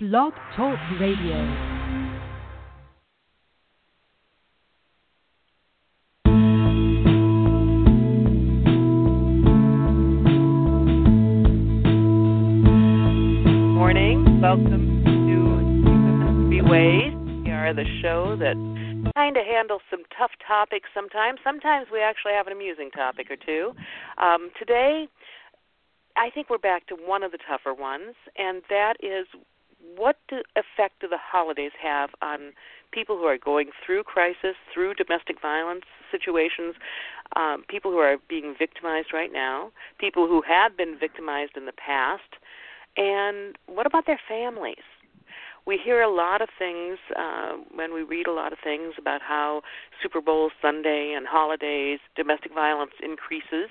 Blog 0.00 0.32
Talk 0.54 0.78
Radio. 1.00 1.34
morning. 13.74 14.40
Welcome 14.40 15.02
to 15.04 16.48
Be 16.48 16.62
Ways. 16.62 17.12
We 17.44 17.50
are 17.50 17.74
the 17.74 17.82
show 18.00 18.36
that 18.36 18.54
kind 19.16 19.36
of 19.36 19.44
handles 19.44 19.82
some 19.90 20.04
tough 20.16 20.30
topics 20.46 20.90
sometimes. 20.94 21.40
Sometimes 21.42 21.88
we 21.92 22.00
actually 22.00 22.34
have 22.34 22.46
an 22.46 22.52
amusing 22.52 22.92
topic 22.92 23.32
or 23.32 23.36
two. 23.36 23.72
Um, 24.22 24.52
today, 24.56 25.08
I 26.16 26.30
think 26.30 26.50
we're 26.50 26.58
back 26.58 26.86
to 26.86 26.94
one 26.94 27.24
of 27.24 27.32
the 27.32 27.38
tougher 27.48 27.74
ones, 27.74 28.14
and 28.36 28.62
that 28.70 28.94
is 29.02 29.26
what 29.96 30.16
do, 30.28 30.42
effect 30.56 31.00
do 31.00 31.08
the 31.08 31.18
holidays 31.18 31.72
have 31.82 32.10
on 32.22 32.52
people 32.92 33.16
who 33.16 33.24
are 33.24 33.38
going 33.38 33.70
through 33.84 34.02
crisis, 34.04 34.56
through 34.72 34.94
domestic 34.94 35.40
violence 35.40 35.84
situations, 36.10 36.74
um, 37.36 37.64
people 37.68 37.90
who 37.90 37.98
are 37.98 38.16
being 38.28 38.54
victimized 38.58 39.08
right 39.12 39.32
now, 39.32 39.70
people 39.98 40.26
who 40.26 40.42
have 40.42 40.76
been 40.76 40.96
victimized 40.98 41.56
in 41.56 41.66
the 41.66 41.72
past, 41.72 42.36
and 42.96 43.56
what 43.66 43.86
about 43.86 44.06
their 44.06 44.20
families? 44.28 44.84
We 45.66 45.78
hear 45.82 46.00
a 46.00 46.10
lot 46.10 46.40
of 46.40 46.48
things 46.58 46.98
uh, 47.14 47.52
when 47.74 47.92
we 47.92 48.02
read 48.02 48.26
a 48.26 48.32
lot 48.32 48.52
of 48.54 48.58
things 48.64 48.94
about 48.98 49.20
how 49.20 49.60
Super 50.02 50.22
Bowl 50.22 50.50
Sunday 50.62 51.12
and 51.14 51.26
holidays, 51.26 51.98
domestic 52.16 52.54
violence 52.54 52.92
increases. 53.02 53.68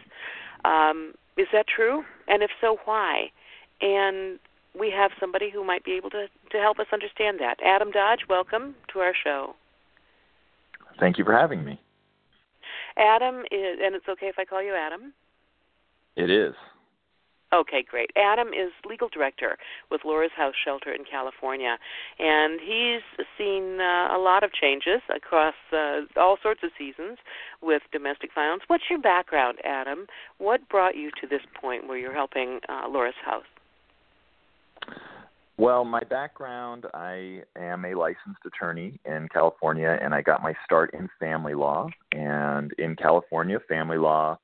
Um, 0.63 1.13
is 1.37 1.47
that 1.53 1.65
true? 1.67 2.03
And 2.27 2.43
if 2.43 2.51
so, 2.61 2.77
why? 2.85 3.31
And 3.81 4.37
we 4.77 4.91
have 4.91 5.11
somebody 5.19 5.49
who 5.49 5.63
might 5.63 5.83
be 5.83 5.93
able 5.93 6.09
to, 6.11 6.27
to 6.51 6.57
help 6.57 6.79
us 6.79 6.87
understand 6.93 7.39
that. 7.39 7.55
Adam 7.65 7.91
Dodge, 7.91 8.21
welcome 8.29 8.75
to 8.93 8.99
our 8.99 9.13
show. 9.23 9.55
Thank 10.99 11.17
you 11.17 11.23
for 11.23 11.33
having 11.33 11.63
me. 11.63 11.79
Adam 12.97 13.41
is, 13.51 13.79
and 13.83 13.95
it's 13.95 14.07
okay 14.09 14.27
if 14.27 14.39
I 14.39 14.45
call 14.45 14.63
you 14.63 14.73
Adam? 14.73 15.13
It 16.15 16.31
is. 16.31 16.55
Okay, 17.53 17.81
great. 17.89 18.09
Adam 18.17 18.49
is 18.49 18.71
legal 18.85 19.07
director 19.07 19.57
with 19.89 20.01
Laura's 20.03 20.31
House 20.35 20.55
Shelter 20.65 20.91
in 20.91 21.05
California, 21.09 21.77
and 22.19 22.59
he's 22.59 23.01
seen 23.37 23.79
uh, 23.79 24.17
a 24.17 24.19
lot 24.19 24.43
of 24.43 24.51
changes 24.51 25.01
across 25.15 25.53
uh, 25.71 26.01
all 26.17 26.37
sorts 26.43 26.59
of 26.63 26.71
seasons 26.77 27.17
with 27.61 27.83
domestic 27.93 28.31
violence. 28.35 28.63
What's 28.67 28.83
your 28.89 28.99
background, 28.99 29.59
Adam? 29.63 30.07
What 30.39 30.67
brought 30.67 30.97
you 30.97 31.09
to 31.21 31.27
this 31.27 31.39
point 31.59 31.87
where 31.87 31.97
you're 31.97 32.13
helping 32.13 32.59
uh, 32.67 32.89
Laura's 32.89 33.15
House? 33.23 33.45
Well, 35.59 35.83
my 35.85 36.01
background, 36.01 36.85
I 36.93 37.41
am 37.57 37.83
a 37.83 37.95
licensed 37.95 38.45
attorney 38.45 38.99
in 39.05 39.27
California, 39.33 39.97
and 39.99 40.13
I 40.13 40.21
got 40.21 40.43
my 40.43 40.53
start 40.63 40.93
in 40.93 41.09
family 41.19 41.55
law. 41.55 41.87
And 42.11 42.71
in 42.77 42.95
California, 42.95 43.57
family 43.67 43.97
law, 43.97 44.37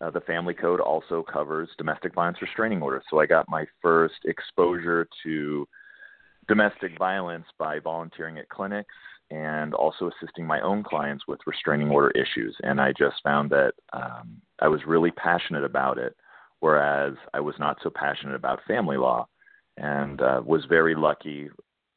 uh, 0.00 0.10
the 0.10 0.22
family 0.22 0.54
code 0.54 0.80
also 0.80 1.22
covers 1.30 1.68
domestic 1.76 2.14
violence 2.14 2.38
restraining 2.40 2.80
orders. 2.80 3.02
So 3.10 3.20
I 3.20 3.26
got 3.26 3.50
my 3.50 3.66
first 3.82 4.14
exposure 4.24 5.06
to 5.24 5.68
domestic 6.48 6.96
violence 6.98 7.46
by 7.58 7.78
volunteering 7.78 8.38
at 8.38 8.48
clinics 8.48 8.94
and 9.30 9.74
also 9.74 10.08
assisting 10.10 10.46
my 10.46 10.62
own 10.62 10.82
clients 10.82 11.24
with 11.28 11.40
restraining 11.46 11.90
order 11.90 12.12
issues. 12.12 12.56
And 12.62 12.80
I 12.80 12.92
just 12.98 13.16
found 13.22 13.50
that 13.50 13.72
um, 13.92 14.40
I 14.60 14.68
was 14.68 14.80
really 14.86 15.10
passionate 15.10 15.64
about 15.64 15.98
it, 15.98 16.16
whereas 16.60 17.14
I 17.34 17.40
was 17.40 17.56
not 17.58 17.76
so 17.82 17.90
passionate 17.94 18.36
about 18.36 18.60
family 18.66 18.96
law 18.96 19.28
and 19.76 20.20
uh, 20.20 20.42
was 20.44 20.64
very 20.68 20.94
lucky 20.94 21.48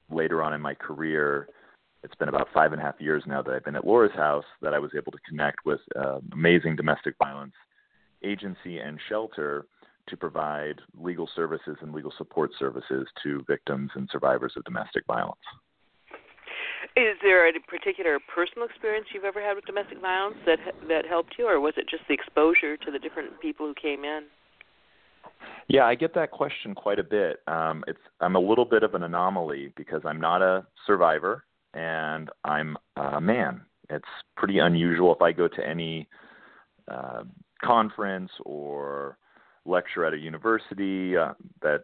later 0.09 0.41
on 0.41 0.53
in 0.53 0.61
my 0.61 0.73
career. 0.73 1.47
It's 2.03 2.15
been 2.15 2.29
about 2.29 2.47
five 2.53 2.71
and 2.71 2.81
a 2.81 2.83
half 2.83 2.99
years 2.99 3.23
now 3.27 3.41
that 3.41 3.53
I've 3.53 3.65
been 3.65 3.75
at 3.75 3.85
Laura's 3.85 4.15
house 4.15 4.45
that 4.61 4.73
I 4.73 4.79
was 4.79 4.91
able 4.95 5.11
to 5.11 5.19
connect 5.27 5.65
with 5.65 5.79
uh, 5.95 6.19
amazing 6.31 6.75
domestic 6.75 7.15
violence 7.17 7.53
agency 8.23 8.79
and 8.79 8.99
shelter 9.07 9.65
to 10.07 10.17
provide 10.17 10.81
legal 10.97 11.29
services 11.35 11.77
and 11.81 11.93
legal 11.93 12.11
support 12.17 12.51
services 12.57 13.07
to 13.23 13.43
victims 13.47 13.91
and 13.95 14.09
survivors 14.11 14.53
of 14.57 14.63
domestic 14.63 15.05
violence. 15.05 15.37
Is 16.95 17.15
there 17.21 17.47
a 17.47 17.53
particular 17.67 18.19
personal 18.33 18.67
experience 18.67 19.07
you've 19.13 19.25
ever 19.25 19.41
had 19.41 19.55
with 19.55 19.65
domestic 19.65 20.01
violence 20.01 20.37
that 20.45 20.59
that 20.87 21.05
helped 21.05 21.35
you, 21.37 21.47
or 21.47 21.59
was 21.59 21.73
it 21.77 21.87
just 21.89 22.03
the 22.07 22.13
exposure 22.13 22.77
to 22.77 22.91
the 22.91 22.99
different 22.99 23.39
people 23.41 23.67
who 23.67 23.73
came 23.75 24.03
in? 24.03 24.23
Yeah, 25.67 25.85
I 25.85 25.95
get 25.95 26.13
that 26.15 26.31
question 26.31 26.73
quite 26.73 26.99
a 26.99 27.03
bit. 27.03 27.37
Um, 27.47 27.83
it's 27.87 27.99
I'm 28.19 28.35
a 28.35 28.39
little 28.39 28.65
bit 28.65 28.83
of 28.83 28.95
an 28.95 29.03
anomaly 29.03 29.71
because 29.75 30.01
I'm 30.05 30.19
not 30.19 30.41
a 30.41 30.65
survivor 30.85 31.43
and 31.73 32.29
I'm 32.43 32.77
a 32.95 33.21
man. 33.21 33.61
It's 33.89 34.07
pretty 34.35 34.59
unusual 34.59 35.13
if 35.13 35.21
I 35.21 35.31
go 35.31 35.47
to 35.47 35.67
any 35.67 36.07
uh, 36.89 37.23
conference 37.63 38.31
or 38.45 39.17
lecture 39.65 40.05
at 40.05 40.13
a 40.13 40.17
university 40.17 41.15
uh, 41.15 41.33
that's 41.61 41.83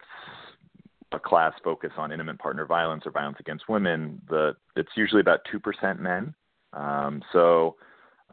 a 1.11 1.19
class 1.19 1.53
focused 1.63 1.97
on 1.97 2.11
intimate 2.11 2.39
partner 2.39 2.65
violence 2.65 3.03
or 3.05 3.11
violence 3.11 3.37
against 3.39 3.69
women. 3.69 4.21
The 4.29 4.55
it's 4.75 4.91
usually 4.95 5.21
about 5.21 5.41
two 5.51 5.59
percent 5.59 6.01
men. 6.01 6.33
Um, 6.73 7.21
so 7.31 7.75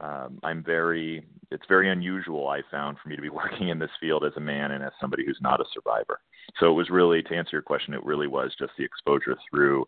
um, 0.00 0.38
I'm 0.42 0.62
very 0.62 1.24
it's 1.50 1.64
very 1.68 1.90
unusual 1.90 2.48
I 2.48 2.62
found 2.70 2.96
for 3.02 3.08
me 3.08 3.16
to 3.16 3.22
be 3.22 3.28
working 3.42 3.68
in 3.68 3.78
this 3.78 3.90
field 4.00 4.24
as 4.24 4.32
a 4.36 4.40
man 4.40 4.72
and 4.72 4.82
as 4.82 4.92
somebody 5.00 5.24
who's 5.24 5.38
not 5.40 5.60
a 5.60 5.64
survivor. 5.72 6.20
So 6.58 6.70
it 6.70 6.74
was 6.74 6.90
really 6.90 7.22
to 7.22 7.34
answer 7.34 7.50
your 7.52 7.62
question, 7.62 7.94
it 7.94 8.04
really 8.04 8.26
was 8.26 8.54
just 8.58 8.72
the 8.78 8.84
exposure 8.84 9.36
through 9.50 9.86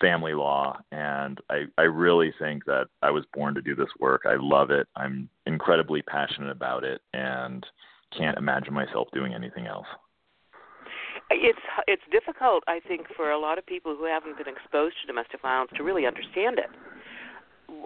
family 0.00 0.34
law 0.34 0.78
and 0.92 1.40
I, 1.48 1.64
I 1.78 1.82
really 1.82 2.34
think 2.38 2.64
that 2.66 2.86
I 3.00 3.10
was 3.10 3.24
born 3.32 3.54
to 3.54 3.62
do 3.62 3.74
this 3.74 3.88
work. 4.00 4.22
I 4.26 4.34
love 4.38 4.70
it. 4.70 4.88
I'm 4.96 5.28
incredibly 5.46 6.02
passionate 6.02 6.50
about 6.50 6.84
it 6.84 7.00
and 7.12 7.64
can't 8.16 8.36
imagine 8.36 8.74
myself 8.74 9.08
doing 9.12 9.34
anything 9.34 9.66
else. 9.66 9.86
It's 11.30 11.58
it's 11.86 12.02
difficult, 12.12 12.64
I 12.66 12.80
think, 12.86 13.06
for 13.16 13.30
a 13.30 13.38
lot 13.38 13.56
of 13.56 13.64
people 13.64 13.96
who 13.96 14.04
haven't 14.04 14.36
been 14.36 14.52
exposed 14.52 14.96
to 15.00 15.06
domestic 15.06 15.40
violence 15.40 15.70
to 15.76 15.82
really 15.82 16.06
understand 16.06 16.58
it 16.58 16.68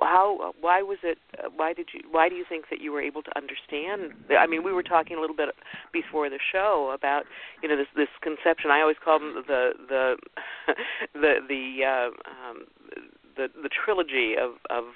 how 0.00 0.52
why 0.60 0.82
was 0.82 0.98
it 1.02 1.18
why 1.56 1.72
did 1.72 1.88
you 1.92 2.00
why 2.10 2.28
do 2.28 2.34
you 2.34 2.44
think 2.48 2.66
that 2.70 2.80
you 2.80 2.92
were 2.92 3.00
able 3.00 3.22
to 3.22 3.36
understand 3.36 4.12
i 4.38 4.46
mean 4.46 4.62
we 4.62 4.72
were 4.72 4.82
talking 4.82 5.16
a 5.16 5.20
little 5.20 5.36
bit 5.36 5.48
before 5.92 6.28
the 6.28 6.38
show 6.52 6.92
about 6.94 7.24
you 7.62 7.68
know 7.68 7.76
this 7.76 7.86
this 7.96 8.08
conception. 8.22 8.70
I 8.70 8.80
always 8.80 8.96
call 9.02 9.18
them 9.18 9.44
the 9.46 9.72
the 9.88 10.16
the 11.14 11.34
the 11.48 11.84
uh, 11.84 12.10
um 12.28 12.64
the 13.36 13.48
the 13.62 13.68
trilogy 13.68 14.34
of 14.38 14.52
of 14.70 14.92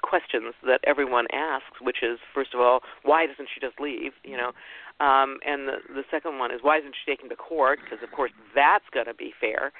questions 0.00 0.54
that 0.64 0.80
everyone 0.86 1.26
asks 1.32 1.82
which 1.82 2.02
is 2.02 2.20
first 2.32 2.54
of 2.54 2.60
all 2.60 2.80
why 3.02 3.26
doesn't 3.26 3.48
she 3.52 3.60
just 3.60 3.80
leave 3.80 4.12
you 4.24 4.36
know? 4.36 4.52
Um 5.00 5.38
and 5.46 5.68
the 5.68 5.78
the 5.88 6.04
second 6.10 6.38
one 6.38 6.52
is 6.52 6.60
why 6.62 6.78
isn't 6.78 6.94
she 6.94 7.10
taken 7.10 7.28
to 7.28 7.36
court? 7.36 7.80
Because 7.82 8.02
of 8.02 8.10
course 8.14 8.32
that's 8.54 8.86
going 8.92 9.06
to 9.06 9.14
be 9.14 9.32
fair 9.40 9.72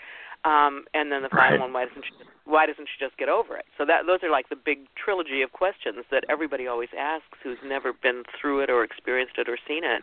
um, 0.45 0.85
and 0.95 1.11
then 1.11 1.23
the 1.23 1.29
final 1.29 1.59
right. 1.59 1.61
one, 1.61 1.73
why 1.73 1.87
doesn't 1.87 2.05
she 2.05 2.13
why 2.45 2.65
doesn't 2.65 2.89
she 2.89 3.05
just 3.05 3.17
get 3.19 3.29
over 3.29 3.57
it? 3.57 3.67
So 3.77 3.85
that 3.85 4.07
those 4.07 4.21
are 4.23 4.31
like 4.31 4.49
the 4.49 4.57
big 4.57 4.89
trilogy 4.97 5.43
of 5.43 5.53
questions 5.53 6.05
that 6.11 6.25
everybody 6.31 6.67
always 6.67 6.89
asks 6.99 7.39
who's 7.43 7.59
never 7.65 7.93
been 7.93 8.23
through 8.41 8.61
it 8.61 8.71
or 8.71 8.85
experienced 8.85 9.35
it 9.37 9.49
or 9.49 9.59
seen 9.69 9.85
it. 9.85 10.03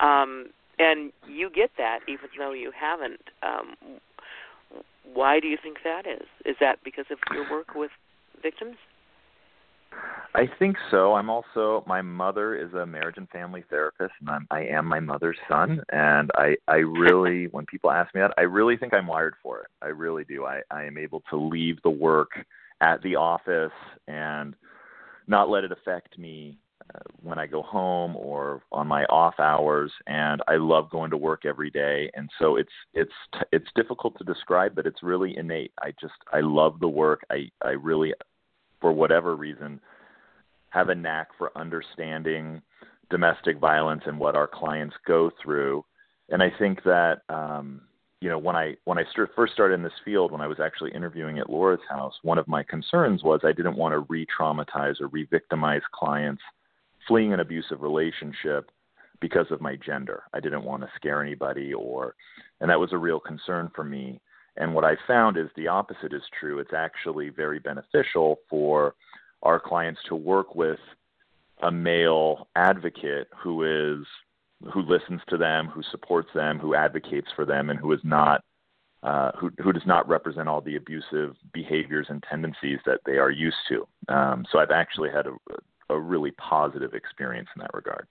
Um, 0.00 0.50
and 0.78 1.12
you 1.26 1.50
get 1.50 1.70
that 1.78 2.00
even 2.08 2.28
though 2.38 2.52
you 2.52 2.72
haven't. 2.78 3.22
Um, 3.42 4.00
why 5.12 5.40
do 5.40 5.48
you 5.48 5.58
think 5.60 5.78
that 5.84 6.06
is? 6.06 6.26
Is 6.44 6.56
that 6.60 6.78
because 6.84 7.06
of 7.10 7.18
your 7.32 7.50
work 7.50 7.74
with 7.74 7.90
victims? 8.42 8.76
I 10.34 10.44
think 10.58 10.76
so. 10.90 11.14
I'm 11.14 11.28
also 11.28 11.82
my 11.86 12.02
mother 12.02 12.54
is 12.54 12.72
a 12.74 12.86
marriage 12.86 13.16
and 13.16 13.28
family 13.30 13.64
therapist, 13.68 14.12
and 14.20 14.30
I'm, 14.30 14.46
I 14.50 14.60
am 14.60 14.86
my 14.86 15.00
mother's 15.00 15.36
son. 15.48 15.82
And 15.90 16.30
I, 16.36 16.54
I 16.68 16.76
really, 16.76 17.48
when 17.48 17.66
people 17.66 17.90
ask 17.90 18.14
me 18.14 18.20
that, 18.20 18.32
I 18.38 18.42
really 18.42 18.76
think 18.76 18.94
I'm 18.94 19.08
wired 19.08 19.34
for 19.42 19.60
it. 19.60 19.66
I 19.82 19.88
really 19.88 20.24
do. 20.24 20.44
I, 20.44 20.60
I 20.70 20.84
am 20.84 20.98
able 20.98 21.22
to 21.30 21.36
leave 21.36 21.82
the 21.82 21.90
work 21.90 22.30
at 22.80 23.02
the 23.02 23.16
office 23.16 23.72
and 24.06 24.54
not 25.26 25.50
let 25.50 25.64
it 25.64 25.72
affect 25.72 26.16
me 26.16 26.58
uh, 26.94 27.00
when 27.22 27.38
I 27.38 27.46
go 27.46 27.62
home 27.62 28.14
or 28.14 28.62
on 28.70 28.86
my 28.86 29.04
off 29.06 29.34
hours. 29.40 29.90
And 30.06 30.42
I 30.46 30.56
love 30.56 30.90
going 30.90 31.10
to 31.10 31.16
work 31.16 31.44
every 31.44 31.70
day. 31.70 32.08
And 32.14 32.30
so 32.38 32.54
it's 32.54 32.72
it's 32.94 33.12
it's 33.50 33.68
difficult 33.74 34.16
to 34.18 34.24
describe, 34.24 34.76
but 34.76 34.86
it's 34.86 35.02
really 35.02 35.36
innate. 35.36 35.72
I 35.82 35.92
just 36.00 36.14
I 36.32 36.40
love 36.40 36.78
the 36.78 36.88
work. 36.88 37.22
I 37.30 37.50
I 37.62 37.70
really 37.70 38.14
for 38.80 38.92
whatever 38.92 39.36
reason, 39.36 39.80
have 40.70 40.88
a 40.88 40.94
knack 40.94 41.28
for 41.36 41.56
understanding 41.56 42.62
domestic 43.10 43.58
violence 43.58 44.02
and 44.06 44.18
what 44.18 44.36
our 44.36 44.46
clients 44.46 44.94
go 45.06 45.30
through. 45.42 45.84
And 46.30 46.42
I 46.42 46.50
think 46.58 46.82
that 46.84 47.22
um, 47.28 47.82
you 48.20 48.28
know 48.28 48.38
when 48.38 48.56
I 48.56 48.76
when 48.84 48.98
I 48.98 49.04
st- 49.12 49.30
first 49.34 49.52
started 49.52 49.74
in 49.74 49.82
this 49.82 49.92
field, 50.04 50.32
when 50.32 50.40
I 50.40 50.46
was 50.46 50.60
actually 50.60 50.92
interviewing 50.92 51.38
at 51.38 51.50
Laura's 51.50 51.80
house, 51.88 52.14
one 52.22 52.38
of 52.38 52.46
my 52.46 52.62
concerns 52.62 53.22
was 53.22 53.40
I 53.42 53.52
didn't 53.52 53.76
want 53.76 53.92
to 53.92 54.06
re-traumatize 54.08 55.00
or 55.00 55.08
re-victimize 55.08 55.82
clients 55.92 56.42
fleeing 57.08 57.32
an 57.32 57.40
abusive 57.40 57.82
relationship 57.82 58.70
because 59.20 59.46
of 59.50 59.60
my 59.60 59.76
gender. 59.76 60.22
I 60.32 60.40
didn't 60.40 60.64
want 60.64 60.82
to 60.82 60.88
scare 60.96 61.22
anybody 61.22 61.72
or 61.74 62.14
and 62.60 62.70
that 62.70 62.78
was 62.78 62.92
a 62.92 62.98
real 62.98 63.18
concern 63.18 63.70
for 63.74 63.84
me. 63.84 64.20
And 64.56 64.74
what 64.74 64.84
I 64.84 64.96
found 65.06 65.36
is 65.36 65.48
the 65.56 65.68
opposite 65.68 66.12
is 66.12 66.22
true. 66.38 66.58
It's 66.58 66.72
actually 66.74 67.28
very 67.30 67.58
beneficial 67.58 68.40
for 68.48 68.94
our 69.42 69.58
clients 69.58 70.00
to 70.08 70.16
work 70.16 70.54
with 70.54 70.78
a 71.62 71.70
male 71.70 72.48
advocate 72.56 73.28
who 73.36 73.64
is 73.64 74.06
who 74.74 74.82
listens 74.82 75.22
to 75.28 75.38
them, 75.38 75.68
who 75.68 75.82
supports 75.90 76.28
them, 76.34 76.58
who 76.58 76.74
advocates 76.74 77.28
for 77.34 77.46
them, 77.46 77.70
and 77.70 77.78
who 77.78 77.92
is 77.92 78.00
not 78.04 78.42
uh, 79.02 79.30
who 79.38 79.50
who 79.62 79.72
does 79.72 79.86
not 79.86 80.08
represent 80.08 80.48
all 80.48 80.60
the 80.60 80.76
abusive 80.76 81.34
behaviors 81.52 82.06
and 82.10 82.22
tendencies 82.28 82.78
that 82.84 83.00
they 83.06 83.16
are 83.16 83.30
used 83.30 83.56
to. 83.68 83.86
Um, 84.08 84.44
so 84.50 84.58
I've 84.58 84.70
actually 84.70 85.10
had 85.10 85.26
a, 85.26 85.94
a 85.94 85.98
really 85.98 86.32
positive 86.32 86.92
experience 86.92 87.48
in 87.56 87.60
that 87.60 87.72
regard. 87.72 88.06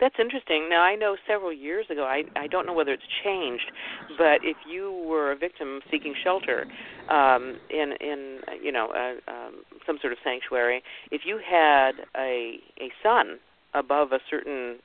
That's 0.00 0.14
interesting. 0.18 0.68
Now 0.70 0.82
I 0.82 0.96
know 0.96 1.16
several 1.28 1.52
years 1.52 1.86
ago. 1.90 2.04
I 2.04 2.24
I 2.34 2.46
don't 2.46 2.66
know 2.66 2.72
whether 2.72 2.92
it's 2.92 3.04
changed, 3.22 3.70
but 4.16 4.40
if 4.42 4.56
you 4.68 5.04
were 5.06 5.30
a 5.30 5.36
victim 5.36 5.80
seeking 5.90 6.14
shelter 6.24 6.66
um, 7.10 7.58
in 7.68 7.92
in 8.00 8.40
you 8.62 8.72
know 8.72 8.88
uh, 8.88 9.30
um, 9.30 9.62
some 9.86 9.98
sort 10.00 10.14
of 10.14 10.18
sanctuary, 10.24 10.82
if 11.10 11.22
you 11.26 11.38
had 11.38 11.92
a 12.16 12.58
a 12.80 12.90
son 13.02 13.38
above 13.74 14.12
a 14.12 14.20
certain 14.28 14.78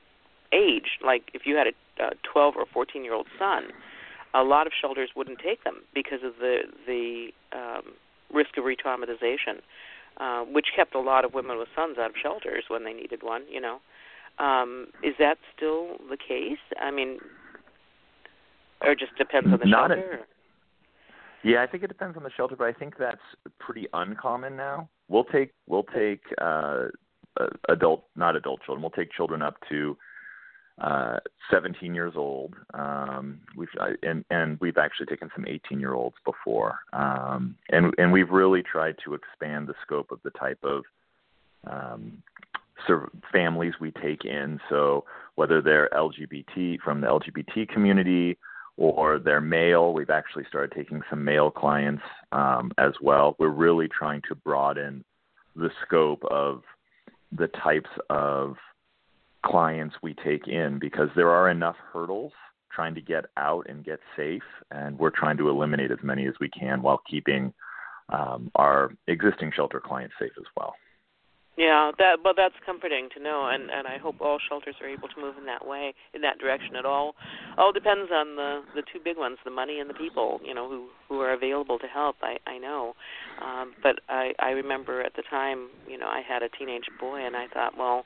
age, 0.52 1.00
like 1.04 1.24
if 1.34 1.44
you 1.46 1.56
had 1.56 1.68
a, 1.68 2.04
a 2.04 2.10
12 2.32 2.56
or 2.58 2.66
14 2.72 3.04
year 3.04 3.14
old 3.14 3.28
son, 3.40 3.70
a 4.34 4.44
lot 4.44 4.68
of 4.68 4.74
shelters 4.80 5.10
wouldn't 5.16 5.40
take 5.40 5.64
them 5.64 5.82
because 5.94 6.24
of 6.26 6.34
the 6.40 6.64
the 6.86 7.30
um, 7.54 7.94
risk 8.34 8.58
of 8.58 8.66
re-traumatization, 8.66 9.62
uh, 10.18 10.44
which 10.44 10.68
kept 10.76 10.94
a 10.94 11.00
lot 11.00 11.24
of 11.24 11.34
women 11.34 11.58
with 11.58 11.70
sons 11.74 11.98
out 11.98 12.10
of 12.10 12.16
shelters 12.22 12.66
when 12.68 12.84
they 12.84 12.94
needed 12.94 13.24
one. 13.24 13.44
You 13.50 13.62
know. 13.62 13.80
Um, 14.40 14.88
is 15.04 15.14
that 15.20 15.38
still 15.56 15.98
the 16.10 16.18
case? 16.18 16.60
I 16.82 16.92
mean, 16.92 17.20
or 18.82 18.92
it 18.92 19.00
just 19.00 19.16
depends 19.18 19.52
on 19.52 19.60
the 19.60 19.66
Not 19.66 19.90
shelter? 19.92 20.26
A, 21.44 21.48
yeah, 21.48 21.62
I 21.62 21.68
think 21.68 21.84
it 21.84 21.88
depends 21.88 22.18
on 22.18 22.24
the 22.24 22.32
shelter, 22.36 22.56
but 22.56 22.68
I 22.68 22.74
think 22.74 22.96
that's 22.98 23.18
pretty 23.60 23.88
uncommon 23.94 24.58
now. 24.58 24.90
We'll 25.08 25.26
take 25.26 25.54
we'll 25.68 25.84
take 25.84 26.22
uh, 26.42 26.86
adult, 27.70 28.06
not 28.16 28.36
adult 28.36 28.62
children. 28.66 28.82
We'll 28.82 28.92
take 28.92 29.12
children 29.12 29.42
up 29.42 29.58
to 29.70 29.96
uh 30.82 31.20
17 31.50 31.96
years 31.96 32.16
old 32.18 32.54
um 32.74 33.40
we've 33.56 33.70
and 34.04 34.26
and 34.30 34.60
we've 34.60 34.78
actually 34.78 35.06
taken 35.06 35.30
some 35.34 35.46
18 35.48 35.80
year 35.80 35.94
olds 35.94 36.18
before 36.26 36.80
um 36.92 37.56
and 37.70 37.94
and 37.98 38.12
we've 38.12 38.30
really 38.30 38.62
tried 38.62 38.96
to 39.06 39.14
expand 39.14 39.68
the 39.68 39.74
scope 39.84 40.12
of 40.12 40.20
the 40.26 40.32
type 40.32 40.60
of 40.64 40.84
um 41.66 42.22
families 43.32 43.74
we 43.80 43.92
take 43.92 44.26
in. 44.26 44.60
So 44.70 45.06
whether 45.36 45.62
they're 45.62 45.90
LGBT 45.94 46.80
from 46.80 47.02
the 47.02 47.08
LGBT 47.08 47.68
community 47.70 48.38
or 48.78 49.20
they're 49.20 49.42
male, 49.42 49.94
we've 49.94 50.10
actually 50.10 50.46
started 50.50 50.76
taking 50.76 51.02
some 51.10 51.24
male 51.24 51.52
clients 51.52 52.04
um, 52.32 52.72
as 52.78 52.94
well. 53.02 53.36
We're 53.40 53.50
really 53.50 53.88
trying 53.88 54.22
to 54.28 54.36
broaden 54.36 55.04
the 55.56 55.70
scope 55.86 56.24
of 56.30 56.64
the 57.32 57.48
types 57.48 57.90
of 58.10 58.56
clients 59.46 59.96
we 60.02 60.14
take 60.14 60.48
in 60.48 60.80
because 60.80 61.10
there 61.16 61.30
are 61.30 61.50
enough 61.50 61.76
hurdles 61.94 62.34
trying 62.72 62.96
to 62.96 63.02
get 63.02 63.26
out 63.38 63.66
and 63.70 63.86
get 63.86 64.00
safe, 64.18 64.44
and 64.72 65.00
we're 65.00 65.10
trying 65.10 65.38
to 65.38 65.48
eliminate 65.48 65.92
as 65.92 66.00
many 66.04 66.28
as 66.28 66.34
we 66.42 66.50
can 66.50 66.82
while 66.82 67.02
keeping 67.10 67.54
um, 68.10 68.52
our 68.56 68.92
existing 69.08 69.52
shelter 69.56 69.80
clients 69.80 70.14
safe 70.20 70.34
as 70.38 70.46
well. 70.58 70.76
Yeah, 71.58 71.92
that 72.00 72.20
but 72.22 72.36
that's 72.36 72.56
comforting 72.66 73.08
to 73.16 73.24
know, 73.24 73.48
and 73.48 73.72
and 73.72 73.88
I 73.88 73.98
hope 73.98 74.16
all 74.20 74.40
shelters 74.50 74.76
are 74.82 74.90
able 74.90 75.08
to 75.08 75.22
move 75.22 75.38
in 75.38 75.46
that 75.46 75.66
way, 75.66 75.94
in 76.14 76.20
that 76.22 76.38
direction. 76.38 76.76
At 76.76 76.86
all, 76.86 77.16
all 77.58 77.72
depends 77.72 78.12
on 78.12 78.36
the 78.36 78.62
the 78.76 78.84
two 78.92 79.00
big 79.02 79.18
ones, 79.18 79.38
the 79.46 79.52
money 79.52 79.80
and 79.80 79.90
the 79.90 79.94
people, 79.94 80.42
you 80.44 80.54
know, 80.54 80.68
who 80.68 80.88
who 81.08 81.22
are 81.22 81.32
available 81.32 81.80
to 81.80 81.88
help. 81.88 82.18
I 82.22 82.38
I 82.46 82.58
know, 82.58 82.94
um, 83.42 83.74
but 83.82 84.00
I 84.10 84.34
I 84.40 84.50
remember 84.50 85.02
at 85.02 85.16
the 85.16 85.24
time, 85.30 85.70
you 85.88 85.98
know, 85.98 86.08
I 86.08 86.22
had 86.28 86.44
a 86.44 86.50
teenage 86.50 86.90
boy, 87.00 87.26
and 87.26 87.38
I 87.38 87.48
thought, 87.48 87.78
well, 87.78 88.06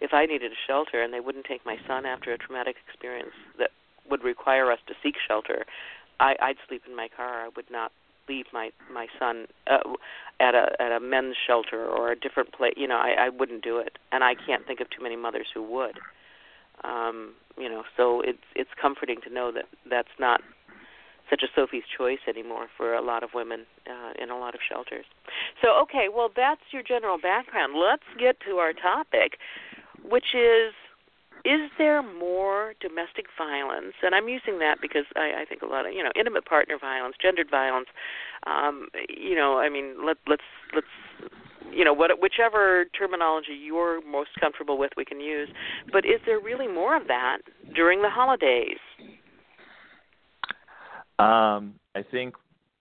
if 0.00 0.14
I 0.14 0.24
needed 0.24 0.52
a 0.52 0.60
shelter 0.66 1.02
and 1.02 1.12
they 1.12 1.20
wouldn't 1.20 1.44
take 1.44 1.66
my 1.66 1.76
son 1.86 2.06
after 2.06 2.32
a 2.32 2.38
traumatic 2.38 2.76
experience 2.88 3.32
that 3.58 3.70
would 4.08 4.24
require 4.24 4.72
us 4.72 4.78
to 4.88 4.94
seek 5.02 5.16
shelter, 5.28 5.66
I 6.18 6.34
I'd 6.40 6.56
sleep 6.66 6.82
in 6.88 6.96
my 6.96 7.08
car. 7.14 7.44
I 7.44 7.48
would 7.56 7.70
not 7.70 7.92
leave 8.28 8.46
my 8.52 8.70
my 8.92 9.06
son 9.18 9.46
uh, 9.66 9.78
at 10.40 10.54
a 10.54 10.68
at 10.80 10.92
a 10.92 11.00
men's 11.00 11.36
shelter 11.46 11.84
or 11.84 12.12
a 12.12 12.16
different 12.18 12.52
place. 12.52 12.74
You 12.76 12.88
know, 12.88 12.96
I 12.96 13.26
I 13.26 13.28
wouldn't 13.28 13.62
do 13.62 13.78
it, 13.78 13.98
and 14.12 14.24
I 14.24 14.34
can't 14.34 14.66
think 14.66 14.80
of 14.80 14.90
too 14.90 15.02
many 15.02 15.16
mothers 15.16 15.48
who 15.52 15.62
would. 15.62 15.98
Um, 16.84 17.34
you 17.58 17.68
know, 17.68 17.84
so 17.96 18.20
it's 18.20 18.38
it's 18.54 18.70
comforting 18.80 19.18
to 19.26 19.32
know 19.32 19.50
that 19.52 19.64
that's 19.88 20.14
not 20.18 20.40
such 21.30 21.42
a 21.42 21.46
Sophie's 21.54 21.82
choice 21.96 22.20
anymore 22.28 22.68
for 22.76 22.94
a 22.94 23.02
lot 23.02 23.22
of 23.22 23.30
women 23.34 23.66
uh, 23.88 24.12
in 24.22 24.30
a 24.30 24.38
lot 24.38 24.54
of 24.54 24.60
shelters. 24.68 25.04
So, 25.62 25.74
okay, 25.82 26.06
well, 26.14 26.30
that's 26.34 26.60
your 26.70 26.82
general 26.82 27.18
background. 27.18 27.74
Let's 27.74 28.06
get 28.18 28.38
to 28.46 28.56
our 28.56 28.72
topic, 28.72 29.38
which 30.04 30.34
is 30.34 30.72
is 31.46 31.70
there 31.78 32.02
more 32.02 32.74
domestic 32.80 33.26
violence? 33.38 33.94
And 34.02 34.14
I'm 34.14 34.28
using 34.28 34.58
that 34.58 34.78
because 34.82 35.04
I, 35.14 35.42
I 35.42 35.44
think 35.48 35.62
a 35.62 35.66
lot 35.66 35.86
of 35.86 35.92
you 35.92 36.02
know 36.02 36.10
intimate 36.18 36.44
partner 36.44 36.76
violence, 36.78 37.14
gendered 37.22 37.48
violence. 37.48 37.86
Um, 38.46 38.88
you 39.08 39.36
know, 39.36 39.58
I 39.58 39.68
mean, 39.68 40.04
let, 40.04 40.16
let's 40.26 40.42
let's 40.74 41.30
you 41.72 41.84
know 41.84 41.92
what 41.92 42.10
whichever 42.20 42.86
terminology 42.98 43.54
you're 43.54 44.04
most 44.04 44.30
comfortable 44.40 44.76
with, 44.76 44.90
we 44.96 45.04
can 45.04 45.20
use. 45.20 45.48
But 45.92 46.04
is 46.04 46.20
there 46.26 46.40
really 46.40 46.66
more 46.66 46.96
of 46.96 47.06
that 47.06 47.38
during 47.74 48.02
the 48.02 48.10
holidays? 48.10 48.78
Um, 51.18 51.74
I 51.94 52.02
think, 52.10 52.34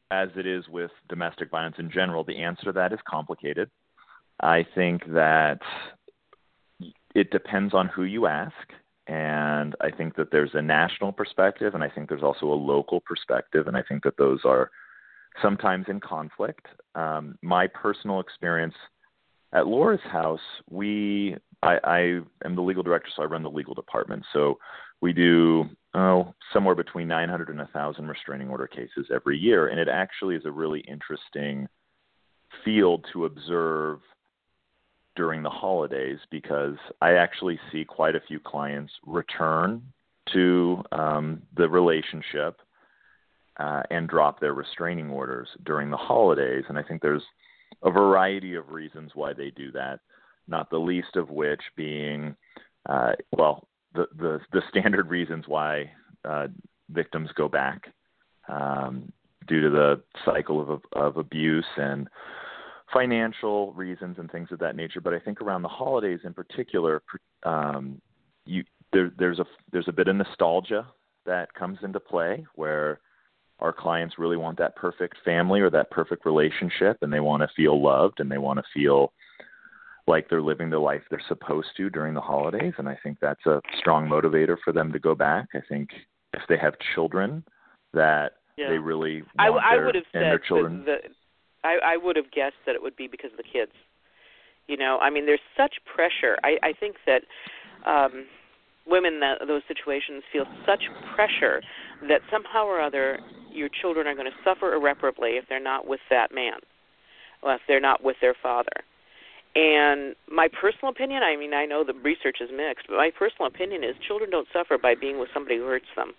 as 0.10 0.30
it 0.36 0.48
is 0.48 0.68
with 0.68 0.92
domestic 1.08 1.52
violence 1.52 1.76
in 1.78 1.92
general, 1.92 2.24
the 2.24 2.42
answer 2.42 2.66
to 2.66 2.72
that 2.74 2.92
is 2.92 3.00
complicated. 3.08 3.70
I 4.42 4.66
think 4.76 5.06
that 5.14 5.60
it 7.16 7.32
depends 7.32 7.74
on 7.74 7.88
who 7.88 8.04
you 8.04 8.28
ask. 8.28 8.54
And 9.08 9.76
I 9.82 9.90
think 9.90 10.16
that 10.18 10.32
there's 10.32 10.52
a 10.54 10.62
national 10.62 11.12
perspective, 11.12 11.74
and 11.74 11.84
I 11.84 11.90
think 11.90 12.10
there's 12.10 12.24
also 12.24 12.48
a 12.48 12.54
local 12.54 13.00
perspective, 13.00 13.68
and 13.68 13.78
I 13.78 13.84
think 13.84 14.04
that 14.04 14.18
those 14.18 14.40
are 14.46 14.72
sometimes 15.42 15.86
in 15.88 16.00
conflict. 16.00 16.66
Um, 16.96 17.38
my 17.42 17.68
personal 17.68 18.20
experience 18.20 18.74
at 19.54 19.68
Laura's 19.68 20.02
house, 20.12 20.40
we 20.70 21.38
I, 21.62 21.80
I 21.84 22.00
am 22.44 22.56
the 22.56 22.62
legal 22.62 22.84
director, 22.84 23.10
so 23.16 23.24
I 23.24 23.26
run 23.26 23.44
the 23.44 23.50
legal 23.50 23.74
department. 23.74 24.24
So 24.34 24.58
we 25.02 25.14
do 25.14 25.66
oh 25.94 26.34
somewhere 26.52 26.76
between 26.76 27.08
900 27.08 27.50
and 27.50 27.60
1,000 27.60 28.08
restraining 28.08 28.50
order 28.50 28.68
cases 28.68 29.08
every 29.14 29.38
year, 29.38 29.68
and 29.68 29.80
it 29.80 29.88
actually 29.88 30.36
is 30.36 30.46
a 30.46 30.52
really 30.52 30.82
interesting 30.82 31.68
field 32.64 33.06
to 33.14 33.26
observe 33.26 34.00
during 35.16 35.44
the 35.44 35.50
holidays 35.50 36.20
because 36.30 36.76
I 37.02 37.14
actually 37.14 37.60
see 37.72 37.86
quite 37.86 38.16
a 38.16 38.22
few 38.28 38.40
clients 38.40 38.92
return 39.06 39.82
to 40.34 40.84
um, 40.92 41.42
the 41.56 41.70
relationship 41.70 42.60
uh, 43.58 43.84
and 43.90 44.10
drop 44.10 44.40
their 44.40 44.54
restraining 44.54 45.10
orders 45.10 45.48
during 45.66 45.90
the 45.90 45.98
holidays. 45.98 46.64
And 46.68 46.78
I 46.78 46.84
think 46.84 47.02
there's 47.02 47.24
a 47.84 47.92
variety 47.92 48.56
of 48.56 48.70
reasons 48.70 49.12
why 49.14 49.34
they 49.34 49.52
do 49.52 49.72
that, 49.72 50.00
not 50.48 50.70
the 50.70 50.78
least 50.78 51.16
of 51.16 51.30
which 51.30 51.62
being, 51.76 52.36
uh, 52.90 53.14
well, 53.32 53.68
the, 53.94 54.08
the, 54.18 54.40
the 54.52 54.62
standard 54.70 55.10
reasons 55.10 55.46
why 55.48 55.92
uh, 56.26 56.48
victims 56.90 57.30
go 57.36 57.48
back 57.48 57.88
um, 58.50 59.12
due 59.48 59.62
to 59.62 59.70
the 59.70 60.02
cycle 60.26 60.62
of, 60.62 60.82
of 60.94 61.18
abuse 61.18 61.66
and 61.78 62.10
financial 62.96 63.74
reasons 63.74 64.18
and 64.20 64.32
things 64.32 64.48
of 64.52 64.60
that 64.60 64.76
nature. 64.76 65.02
But 65.02 65.14
I 65.14 65.20
think 65.20 65.42
around 65.42 65.64
the 65.64 65.68
holidays 65.68 66.22
in 66.24 66.34
particular, 66.34 67.04
um, 67.44 68.02
you 68.46 68.64
there, 68.94 69.12
there's 69.20 69.40
a 69.40 69.46
there's 69.72 69.90
a 69.90 69.94
bit 69.94 70.08
of 70.08 70.16
nostalgia 70.16 70.88
that 71.26 71.54
comes 71.54 71.80
into 71.84 72.00
play 72.00 72.46
where 72.56 73.00
our 73.60 73.74
clients 73.74 74.16
really 74.18 74.38
want 74.38 74.58
that 74.58 74.76
perfect 74.76 75.18
family 75.26 75.60
or 75.60 75.70
that 75.70 75.92
perfect 75.92 76.26
relationship, 76.26 76.98
and 77.02 77.12
they 77.12 77.20
want 77.20 77.42
to 77.42 77.50
feel 77.56 77.82
loved 77.82 78.20
and 78.20 78.32
they 78.32 78.38
want 78.38 78.60
to 78.60 78.64
feel 78.74 79.12
like 80.08 80.30
they're 80.30 80.42
living 80.42 80.70
the 80.70 80.78
life 80.78 81.02
they're 81.10 81.22
supposed 81.28 81.70
to 81.76 81.90
during 81.90 82.14
the 82.14 82.22
holidays. 82.22 82.74
And 82.78 82.88
I 82.88 82.98
think 83.04 83.18
that's 83.20 83.46
a 83.46 83.60
strong 83.80 84.08
motivator 84.08 84.56
for 84.64 84.72
them 84.72 84.92
to 84.94 85.00
go 85.00 85.16
back. 85.16 85.48
I 85.56 85.62
think 85.68 85.90
if 86.34 86.42
they 86.48 86.58
have 86.58 86.76
children, 86.94 87.44
that 87.94 88.34
yeah. 88.58 88.70
they 88.70 88.78
really 88.78 89.24
want 89.24 89.40
I, 89.40 89.50
their, 89.50 89.82
I 89.82 89.86
would 89.86 89.96
have 89.96 90.04
said 90.14 90.22
their 90.22 90.40
children. 90.40 90.86
The, 90.86 90.98
I, 91.66 91.94
I 91.94 91.98
would 91.98 92.16
have 92.16 92.32
guessed 92.32 92.62
that 92.66 92.76
it 92.76 92.82
would 92.82 92.96
be 92.96 93.08
because 93.08 93.32
of 93.32 93.38
the 93.38 93.44
kids. 93.44 93.72
You 94.68 94.78
know, 94.78 95.00
I 95.02 95.10
mean, 95.10 95.26
there's 95.26 95.44
such 95.58 95.76
pressure. 95.86 96.38
I, 96.44 96.58
I 96.64 96.74
think 96.74 96.96
that 97.06 97.22
um, 97.86 98.26
women 98.88 99.16
in 99.16 99.20
that, 99.20 99.40
those 99.48 99.62
situations 99.68 100.24
feel 100.32 100.46
such 100.66 100.84
pressure 101.16 101.62
that 102.08 102.22
somehow 102.32 102.66
or 102.66 102.82
other 102.82 103.20
your 103.52 103.70
children 103.70 104.08
are 104.08 104.16
going 104.16 104.30
to 104.30 104.38
suffer 104.44 104.74
irreparably 104.74 105.38
if 105.38 105.46
they're 105.48 105.64
not 105.64 105.88
with 105.88 106.02
that 106.10 106.34
man, 106.34 106.60
or 107.42 107.54
if 107.54 107.62
they're 107.68 107.80
not 107.80 108.04
with 108.04 108.18
their 108.22 108.36
father. 108.42 108.84
And 109.56 110.16
my 110.30 110.50
personal 110.50 110.92
opinion, 110.92 111.24
I 111.24 111.38
mean, 111.38 111.54
I 111.54 111.66
know 111.66 111.86
the 111.86 111.94
research 111.94 112.38
is 112.42 112.50
mixed, 112.52 112.88
but 112.90 112.98
my 112.98 113.12
personal 113.18 113.48
opinion 113.48 113.84
is 113.84 113.96
children 114.06 114.30
don't 114.30 114.48
suffer 114.52 114.78
by 114.78 114.96
being 114.96 115.18
with 115.18 115.30
somebody 115.34 115.58
who 115.58 115.66
hurts 115.66 115.88
them. 115.96 116.12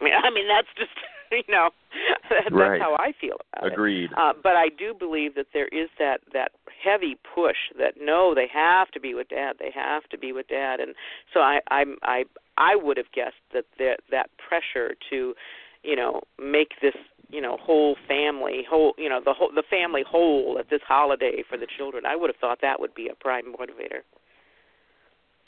I 0.00 0.04
mean, 0.04 0.14
I 0.22 0.30
mean 0.30 0.46
that's 0.46 0.70
just 0.78 0.94
you 1.48 1.54
know 1.54 1.70
that's 2.30 2.52
right. 2.52 2.80
how 2.80 2.96
I 2.98 3.12
feel 3.20 3.36
about 3.52 3.72
Agreed. 3.72 4.04
it. 4.04 4.06
Agreed. 4.06 4.10
Uh, 4.16 4.32
but 4.42 4.56
I 4.56 4.68
do 4.68 4.94
believe 4.94 5.34
that 5.36 5.46
there 5.52 5.68
is 5.68 5.88
that 5.98 6.20
that 6.32 6.52
heavy 6.82 7.16
push 7.34 7.56
that 7.78 7.94
no, 8.00 8.34
they 8.34 8.48
have 8.52 8.90
to 8.92 9.00
be 9.00 9.14
with 9.14 9.28
dad. 9.28 9.56
They 9.58 9.70
have 9.74 10.04
to 10.10 10.18
be 10.18 10.32
with 10.32 10.48
dad, 10.48 10.80
and 10.80 10.94
so 11.32 11.40
I 11.40 11.60
I'm 11.70 11.96
I 12.02 12.24
I 12.58 12.76
would 12.76 12.96
have 12.96 13.10
guessed 13.14 13.42
that 13.52 13.64
that 13.78 14.00
that 14.10 14.30
pressure 14.48 14.94
to 15.10 15.34
you 15.82 15.96
know 15.96 16.22
make 16.38 16.72
this 16.82 16.94
you 17.30 17.40
know 17.40 17.56
whole 17.60 17.96
family 18.08 18.62
whole 18.68 18.94
you 18.98 19.08
know 19.08 19.20
the 19.24 19.32
whole 19.32 19.50
the 19.54 19.62
family 19.68 20.02
whole 20.06 20.56
at 20.58 20.70
this 20.70 20.80
holiday 20.86 21.42
for 21.48 21.56
the 21.56 21.66
children 21.76 22.04
i 22.06 22.16
would 22.16 22.28
have 22.28 22.36
thought 22.36 22.58
that 22.60 22.80
would 22.80 22.94
be 22.94 23.08
a 23.08 23.14
prime 23.14 23.46
motivator 23.46 24.00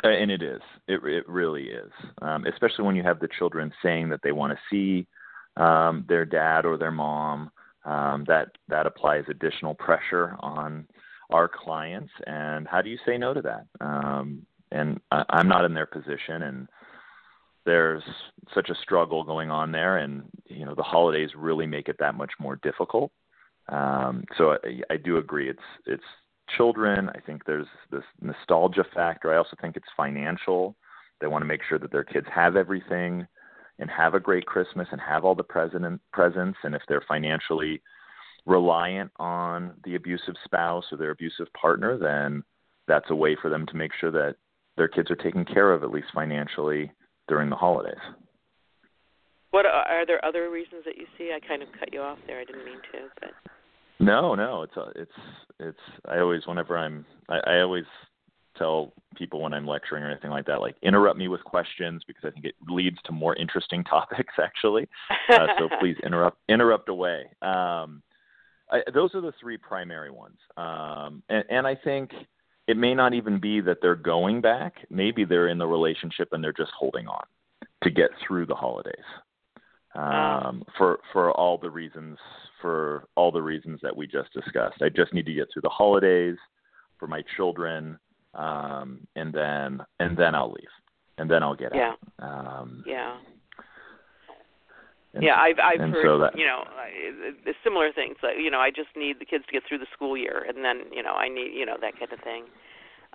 and 0.03 0.31
it 0.31 0.43
is 0.43 0.61
it 0.89 1.03
it 1.05 1.29
really 1.29 1.65
is 1.65 1.91
um 2.23 2.45
especially 2.47 2.85
when 2.85 2.97
you 2.97 3.03
have 3.03 3.21
the 3.21 3.29
children 3.39 3.73
saying 3.83 4.09
that 4.09 4.21
they 4.23 4.33
want 4.33 4.53
to 4.53 4.59
see 4.71 5.07
um 5.57 6.05
their 6.09 6.25
dad 6.25 6.65
or 6.65 6.77
their 6.77 6.91
mom 6.91 7.51
um 7.85 8.25
that 8.27 8.49
that 8.69 8.87
applies 8.87 9.25
additional 9.29 9.75
pressure 9.75 10.37
on 10.41 10.87
our 11.31 11.49
clients 11.49 12.13
and 12.27 12.69
how 12.69 12.81
do 12.81 12.91
you 12.91 12.99
say 13.07 13.19
no 13.19 13.35
to 13.35 13.43
that 13.43 13.67
um 13.81 14.45
and 14.73 15.01
I, 15.11 15.25
i'm 15.31 15.49
not 15.49 15.65
in 15.65 15.75
their 15.75 15.87
position 15.87 16.43
and 16.43 16.69
there's 17.67 18.03
such 18.55 18.71
a 18.71 18.75
struggle 18.77 19.25
going 19.25 19.51
on 19.51 19.73
there, 19.73 19.99
and 19.99 20.23
you 20.47 20.65
know 20.65 20.75
the 20.75 20.83
holidays 20.83 21.31
really 21.37 21.67
make 21.67 21.89
it 21.89 21.97
that 21.99 22.15
much 22.15 22.33
more 22.39 22.57
difficult. 22.63 23.11
Um, 23.69 24.25
so 24.39 24.53
I, 24.53 24.81
I 24.95 24.97
do 24.97 25.19
agree. 25.19 25.51
It's 25.51 25.59
it's 25.85 26.05
children. 26.57 27.11
I 27.11 27.21
think 27.21 27.45
there's 27.45 27.67
this 27.91 28.05
nostalgia 28.23 28.85
factor. 28.95 29.35
I 29.35 29.37
also 29.37 29.57
think 29.61 29.77
it's 29.77 29.87
financial. 29.97 30.77
They 31.21 31.27
want 31.27 31.43
to 31.43 31.47
make 31.47 31.63
sure 31.69 31.79
that 31.79 31.91
their 31.91 32.05
kids 32.05 32.27
have 32.33 32.57
everything 32.57 33.27
and 33.79 33.91
have 33.91 34.15
a 34.15 34.21
great 34.21 34.47
Christmas 34.47 34.89
and 34.91 35.01
have 35.01 35.25
all 35.25 35.35
the 35.35 35.43
present 35.43 36.01
presents. 36.13 36.59
And 36.63 36.75
if 36.75 36.83
they're 36.89 37.05
financially 37.07 37.83
reliant 38.47 39.11
on 39.17 39.75
the 39.85 39.97
abusive 39.97 40.35
spouse 40.45 40.85
or 40.91 40.99
their 40.99 41.11
abusive 41.11 41.49
partner, 41.61 41.99
then 41.99 42.43
that's 42.89 43.11
a 43.11 43.15
way 43.15 43.37
for 43.41 43.51
them 43.51 43.67
to 43.67 43.77
make 43.77 43.93
sure 44.01 44.11
that 44.13 44.37
their 44.77 44.89
kids 44.89 45.11
are 45.11 45.17
taken 45.17 45.45
care 45.45 45.73
of 45.73 45.83
at 45.83 45.91
least 45.91 46.09
financially 46.15 46.93
during 47.29 47.51
the 47.51 47.57
holidays. 47.57 47.95
What 49.51 49.67
uh, 49.67 49.85
are 49.89 50.07
there 50.07 50.25
other 50.25 50.51
reasons 50.51 50.85
that 50.85 50.97
you 50.97 51.07
see? 51.17 51.33
I 51.35 51.47
kind 51.47 51.63
of 51.63 51.69
cut 51.79 51.93
you 51.93 52.01
off 52.01 52.19
there. 52.27 52.41
I 52.41 52.45
didn't 52.45 52.65
mean 52.65 52.79
to, 52.93 53.09
but 53.21 53.31
no, 53.99 54.35
no, 54.35 54.63
it's 54.63 54.77
a, 54.77 54.93
it's 54.95 55.11
it's. 55.59 55.79
I 56.07 56.19
always, 56.19 56.47
whenever 56.47 56.77
I'm, 56.77 57.07
I, 57.29 57.39
I 57.39 57.61
always 57.61 57.85
tell 58.59 58.93
people 59.17 59.41
when 59.43 59.55
I'm 59.55 59.67
lecturing 59.67 60.03
or 60.03 60.11
anything 60.11 60.31
like 60.31 60.47
that, 60.47 60.61
like 60.61 60.77
interrupt 60.83 61.19
me 61.19 61.29
with 61.29 61.43
questions 61.45 62.03
because 62.07 62.25
I 62.25 62.31
think 62.31 62.45
it 62.45 62.55
leads 62.69 62.99
to 63.05 63.13
more 63.13 63.35
interesting 63.37 63.85
topics 63.91 64.35
actually. 64.43 64.89
Uh, 65.29 65.47
so 65.59 65.69
please 65.81 65.97
interrupt 66.05 66.39
interrupt 66.49 66.89
away. 66.89 67.25
Um, 67.43 68.03
I, 68.71 68.83
those 68.93 69.15
are 69.15 69.21
the 69.21 69.33
three 69.41 69.57
primary 69.57 70.11
ones, 70.11 70.39
um, 70.57 71.23
and, 71.29 71.45
and 71.49 71.67
I 71.67 71.77
think 71.77 72.11
it 72.67 72.77
may 72.77 72.95
not 72.95 73.15
even 73.15 73.39
be 73.39 73.61
that 73.61 73.79
they're 73.81 73.95
going 73.95 74.41
back. 74.41 74.75
Maybe 74.91 75.25
they're 75.25 75.49
in 75.49 75.59
the 75.59 75.67
relationship 75.67 76.31
and 76.33 76.43
they're 76.43 76.53
just 76.53 76.73
holding 76.77 77.07
on 77.07 77.25
to 77.85 77.91
get 77.91 78.11
through 78.27 78.47
the 78.47 78.55
holidays. 78.55 78.95
Um, 79.95 80.63
for 80.77 80.99
for 81.13 81.31
all 81.33 81.57
the 81.57 81.71
reasons 81.71 82.19
for 82.61 83.05
all 83.15 83.33
the 83.33 83.41
reasons 83.41 83.81
that 83.83 83.97
we 83.97 84.07
just 84.07 84.33
discussed. 84.33 84.83
I 84.83 84.89
just 84.89 85.15
need 85.15 85.25
to 85.27 85.33
get 85.33 85.49
through 85.53 85.63
the 85.63 85.71
holidays 85.71 86.37
for 86.99 87.07
my 87.07 87.23
children, 87.37 87.99
um, 88.37 89.07
and 89.17 89.33
then 89.33 89.81
and 89.99 90.17
then 90.17 90.35
I'll 90.35 90.53
leave, 90.53 90.75
and 91.19 91.31
then 91.31 91.43
I'll 91.43 91.57
get 91.57 91.75
yeah. 91.75 91.95
out. 92.21 92.61
Um, 92.61 92.85
yeah. 92.87 93.17
And, 95.15 95.25
yeah, 95.25 95.37
I've 95.37 95.57
I've 95.59 95.81
heard 95.81 96.05
so 96.05 96.19
that, 96.19 96.37
you 96.37 96.45
know 96.45 96.63
similar 97.65 97.93
things. 97.93 98.17
Like 98.23 98.37
you 98.39 98.51
know, 98.51 98.61
I 98.61 98.71
just 98.71 98.95
need 98.97 99.19
the 99.19 99.25
kids 99.25 99.45
to 99.47 99.53
get 99.53 99.63
through 99.69 99.79
the 99.79 99.91
school 99.93 100.17
year, 100.17 100.45
and 100.47 100.65
then 100.65 100.93
you 100.93 101.03
know 101.03 101.15
I 101.15 101.29
need 101.29 101.53
you 101.55 101.67
know 101.67 101.77
that 101.81 101.99
kind 101.99 102.13
of 102.13 102.21
thing. 102.21 102.45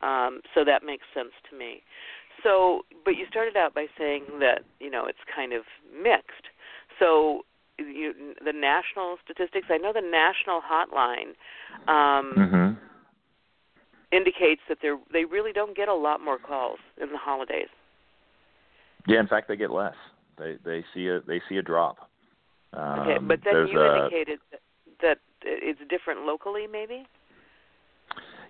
Um, 0.01 0.41
so 0.53 0.65
that 0.65 0.83
makes 0.83 1.05
sense 1.13 1.31
to 1.49 1.57
me. 1.57 1.83
So, 2.43 2.81
but 3.05 3.11
you 3.11 3.25
started 3.29 3.55
out 3.55 3.75
by 3.75 3.85
saying 3.97 4.25
that 4.39 4.63
you 4.79 4.89
know 4.89 5.05
it's 5.05 5.23
kind 5.33 5.53
of 5.53 5.63
mixed. 5.93 6.49
So 6.99 7.45
you, 7.77 8.13
the 8.43 8.53
national 8.53 9.17
statistics. 9.23 9.67
I 9.69 9.77
know 9.77 9.93
the 9.93 10.01
national 10.01 10.61
hotline 10.61 11.37
um, 11.87 12.33
mm-hmm. 12.37 12.90
Indicates 14.11 14.61
that 14.69 14.79
they 14.81 14.91
they 15.11 15.25
really 15.25 15.53
don't 15.53 15.75
get 15.75 15.87
a 15.87 15.93
lot 15.93 16.21
more 16.21 16.37
calls 16.37 16.79
in 17.01 17.11
the 17.11 17.17
holidays. 17.17 17.69
Yeah, 19.07 19.19
in 19.19 19.27
fact, 19.27 19.47
they 19.47 19.55
get 19.55 19.71
less. 19.71 19.95
They 20.37 20.57
they 20.63 20.83
see 20.93 21.07
a 21.07 21.21
they 21.21 21.41
see 21.49 21.57
a 21.57 21.61
drop. 21.61 21.97
Um, 22.73 22.99
okay, 22.99 23.17
but 23.19 23.39
then 23.43 23.67
you 23.67 23.79
a, 23.79 24.05
indicated 24.05 24.39
that 25.01 25.17
it's 25.43 25.79
different 25.89 26.21
locally, 26.21 26.67
maybe. 26.71 27.05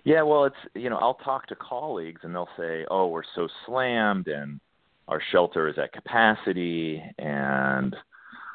Yeah, 0.04 0.22
well, 0.22 0.44
it's 0.44 0.56
you 0.74 0.90
know 0.90 0.98
I'll 0.98 1.14
talk 1.14 1.46
to 1.48 1.56
colleagues 1.56 2.20
and 2.24 2.34
they'll 2.34 2.48
say, 2.56 2.84
"Oh, 2.90 3.08
we're 3.08 3.22
so 3.34 3.48
slammed 3.66 4.28
and 4.28 4.60
our 5.08 5.22
shelter 5.30 5.68
is 5.68 5.78
at 5.78 5.92
capacity 5.92 7.02
and 7.18 7.94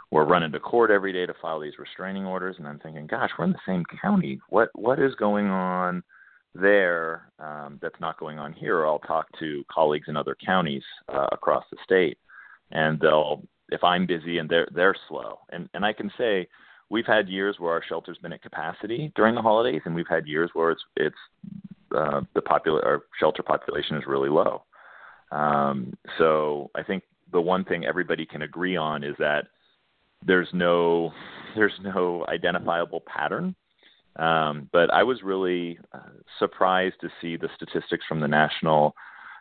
we're 0.10 0.26
running 0.26 0.52
to 0.54 0.60
court 0.60 0.90
every 0.90 1.12
day 1.12 1.26
to 1.26 1.34
file 1.42 1.60
these 1.60 1.80
restraining 1.80 2.26
orders." 2.26 2.56
And 2.60 2.68
I'm 2.68 2.80
thinking, 2.80 3.08
"Gosh, 3.08 3.32
we're 3.38 3.46
in 3.46 3.54
the 3.54 3.60
same 3.66 3.84
county. 4.02 4.40
What 4.50 4.70
what 4.74 5.00
is 5.00 5.16
going 5.16 5.48
on 5.48 6.04
there 6.56 7.32
um, 7.40 7.80
that's 7.82 8.00
not 8.00 8.20
going 8.20 8.40
on 8.40 8.54
here?" 8.54 8.86
I'll 8.86 9.00
talk 9.00 9.28
to 9.40 9.64
colleagues 9.72 10.08
in 10.08 10.18
other 10.18 10.36
counties 10.44 10.84
uh, 11.10 11.28
across 11.32 11.66
the 11.72 11.78
state, 11.84 12.18
and 12.72 13.00
they'll 13.00 13.44
if 13.70 13.84
I'm 13.84 14.06
busy 14.06 14.38
and 14.38 14.50
they're 14.50 14.68
they're 14.74 14.96
slow, 15.08 15.40
and 15.50 15.70
and 15.74 15.86
I 15.86 15.94
can 15.94 16.12
say 16.18 16.48
we've 16.90 17.06
had 17.06 17.28
years 17.28 17.58
where 17.60 17.74
our 17.74 17.84
shelter's 17.88 18.18
been 18.20 18.34
at 18.34 18.42
capacity 18.42 19.12
during 19.16 19.36
the 19.36 19.42
holidays, 19.42 19.82
and 19.86 19.96
we've 19.96 20.08
had 20.10 20.28
years 20.28 20.50
where 20.54 20.72
it's 20.72 20.84
it's 20.96 21.16
uh, 21.96 22.22
the 22.34 22.42
popular 22.42 22.84
our 22.86 23.04
shelter 23.20 23.44
population 23.44 23.98
is 23.98 24.04
really 24.08 24.30
low. 24.30 24.64
Um, 25.32 25.94
so 26.18 26.72
I 26.76 26.84
think 26.84 27.04
the 27.32 27.42
one 27.42 27.66
thing 27.66 27.86
everybody 27.86 28.26
can 28.26 28.44
agree 28.44 28.78
on 28.78 29.04
is 29.04 29.16
that 29.20 29.48
there's 30.26 30.50
no 30.54 31.12
there's 31.56 31.80
no 31.84 32.26
identifiable 32.28 33.04
pattern. 33.06 33.56
Um, 34.18 34.70
but 34.72 34.92
I 34.92 35.04
was 35.04 35.22
really 35.24 35.80
uh, 35.94 36.00
surprised 36.40 36.96
to 37.02 37.10
see 37.22 37.38
the 37.38 37.50
statistics 37.56 38.06
from 38.08 38.20
the 38.20 38.28
National 38.28 38.96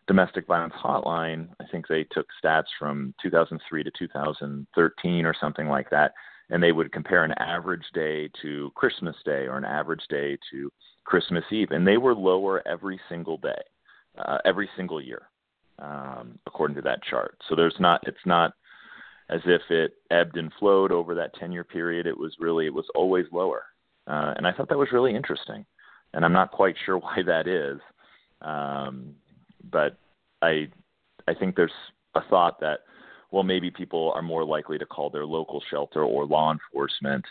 Domestic 0.07 0.47
Violence 0.47 0.75
Hotline. 0.83 1.49
I 1.61 1.65
think 1.71 1.89
they 1.89 2.05
took 2.05 2.27
stats 2.45 2.67
from 2.79 3.15
2003 3.23 3.83
to 3.83 3.91
2013 3.99 5.25
or 5.25 5.35
something 5.41 5.69
like 5.69 5.91
that 5.91 6.13
and 6.51 6.63
they 6.63 6.73
would 6.73 6.93
compare 6.93 7.25
an 7.25 7.33
average 7.39 7.85
day 7.93 8.31
to 8.43 8.71
Christmas 8.75 9.17
Day 9.25 9.47
or 9.47 9.57
an 9.57 9.65
average 9.65 10.05
day 10.09 10.39
to 10.51 10.71
Christmas 11.05 11.45
Eve, 11.51 11.71
and 11.71 11.87
they 11.87 11.97
were 11.97 12.15
lower 12.15 12.67
every 12.67 13.01
single 13.09 13.39
day, 13.39 13.63
uh, 14.19 14.39
every 14.45 14.69
single 14.77 15.01
year, 15.01 15.23
um, 15.79 16.39
according 16.47 16.77
to 16.77 16.83
that 16.83 17.03
chart. 17.03 17.37
So 17.49 17.55
there's 17.55 17.77
not, 17.79 18.01
it's 18.07 18.17
not 18.25 18.53
as 19.29 19.41
if 19.45 19.63
it 19.71 19.95
ebbed 20.11 20.37
and 20.37 20.53
flowed 20.59 20.93
over 20.93 21.15
that 21.15 21.35
10 21.35 21.51
year 21.53 21.65
period. 21.65 22.07
It 22.07 22.17
was 22.17 22.35
really, 22.39 22.67
it 22.67 22.75
was 22.75 22.87
always 22.95 23.27
lower, 23.33 23.65
uh, 24.07 24.35
and 24.37 24.47
I 24.47 24.53
thought 24.53 24.69
that 24.69 24.79
was 24.79 24.93
really 24.93 25.15
interesting, 25.15 25.65
and 26.15 26.25
I'm 26.25 26.33
not 26.33 26.53
quite 26.53 26.77
sure 26.85 26.99
why 26.99 27.23
that 27.27 27.47
is, 27.47 27.81
um, 28.43 29.15
but 29.71 29.99
I, 30.43 30.69
I 31.29 31.35
think 31.35 31.57
there's 31.57 31.73
a 32.15 32.21
thought 32.29 32.61
that 32.61 32.81
well, 33.31 33.43
maybe 33.43 33.71
people 33.71 34.13
are 34.15 34.23
more 34.23 34.45
likely 34.45 34.79
to 34.79 34.87
call 34.87 35.11
their 35.11 35.27
local 35.27 35.63
shelter 35.71 36.03
or 36.03 36.25
law 36.25 36.53
enforcement 36.53 37.25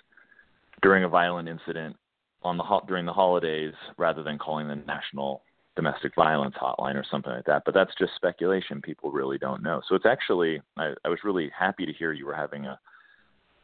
during 0.81 1.03
a 1.03 1.09
violent 1.09 1.47
incident 1.47 1.95
on 2.43 2.57
the 2.57 2.63
during 2.87 3.05
the 3.05 3.13
holidays 3.13 3.73
rather 3.97 4.21
than 4.21 4.37
calling 4.37 4.67
the 4.67 4.75
national 4.75 5.41
domestic 5.75 6.13
violence 6.15 6.55
hotline 6.61 6.95
or 6.95 7.03
something 7.09 7.31
like 7.31 7.45
that. 7.45 7.63
But 7.65 7.73
that's 7.73 7.93
just 7.97 8.15
speculation. 8.15 8.81
People 8.81 9.11
really 9.11 9.37
don't 9.37 9.63
know. 9.63 9.81
So 9.87 9.95
it's 9.95 10.05
actually 10.05 10.61
I, 10.77 10.93
I 11.03 11.09
was 11.09 11.19
really 11.23 11.51
happy 11.57 11.85
to 11.85 11.93
hear 11.93 12.13
you 12.13 12.25
were 12.25 12.35
having 12.35 12.65
a 12.65 12.79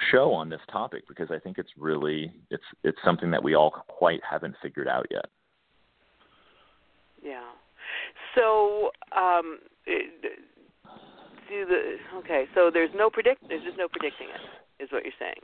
show 0.09 0.33
on 0.33 0.49
this 0.49 0.61
topic 0.71 1.07
because 1.07 1.29
I 1.31 1.39
think 1.39 1.57
it's 1.57 1.69
really 1.77 2.31
it's 2.49 2.63
it's 2.83 2.97
something 3.03 3.31
that 3.31 3.43
we 3.43 3.55
all 3.55 3.71
quite 3.71 4.21
haven't 4.27 4.55
figured 4.61 4.87
out 4.87 5.05
yet. 5.11 5.25
Yeah. 7.23 7.43
So 8.35 8.91
um, 9.15 9.59
it, 9.85 10.39
do 11.49 11.65
the 11.65 11.97
okay. 12.19 12.45
So 12.55 12.71
there's 12.73 12.91
no 12.95 13.09
predict. 13.09 13.47
There's 13.47 13.63
just 13.63 13.77
no 13.77 13.87
predicting 13.87 14.27
it. 14.29 14.83
Is 14.83 14.91
what 14.91 15.03
you're 15.03 15.13
saying. 15.19 15.41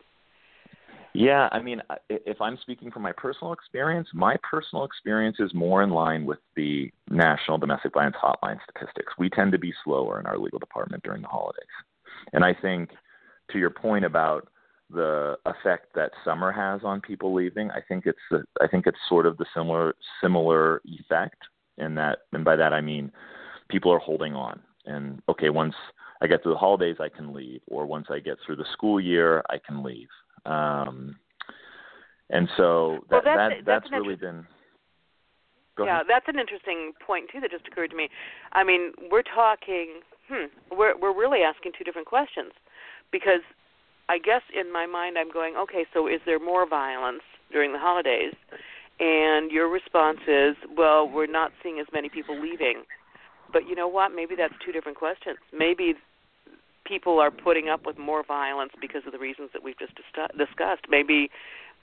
Yeah, 1.13 1.49
I 1.51 1.61
mean, 1.61 1.81
if 2.09 2.39
I'm 2.39 2.59
speaking 2.61 2.91
from 2.91 3.01
my 3.01 3.11
personal 3.11 3.51
experience, 3.51 4.07
my 4.13 4.35
personal 4.43 4.85
experience 4.85 5.37
is 5.39 5.51
more 5.53 5.81
in 5.81 5.89
line 5.89 6.25
with 6.25 6.37
the 6.55 6.91
National 7.09 7.57
Domestic 7.57 7.93
Violence 7.93 8.17
Hotline 8.21 8.59
statistics. 8.69 9.13
We 9.17 9.29
tend 9.29 9.51
to 9.53 9.57
be 9.57 9.73
slower 9.83 10.19
in 10.19 10.27
our 10.27 10.37
legal 10.37 10.59
department 10.59 11.01
during 11.03 11.23
the 11.23 11.27
holidays. 11.27 11.63
And 12.33 12.45
I 12.45 12.53
think, 12.53 12.91
to 13.51 13.59
your 13.59 13.69
point 13.69 14.05
about 14.05 14.47
the 14.89 15.37
effect 15.45 15.93
that 15.95 16.11
summer 16.23 16.51
has 16.51 16.81
on 16.83 17.01
people 17.01 17.33
leaving, 17.33 17.69
I 17.71 17.81
think 17.87 18.05
it's 18.05 18.17
the, 18.31 18.43
I 18.61 18.67
think 18.67 18.87
it's 18.87 18.97
sort 19.09 19.25
of 19.25 19.37
the 19.37 19.45
similar 19.53 19.95
similar 20.21 20.81
effect 20.85 21.37
in 21.77 21.95
that, 21.95 22.19
and 22.31 22.45
by 22.45 22.55
that 22.55 22.73
I 22.73 22.81
mean 22.81 23.11
people 23.69 23.91
are 23.91 23.99
holding 23.99 24.33
on. 24.33 24.61
And 24.85 25.21
okay, 25.27 25.49
once 25.49 25.75
I 26.21 26.27
get 26.27 26.41
through 26.41 26.53
the 26.53 26.59
holidays, 26.59 26.97
I 26.99 27.09
can 27.09 27.33
leave, 27.33 27.61
or 27.67 27.85
once 27.85 28.07
I 28.09 28.19
get 28.19 28.37
through 28.45 28.55
the 28.55 28.65
school 28.71 28.99
year, 28.99 29.43
I 29.49 29.57
can 29.57 29.83
leave. 29.83 30.07
Um, 30.45 31.17
and 32.29 32.47
so 32.57 32.99
that, 33.09 33.11
well, 33.11 33.21
that's, 33.23 33.37
that 33.37 33.65
that's, 33.65 33.85
that's 33.89 33.91
really 33.91 34.15
been. 34.15 34.45
Yeah, 35.79 36.01
that's 36.07 36.25
an 36.27 36.39
interesting 36.39 36.93
point 37.05 37.29
too 37.31 37.39
that 37.41 37.51
just 37.51 37.67
occurred 37.67 37.91
to 37.91 37.95
me. 37.95 38.09
I 38.53 38.63
mean, 38.63 38.93
we're 39.11 39.21
talking. 39.21 40.01
Hmm, 40.27 40.47
we're 40.71 40.97
we're 40.97 41.15
really 41.15 41.41
asking 41.41 41.73
two 41.77 41.83
different 41.83 42.07
questions, 42.07 42.51
because 43.11 43.41
I 44.09 44.17
guess 44.17 44.41
in 44.53 44.71
my 44.71 44.85
mind 44.85 45.17
I'm 45.17 45.31
going, 45.31 45.55
okay, 45.55 45.85
so 45.93 46.07
is 46.07 46.21
there 46.25 46.39
more 46.39 46.67
violence 46.67 47.23
during 47.51 47.73
the 47.73 47.79
holidays? 47.79 48.33
And 48.99 49.51
your 49.51 49.69
response 49.69 50.19
is, 50.27 50.55
well, 50.75 51.07
we're 51.07 51.27
not 51.27 51.51
seeing 51.61 51.79
as 51.79 51.87
many 51.93 52.09
people 52.09 52.39
leaving. 52.39 52.83
But 53.53 53.67
you 53.67 53.75
know 53.75 53.87
what? 53.87 54.09
Maybe 54.15 54.35
that's 54.35 54.53
two 54.65 54.71
different 54.71 54.97
questions. 54.97 55.37
Maybe 55.53 55.93
people 56.85 57.19
are 57.19 57.31
putting 57.31 57.69
up 57.69 57.85
with 57.85 57.97
more 57.97 58.23
violence 58.25 58.71
because 58.79 59.01
of 59.05 59.11
the 59.11 59.19
reasons 59.19 59.49
that 59.53 59.63
we've 59.63 59.77
just 59.77 59.93
discussed. 59.95 60.85
Maybe 60.89 61.29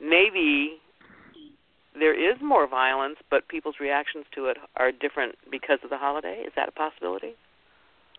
maybe 0.00 0.78
there 1.94 2.14
is 2.14 2.36
more 2.42 2.66
violence, 2.66 3.16
but 3.30 3.48
people's 3.48 3.76
reactions 3.80 4.24
to 4.34 4.46
it 4.46 4.56
are 4.76 4.90
different 4.90 5.36
because 5.50 5.78
of 5.84 5.90
the 5.90 5.98
holiday. 5.98 6.42
Is 6.46 6.52
that 6.56 6.68
a 6.68 6.72
possibility? 6.72 7.34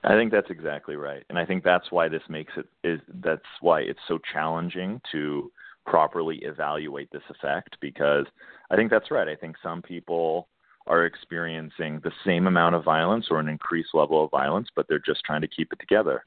I 0.05 0.15
think 0.15 0.31
that's 0.31 0.49
exactly 0.49 0.95
right, 0.95 1.23
and 1.29 1.37
I 1.37 1.45
think 1.45 1.63
that's 1.63 1.91
why 1.91 2.07
this 2.07 2.21
makes 2.29 2.53
it 2.57 2.67
is 2.83 2.99
that's 3.23 3.41
why 3.61 3.81
it's 3.81 3.99
so 4.07 4.19
challenging 4.31 5.01
to 5.11 5.51
properly 5.85 6.37
evaluate 6.43 7.09
this 7.11 7.23
effect 7.29 7.77
because 7.79 8.25
I 8.71 8.75
think 8.75 8.89
that's 8.89 9.11
right. 9.11 9.27
I 9.27 9.35
think 9.35 9.55
some 9.61 9.81
people 9.81 10.47
are 10.87 11.05
experiencing 11.05 11.99
the 12.03 12.11
same 12.25 12.47
amount 12.47 12.75
of 12.75 12.83
violence 12.83 13.27
or 13.29 13.39
an 13.39 13.49
increased 13.49 13.89
level 13.93 14.23
of 14.23 14.31
violence, 14.31 14.67
but 14.75 14.85
they're 14.87 14.99
just 14.99 15.23
trying 15.25 15.41
to 15.41 15.47
keep 15.47 15.71
it 15.73 15.79
together. 15.79 16.25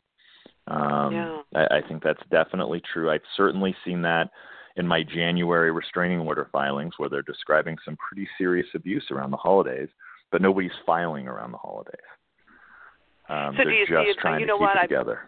Um, 0.66 1.12
yeah. 1.12 1.38
I, 1.54 1.78
I 1.78 1.80
think 1.87 2.02
that's 2.02 2.23
definitely 2.30 2.82
true. 2.92 3.11
I've 3.11 3.20
certainly 3.37 3.75
seen 3.85 4.02
that 4.02 4.30
in 4.76 4.87
my 4.87 5.02
January 5.02 5.73
restraining 5.73 6.20
order 6.20 6.49
filings 6.52 6.94
where 6.97 7.08
they're 7.08 7.23
describing 7.23 7.76
some 7.85 7.97
pretty 7.97 8.28
serious 8.37 8.66
abuse 8.75 9.06
around 9.11 9.30
the 9.30 9.37
holidays, 9.37 9.88
but 10.30 10.42
nobody's 10.42 10.70
filing 10.85 11.26
around 11.26 11.52
the 11.52 11.58
holidays. 11.58 11.94
Um, 13.28 13.54
so 13.56 13.64
they're 13.64 13.73
you, 13.73 13.87
just 13.87 13.92
you, 13.92 14.14
trying 14.20 14.40
you 14.40 14.47
to 14.47 14.52
know 14.52 14.56
keep 14.56 14.62
what? 14.62 14.76
it 14.76 14.80
I, 14.80 14.87
together. 14.87 15.20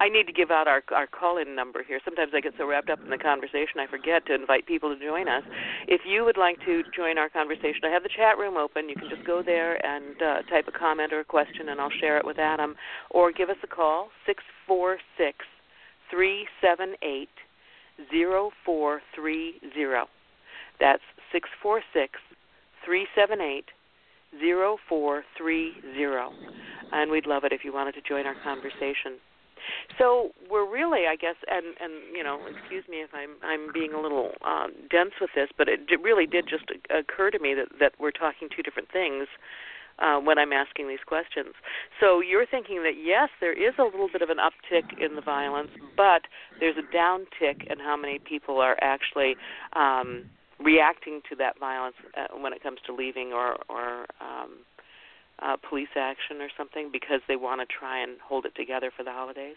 I 0.00 0.08
need 0.08 0.26
to 0.26 0.32
give 0.32 0.50
out 0.50 0.66
our 0.66 0.82
our 0.94 1.06
call 1.06 1.38
in 1.38 1.54
number 1.54 1.82
here. 1.86 2.00
Sometimes 2.04 2.32
I 2.34 2.40
get 2.40 2.52
so 2.58 2.66
wrapped 2.66 2.90
up 2.90 2.98
in 3.02 3.10
the 3.10 3.18
conversation 3.18 3.78
I 3.78 3.86
forget 3.86 4.26
to 4.26 4.34
invite 4.34 4.66
people 4.66 4.94
to 4.94 5.00
join 5.00 5.28
us. 5.28 5.44
If 5.86 6.00
you 6.04 6.24
would 6.24 6.36
like 6.36 6.58
to 6.66 6.82
join 6.94 7.16
our 7.16 7.28
conversation, 7.28 7.80
I 7.84 7.90
have 7.90 8.02
the 8.02 8.10
chat 8.14 8.36
room 8.36 8.56
open. 8.56 8.88
You 8.88 8.96
can 8.96 9.08
just 9.08 9.24
go 9.24 9.42
there 9.44 9.78
and 9.86 10.16
uh, 10.20 10.42
type 10.50 10.66
a 10.66 10.76
comment 10.76 11.12
or 11.12 11.20
a 11.20 11.24
question, 11.24 11.68
and 11.68 11.80
I'll 11.80 11.94
share 12.00 12.18
it 12.18 12.26
with 12.26 12.38
Adam. 12.38 12.74
Or 13.10 13.30
give 13.30 13.48
us 13.50 13.56
a 13.62 13.68
call 13.68 14.08
six 14.26 14.42
four 14.66 14.98
six 15.16 15.38
three 16.10 16.46
seven 16.60 16.94
eight 17.02 17.30
zero 18.10 18.50
four 18.66 19.00
three 19.14 19.54
zero. 19.74 20.06
That's 20.80 21.02
six 21.32 21.48
four 21.62 21.82
six 21.92 22.18
three 22.84 23.06
seven 23.14 23.40
eight 23.40 23.66
zero 24.40 24.76
four 24.88 25.22
three 25.38 25.74
zero. 25.94 26.32
And 26.94 27.10
we'd 27.10 27.26
love 27.26 27.42
it 27.42 27.52
if 27.52 27.64
you 27.64 27.74
wanted 27.74 27.92
to 27.98 28.00
join 28.00 28.24
our 28.24 28.36
conversation. 28.42 29.18
So 29.98 30.30
we're 30.50 30.70
really, 30.70 31.06
I 31.08 31.16
guess, 31.16 31.36
and 31.50 31.74
and 31.80 31.92
you 32.14 32.22
know, 32.22 32.38
excuse 32.46 32.84
me 32.88 32.98
if 32.98 33.10
I'm 33.12 33.36
I'm 33.42 33.72
being 33.72 33.92
a 33.92 34.00
little 34.00 34.32
um, 34.44 34.72
dense 34.90 35.12
with 35.20 35.30
this, 35.34 35.48
but 35.56 35.68
it, 35.68 35.80
it 35.88 36.00
really 36.02 36.26
did 36.26 36.46
just 36.48 36.64
occur 36.90 37.30
to 37.30 37.38
me 37.38 37.54
that 37.54 37.68
that 37.80 37.92
we're 37.98 38.12
talking 38.12 38.48
two 38.54 38.62
different 38.62 38.90
things 38.92 39.26
uh, 39.98 40.18
when 40.18 40.38
I'm 40.38 40.52
asking 40.52 40.88
these 40.88 41.04
questions. 41.06 41.54
So 42.00 42.20
you're 42.20 42.46
thinking 42.46 42.82
that 42.82 42.94
yes, 43.02 43.28
there 43.40 43.52
is 43.52 43.74
a 43.78 43.84
little 43.84 44.08
bit 44.12 44.22
of 44.22 44.30
an 44.30 44.38
uptick 44.38 44.98
in 45.00 45.16
the 45.16 45.22
violence, 45.22 45.70
but 45.96 46.22
there's 46.60 46.76
a 46.76 46.96
downtick 46.96 47.70
in 47.70 47.78
how 47.78 47.96
many 47.96 48.18
people 48.18 48.60
are 48.60 48.76
actually 48.80 49.36
um, 49.74 50.24
reacting 50.58 51.20
to 51.30 51.36
that 51.36 51.58
violence 51.58 51.96
uh, 52.16 52.36
when 52.38 52.52
it 52.52 52.62
comes 52.62 52.78
to 52.86 52.94
leaving 52.94 53.32
or 53.32 53.56
or 53.68 54.06
um, 54.20 54.58
uh, 55.42 55.56
police 55.68 55.88
action 55.96 56.40
or 56.40 56.48
something 56.56 56.90
because 56.92 57.20
they 57.28 57.36
want 57.36 57.60
to 57.60 57.66
try 57.66 58.02
and 58.02 58.12
hold 58.26 58.46
it 58.46 58.54
together 58.54 58.90
for 58.96 59.02
the 59.02 59.12
holidays? 59.12 59.56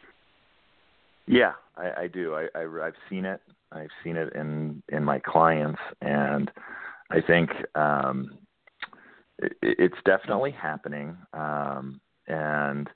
Yeah, 1.27 1.53
I, 1.75 2.03
I 2.03 2.07
do. 2.07 2.35
I, 2.35 2.47
I 2.55 2.63
I've 2.85 2.93
seen 3.09 3.25
it. 3.25 3.41
I've 3.71 3.89
seen 4.03 4.15
it 4.15 4.33
in 4.33 4.81
in 4.89 5.03
my 5.03 5.19
clients, 5.19 5.79
and 6.01 6.49
I 7.11 7.19
think 7.21 7.49
um, 7.75 8.37
it, 9.39 9.53
it's 9.61 9.97
definitely 10.05 10.51
happening. 10.51 11.17
Um, 11.33 11.99
and 12.27 12.89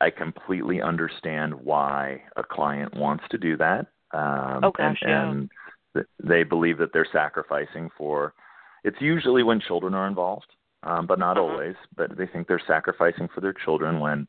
I 0.00 0.10
completely 0.10 0.82
understand 0.82 1.54
why 1.54 2.22
a 2.36 2.42
client 2.42 2.94
wants 2.96 3.24
to 3.30 3.38
do 3.38 3.56
that. 3.56 3.86
Um, 4.12 4.64
oh 4.64 4.72
gosh, 4.76 4.98
and, 5.02 5.48
yeah. 5.94 6.02
and 6.02 6.06
they 6.22 6.42
believe 6.42 6.78
that 6.78 6.92
they're 6.92 7.06
sacrificing 7.12 7.88
for. 7.96 8.34
It's 8.82 9.00
usually 9.00 9.44
when 9.44 9.60
children 9.60 9.94
are 9.94 10.08
involved 10.08 10.46
um, 10.84 11.06
but 11.06 11.18
not 11.18 11.36
uh-huh. 11.36 11.46
always. 11.46 11.74
But 11.96 12.16
they 12.16 12.26
think 12.26 12.48
they're 12.48 12.62
sacrificing 12.66 13.28
for 13.34 13.40
their 13.40 13.52
children 13.52 14.00
when, 14.00 14.26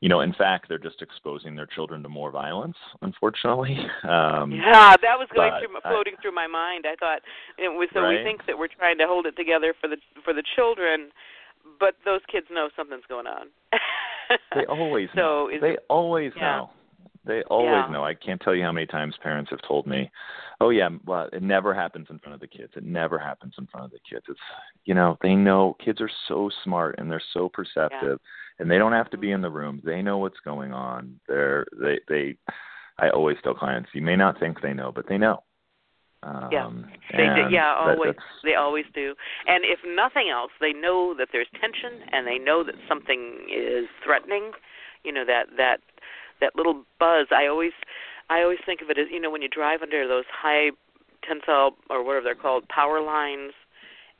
you 0.00 0.08
know, 0.08 0.20
in 0.20 0.34
fact, 0.34 0.66
they're 0.68 0.78
just 0.78 1.00
exposing 1.02 1.54
their 1.54 1.66
children 1.66 2.02
to 2.02 2.08
more 2.08 2.30
violence. 2.30 2.76
Unfortunately. 3.00 3.78
Um, 4.02 4.50
yeah, 4.50 4.96
that 5.00 5.16
was 5.16 5.28
going 5.32 5.52
through, 5.60 5.78
floating 5.80 6.14
I, 6.18 6.22
through 6.22 6.34
my 6.34 6.48
mind. 6.48 6.84
I 6.90 6.96
thought 6.96 7.20
it 7.56 7.68
was 7.68 7.88
so 7.94 8.00
right? 8.00 8.18
we 8.18 8.24
think 8.24 8.44
that 8.46 8.58
we're 8.58 8.68
trying 8.68 8.98
to 8.98 9.06
hold 9.06 9.26
it 9.26 9.36
together 9.36 9.74
for 9.80 9.88
the 9.88 9.96
for 10.24 10.34
the 10.34 10.42
children, 10.56 11.10
but 11.78 11.94
those 12.04 12.20
kids 12.30 12.48
know 12.50 12.68
something's 12.76 13.06
going 13.08 13.28
on. 13.28 13.46
they 14.54 14.66
always 14.66 15.08
so 15.14 15.20
know. 15.20 15.48
Is, 15.48 15.60
they 15.60 15.76
always 15.88 16.32
yeah. 16.36 16.42
know. 16.42 16.70
They 17.24 17.42
always 17.44 17.70
Yeah. 17.70 17.88
know. 17.88 18.04
I 18.04 18.14
can't 18.14 18.40
tell 18.40 18.54
you 18.54 18.64
how 18.64 18.72
many 18.72 18.86
times 18.86 19.16
parents 19.18 19.50
have 19.50 19.62
told 19.62 19.86
me, 19.86 20.10
"Oh 20.60 20.70
yeah, 20.70 20.88
well, 21.04 21.28
it 21.32 21.42
never 21.42 21.72
happens 21.72 22.10
in 22.10 22.18
front 22.18 22.34
of 22.34 22.40
the 22.40 22.48
kids. 22.48 22.76
It 22.76 22.82
never 22.84 23.18
happens 23.18 23.54
in 23.58 23.66
front 23.68 23.84
of 23.86 23.92
the 23.92 24.00
kids." 24.00 24.26
It's 24.28 24.40
you 24.84 24.94
know 24.94 25.16
they 25.20 25.34
know 25.36 25.74
kids 25.74 26.00
are 26.00 26.10
so 26.26 26.48
smart 26.64 26.96
and 26.98 27.10
they're 27.10 27.20
so 27.32 27.48
perceptive, 27.48 28.18
and 28.58 28.68
they 28.70 28.78
don't 28.78 28.92
have 28.92 29.10
to 29.10 29.16
be 29.18 29.30
in 29.30 29.40
the 29.40 29.50
room. 29.50 29.80
They 29.84 30.02
know 30.02 30.18
what's 30.18 30.40
going 30.40 30.72
on. 30.72 31.20
They're 31.28 31.66
they 31.72 32.00
they. 32.08 32.36
I 32.98 33.08
always 33.10 33.40
tell 33.42 33.54
clients, 33.54 33.90
you 33.94 34.02
may 34.02 34.16
not 34.16 34.38
think 34.38 34.60
they 34.60 34.74
know, 34.74 34.92
but 34.92 35.06
they 35.06 35.16
know. 35.18 35.42
Um, 36.24 36.48
Yeah. 36.52 36.70
They 37.16 37.42
do, 37.42 37.48
yeah, 37.50 37.74
always. 37.74 38.14
that's- 38.14 38.40
They 38.44 38.54
always 38.54 38.86
do. 38.94 39.16
And 39.46 39.64
if 39.64 39.82
nothing 39.84 40.28
else, 40.28 40.52
they 40.60 40.72
know 40.72 41.14
that 41.14 41.30
there's 41.32 41.48
tension 41.60 42.02
and 42.12 42.26
they 42.26 42.38
know 42.38 42.62
that 42.62 42.76
something 42.86 43.48
is 43.48 43.88
threatening. 44.04 44.52
You 45.04 45.12
know 45.12 45.24
that 45.24 45.56
that 45.56 45.80
that 46.42 46.54
little 46.54 46.84
buzz. 46.98 47.28
I 47.30 47.46
always 47.46 47.72
I 48.28 48.42
always 48.42 48.58
think 48.66 48.82
of 48.82 48.90
it 48.90 48.98
as 48.98 49.06
you 49.10 49.20
know 49.20 49.30
when 49.30 49.42
you 49.42 49.48
drive 49.48 49.80
under 49.82 50.06
those 50.06 50.28
high 50.28 50.70
tensile 51.26 51.76
or 51.88 52.04
whatever 52.04 52.24
they're 52.24 52.34
called 52.34 52.68
power 52.68 53.00
lines 53.00 53.54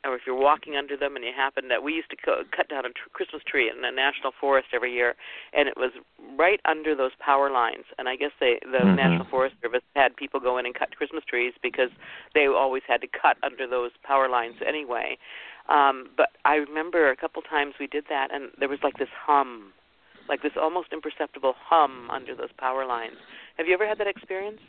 or 0.05 0.17
if 0.17 0.23
you're 0.27 0.39
walking 0.39 0.75
under 0.77 0.97
them 0.97 1.15
and 1.15 1.25
you 1.25 1.31
happen 1.35 1.69
to 1.69 1.81
we 1.81 1.93
used 1.93 2.11
to 2.11 2.17
co- 2.17 2.43
cut 2.55 2.69
down 2.69 2.85
a 2.85 2.91
tr- 2.91 3.11
Christmas 3.13 3.43
tree 3.47 3.71
in 3.71 3.83
the 3.83 3.91
national 3.91 4.33
forest 4.41 4.69
every 4.73 4.93
year 4.93 5.15
and 5.53 5.69
it 5.69 5.77
was 5.77 5.93
right 6.39 6.61
under 6.65 6.95
those 6.95 7.13
power 7.19 7.51
lines 7.51 7.85
and 7.99 8.09
I 8.09 8.17
guess 8.17 8.31
they 8.41 8.59
the 8.63 8.87
Mhm. 8.87 8.97
National 8.97 9.27
Forest 9.27 9.57
Service 9.63 9.83
had 9.95 10.17
people 10.17 10.41
go 10.41 10.59
in 10.59 10.67
and 10.67 10.75
cut 10.75 10.95
Christmas 10.97 11.25
trees 11.25 11.55
because 11.63 11.91
they 12.35 12.47
always 12.47 12.83
had 12.87 13.01
to 13.03 13.09
cut 13.09 13.37
under 13.43 13.67
those 13.67 13.93
power 14.03 14.29
lines 14.29 14.57
anyway 14.65 15.19
um 15.69 16.11
but 16.17 16.31
I 16.45 16.57
remember 16.57 17.11
a 17.11 17.17
couple 17.17 17.43
times 17.43 17.75
we 17.79 17.87
did 17.87 18.07
that 18.09 18.33
and 18.33 18.51
there 18.59 18.69
was 18.69 18.83
like 18.83 18.99
this 18.99 19.13
hum 19.27 19.73
like 20.29 20.43
this 20.43 20.53
almost 20.61 20.89
imperceptible 20.93 21.55
hum 21.69 22.09
under 22.11 22.35
those 22.35 22.53
power 22.59 22.87
lines 22.87 23.17
have 23.57 23.67
you 23.67 23.75
ever 23.75 23.87
had 23.87 23.99
that 23.99 24.07
experience 24.07 24.61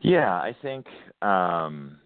Yeah, 0.00 0.32
I 0.34 0.54
think 0.62 0.86
um 1.22 1.98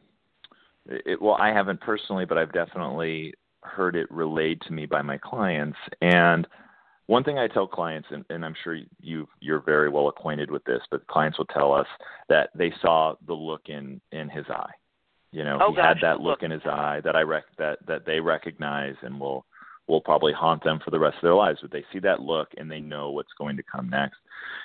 it, 0.87 1.20
well, 1.22 1.37
I 1.38 1.48
haven't 1.50 1.80
personally, 1.80 2.24
but 2.24 2.38
I've 2.38 2.52
definitely 2.52 3.35
heard 3.62 3.94
it 3.94 4.11
relayed 4.11 4.61
to 4.62 4.72
me 4.72 4.87
by 4.87 5.00
my 5.02 5.16
clients. 5.16 5.78
And 6.00 6.46
one 7.06 7.22
thing 7.22 7.38
I 7.38 7.46
tell 7.46 7.66
clients, 7.66 8.08
and, 8.11 8.24
and 8.30 8.44
I'm 8.44 8.54
sure 8.64 8.78
you 9.00 9.28
you're 9.40 9.61
very 9.61 9.88
well 9.88 10.08
acquainted 10.08 10.50
with 10.50 10.64
this, 10.64 10.80
but 10.90 11.06
clients 11.06 11.38
will 11.38 11.46
tell 11.46 11.72
us 11.72 11.87
that 12.28 12.50
they 12.54 12.72
saw 12.80 13.14
the 13.26 13.35
look 13.35 13.62
in 13.66 14.00
in 14.12 14.28
his 14.28 14.44
eye. 14.48 14.72
You 15.30 15.44
know, 15.44 15.58
Oh, 15.62 15.70
he 15.70 15.76
gosh, 15.76 15.87
had 15.87 15.96
that 16.02 16.20
look 16.20 16.40
look. 16.40 16.42
in 16.42 16.50
his 16.50 16.62
eye 16.66 17.00
that 17.04 17.16
I 17.16 17.22
rec- 17.22 17.56
that 17.58 17.78
that 17.87 18.04
they 18.06 18.20
recognize 18.20 18.94
and 19.02 19.20
will 19.20 19.44
will 19.92 20.00
probably 20.00 20.33
haunt 20.33 20.64
them 20.64 20.81
for 20.83 20.90
the 20.90 20.98
rest 20.98 21.16
of 21.16 21.22
their 21.22 21.35
lives. 21.35 21.59
But 21.61 21.70
they 21.70 21.85
see 21.92 21.98
that 22.00 22.20
look 22.20 22.48
and 22.57 22.70
they 22.70 22.81
know 22.81 23.11
what's 23.11 23.33
going 23.38 23.57
to 23.59 23.62
come 23.62 23.90
next. 23.90 24.16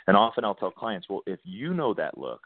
And 0.08 0.16
often 0.16 0.46
I'll 0.46 0.56
tell 0.56 0.72
clients, 0.72 1.08
well, 1.10 1.22
if 1.28 1.40
you 1.44 1.74
know 1.74 1.94
that 1.96 2.18
look, 2.18 2.42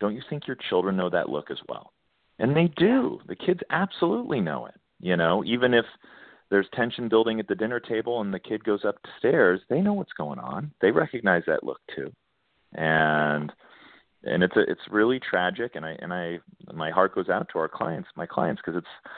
don't 0.00 0.14
you 0.14 0.22
think 0.30 0.46
your 0.46 0.56
children 0.68 0.96
know 0.96 1.10
that 1.10 1.28
look 1.28 1.50
as 1.50 1.58
well? 1.68 1.92
And 2.38 2.56
they 2.56 2.68
do. 2.76 3.20
The 3.26 3.36
kids 3.36 3.60
absolutely 3.70 4.40
know 4.40 4.66
it. 4.66 4.74
You 5.00 5.16
know, 5.16 5.44
even 5.44 5.74
if 5.74 5.84
there's 6.50 6.66
tension 6.74 7.08
building 7.08 7.40
at 7.40 7.48
the 7.48 7.54
dinner 7.54 7.80
table 7.80 8.20
and 8.20 8.32
the 8.32 8.38
kid 8.38 8.62
goes 8.64 8.84
upstairs, 8.84 9.60
they 9.68 9.80
know 9.80 9.92
what's 9.92 10.12
going 10.12 10.38
on. 10.38 10.72
They 10.80 10.90
recognize 10.90 11.42
that 11.46 11.64
look 11.64 11.80
too. 11.94 12.12
And 12.74 13.52
and 14.26 14.42
it's 14.42 14.56
a, 14.56 14.60
it's 14.60 14.80
really 14.90 15.20
tragic 15.20 15.72
and 15.74 15.84
I 15.84 15.96
and 16.00 16.12
I 16.12 16.38
my 16.72 16.90
heart 16.90 17.14
goes 17.14 17.28
out 17.28 17.48
to 17.52 17.58
our 17.58 17.68
clients, 17.68 18.08
my 18.16 18.26
clients 18.26 18.62
because 18.64 18.78
it's 18.78 19.10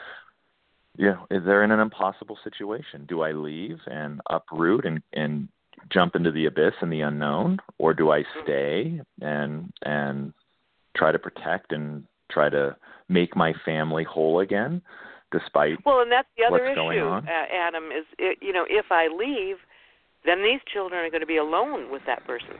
you 0.97 1.07
know, 1.07 1.27
they're 1.29 1.63
in 1.63 1.71
an 1.71 1.79
impossible 1.79 2.37
situation. 2.43 3.05
Do 3.07 3.21
I 3.21 3.31
leave 3.31 3.79
and 3.87 4.19
uproot 4.29 4.85
and 4.85 5.01
and 5.13 5.47
jump 5.91 6.15
into 6.15 6.31
the 6.31 6.45
abyss 6.47 6.73
and 6.81 6.91
the 6.91 7.01
unknown, 7.01 7.59
or 7.77 7.93
do 7.93 8.11
I 8.11 8.19
Mm-hmm. 8.19 8.43
stay 8.43 9.01
and 9.21 9.71
and 9.83 10.33
try 10.95 11.11
to 11.11 11.19
protect 11.19 11.71
and 11.71 12.03
try 12.31 12.49
to 12.49 12.75
make 13.07 13.35
my 13.35 13.53
family 13.63 14.03
whole 14.03 14.39
again, 14.39 14.81
despite 15.31 15.77
Well, 15.85 16.01
and 16.01 16.11
that's 16.11 16.27
the 16.37 16.43
other 16.43 16.53
what's 16.53 16.71
issue, 16.71 16.75
going 16.75 16.99
on. 16.99 17.27
Uh, 17.27 17.45
Adam. 17.53 17.85
Is 17.91 18.05
it, 18.17 18.39
you 18.41 18.51
know, 18.51 18.65
if 18.69 18.87
I 18.91 19.07
leave, 19.07 19.57
then 20.25 20.43
these 20.43 20.59
children 20.73 21.05
are 21.05 21.09
going 21.09 21.21
to 21.21 21.27
be 21.27 21.37
alone 21.37 21.91
with 21.91 22.01
that 22.07 22.25
person, 22.25 22.55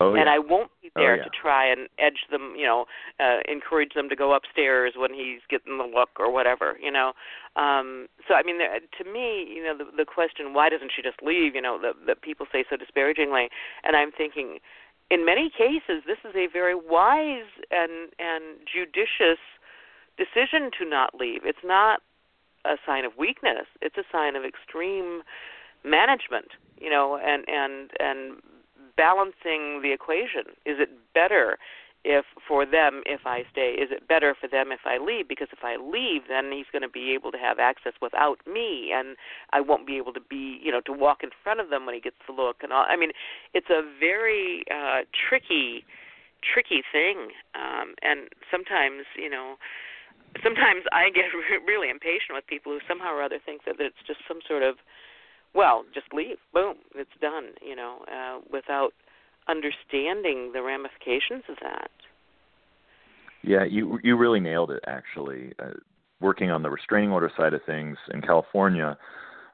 oh 0.00 0.14
and 0.14 0.28
I 0.28 0.38
won't 0.38 0.70
be 0.82 0.90
Oh, 0.96 1.00
there 1.02 1.16
yeah. 1.16 1.24
to 1.24 1.30
try 1.30 1.70
and 1.70 1.88
edge 1.98 2.26
them. 2.30 2.54
You 2.56 2.66
know, 2.66 2.86
uh, 3.20 3.38
encourage 3.46 3.92
them 3.94 4.08
to 4.08 4.16
go 4.16 4.32
upstairs 4.34 4.94
when 4.96 5.12
he's 5.12 5.40
getting 5.50 5.78
the 5.78 5.84
look 5.84 6.10
or 6.18 6.32
whatever. 6.32 6.76
You 6.82 6.90
know, 6.90 7.12
um, 7.56 8.08
so 8.26 8.34
I 8.34 8.42
mean, 8.42 8.58
there- 8.58 8.80
to 8.80 9.04
me, 9.04 9.46
you 9.54 9.62
know, 9.62 9.76
the, 9.76 9.84
the 9.96 10.04
question, 10.04 10.54
why 10.54 10.68
doesn't 10.70 10.92
she 10.94 11.02
just 11.02 11.22
leave? 11.22 11.54
You 11.54 11.62
know, 11.62 11.78
that 11.82 11.94
that 12.06 12.22
people 12.22 12.46
say 12.50 12.64
so 12.68 12.76
disparagingly, 12.76 13.48
and 13.84 13.96
I'm 13.96 14.12
thinking. 14.12 14.58
In 15.10 15.24
many 15.24 15.48
cases, 15.48 16.04
this 16.06 16.18
is 16.22 16.36
a 16.36 16.48
very 16.52 16.74
wise 16.74 17.48
and 17.70 18.10
and 18.18 18.60
judicious 18.70 19.40
decision 20.18 20.70
to 20.78 20.84
not 20.84 21.14
leave. 21.14 21.42
It's 21.46 21.64
not 21.64 22.02
a 22.66 22.76
sign 22.84 23.06
of 23.06 23.12
weakness. 23.16 23.64
It's 23.80 23.96
a 23.96 24.04
sign 24.12 24.36
of 24.36 24.44
extreme 24.44 25.22
management, 25.84 26.48
you 26.78 26.90
know, 26.90 27.16
and 27.16 27.44
and 27.48 27.90
and 27.98 28.42
balancing 28.98 29.80
the 29.82 29.92
equation. 29.94 30.58
Is 30.66 30.82
it 30.82 30.90
better 31.14 31.56
if 32.04 32.24
for 32.46 32.66
them 32.66 33.02
if 33.06 33.20
I 33.24 33.42
stay? 33.50 33.78
Is 33.78 33.90
it 33.90 34.06
better 34.08 34.34
for 34.34 34.48
them 34.48 34.72
if 34.72 34.80
I 34.84 34.98
leave? 34.98 35.28
Because 35.28 35.48
if 35.52 35.62
I 35.62 35.76
leave, 35.78 36.22
then 36.28 36.50
he's 36.50 36.66
going 36.70 36.82
to 36.82 36.90
be 36.90 37.14
able 37.14 37.30
to 37.30 37.38
have 37.38 37.58
access 37.58 37.94
without 38.02 38.38
me, 38.44 38.90
and 38.92 39.16
I 39.52 39.60
won't 39.60 39.86
be 39.86 39.96
able 39.96 40.12
to 40.12 40.20
be, 40.20 40.58
you 40.60 40.72
know, 40.72 40.82
to 40.82 40.92
walk 40.92 41.22
in 41.22 41.30
front 41.42 41.60
of 41.60 41.70
them 41.70 41.86
when 41.86 41.94
he 41.94 42.00
gets 42.02 42.18
the 42.26 42.34
look 42.34 42.58
and 42.62 42.72
all. 42.72 42.84
I 42.88 42.96
mean, 42.96 43.12
it's 43.54 43.70
a 43.70 43.82
very 43.98 44.64
uh, 44.70 45.06
tricky, 45.14 45.86
tricky 46.42 46.82
thing, 46.90 47.30
um, 47.54 47.94
and 48.02 48.28
sometimes, 48.50 49.06
you 49.16 49.30
know 49.30 49.56
sometimes 50.42 50.84
I 50.92 51.10
get 51.10 51.32
re- 51.32 51.62
really 51.66 51.90
impatient 51.90 52.36
with 52.36 52.46
people 52.46 52.72
who 52.72 52.80
somehow 52.86 53.14
or 53.14 53.22
other 53.22 53.38
think 53.44 53.64
that 53.64 53.76
it's 53.78 54.00
just 54.06 54.20
some 54.28 54.40
sort 54.46 54.62
of, 54.62 54.76
well, 55.58 55.84
just 55.92 56.06
leave, 56.14 56.36
boom, 56.54 56.76
it's 56.94 57.10
done, 57.20 57.46
you 57.60 57.74
know, 57.74 58.04
uh, 58.06 58.38
without 58.52 58.90
understanding 59.48 60.52
the 60.54 60.62
ramifications 60.62 61.42
of 61.48 61.56
that. 61.62 61.90
Yeah, 63.42 63.64
you 63.64 63.98
you 64.04 64.16
really 64.16 64.38
nailed 64.38 64.70
it. 64.70 64.84
Actually, 64.86 65.52
uh, 65.58 65.70
working 66.20 66.52
on 66.52 66.62
the 66.62 66.70
restraining 66.70 67.10
order 67.10 67.30
side 67.36 67.54
of 67.54 67.60
things 67.66 67.96
in 68.14 68.22
California, 68.22 68.96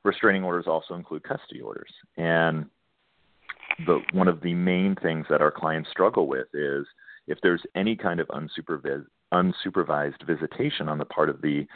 restraining 0.04 0.44
orders 0.44 0.66
also 0.66 0.92
include 0.92 1.22
custody 1.22 1.62
orders, 1.62 1.90
and 2.18 2.66
the 3.86 4.00
one 4.12 4.28
of 4.28 4.42
the 4.42 4.52
main 4.52 4.96
things 5.02 5.24
that 5.30 5.40
our 5.40 5.50
clients 5.50 5.88
struggle 5.90 6.28
with 6.28 6.48
is 6.52 6.86
if 7.28 7.38
there's 7.42 7.62
any 7.74 7.96
kind 7.96 8.20
of 8.20 8.28
unsupervised 8.28 9.06
unsupervised 9.32 10.26
visitation 10.26 10.86
on 10.86 10.98
the 10.98 11.04
part 11.06 11.30
of 11.30 11.40
the 11.40 11.66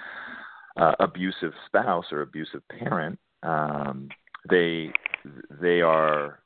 uh, 0.77 0.93
abusive 1.01 1.53
spouse 1.67 2.07
or 2.12 2.21
abusive 2.21 2.62
parent, 2.69 3.19
um, 3.42 4.09
they 4.48 4.90
they 5.61 5.81
are 5.81 6.40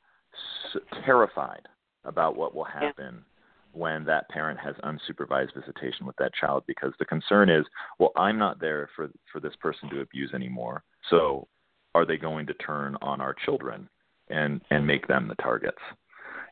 terrified 1.05 1.67
about 2.05 2.35
what 2.35 2.53
will 2.53 2.67
Yeah. 2.73 2.87
happen 2.87 3.25
when 3.71 4.03
that 4.05 4.29
parent 4.29 4.59
has 4.59 4.75
unsupervised 4.83 5.53
visitation 5.53 6.05
with 6.05 6.15
that 6.17 6.33
child 6.33 6.63
because 6.67 6.93
the 6.99 7.05
concern 7.05 7.49
is 7.49 7.65
well 7.99 8.11
i'm 8.15 8.37
not 8.37 8.59
there 8.59 8.87
for 8.95 9.09
for 9.31 9.39
this 9.39 9.55
person 9.55 9.89
to 9.89 10.01
abuse 10.01 10.31
anymore 10.33 10.83
so 11.09 11.47
are 11.95 12.05
they 12.05 12.17
going 12.17 12.45
to 12.45 12.53
turn 12.55 12.95
on 13.01 13.19
our 13.19 13.33
children 13.45 13.89
and 14.29 14.61
and 14.69 14.85
make 14.85 15.07
them 15.07 15.27
the 15.27 15.35
targets 15.35 15.81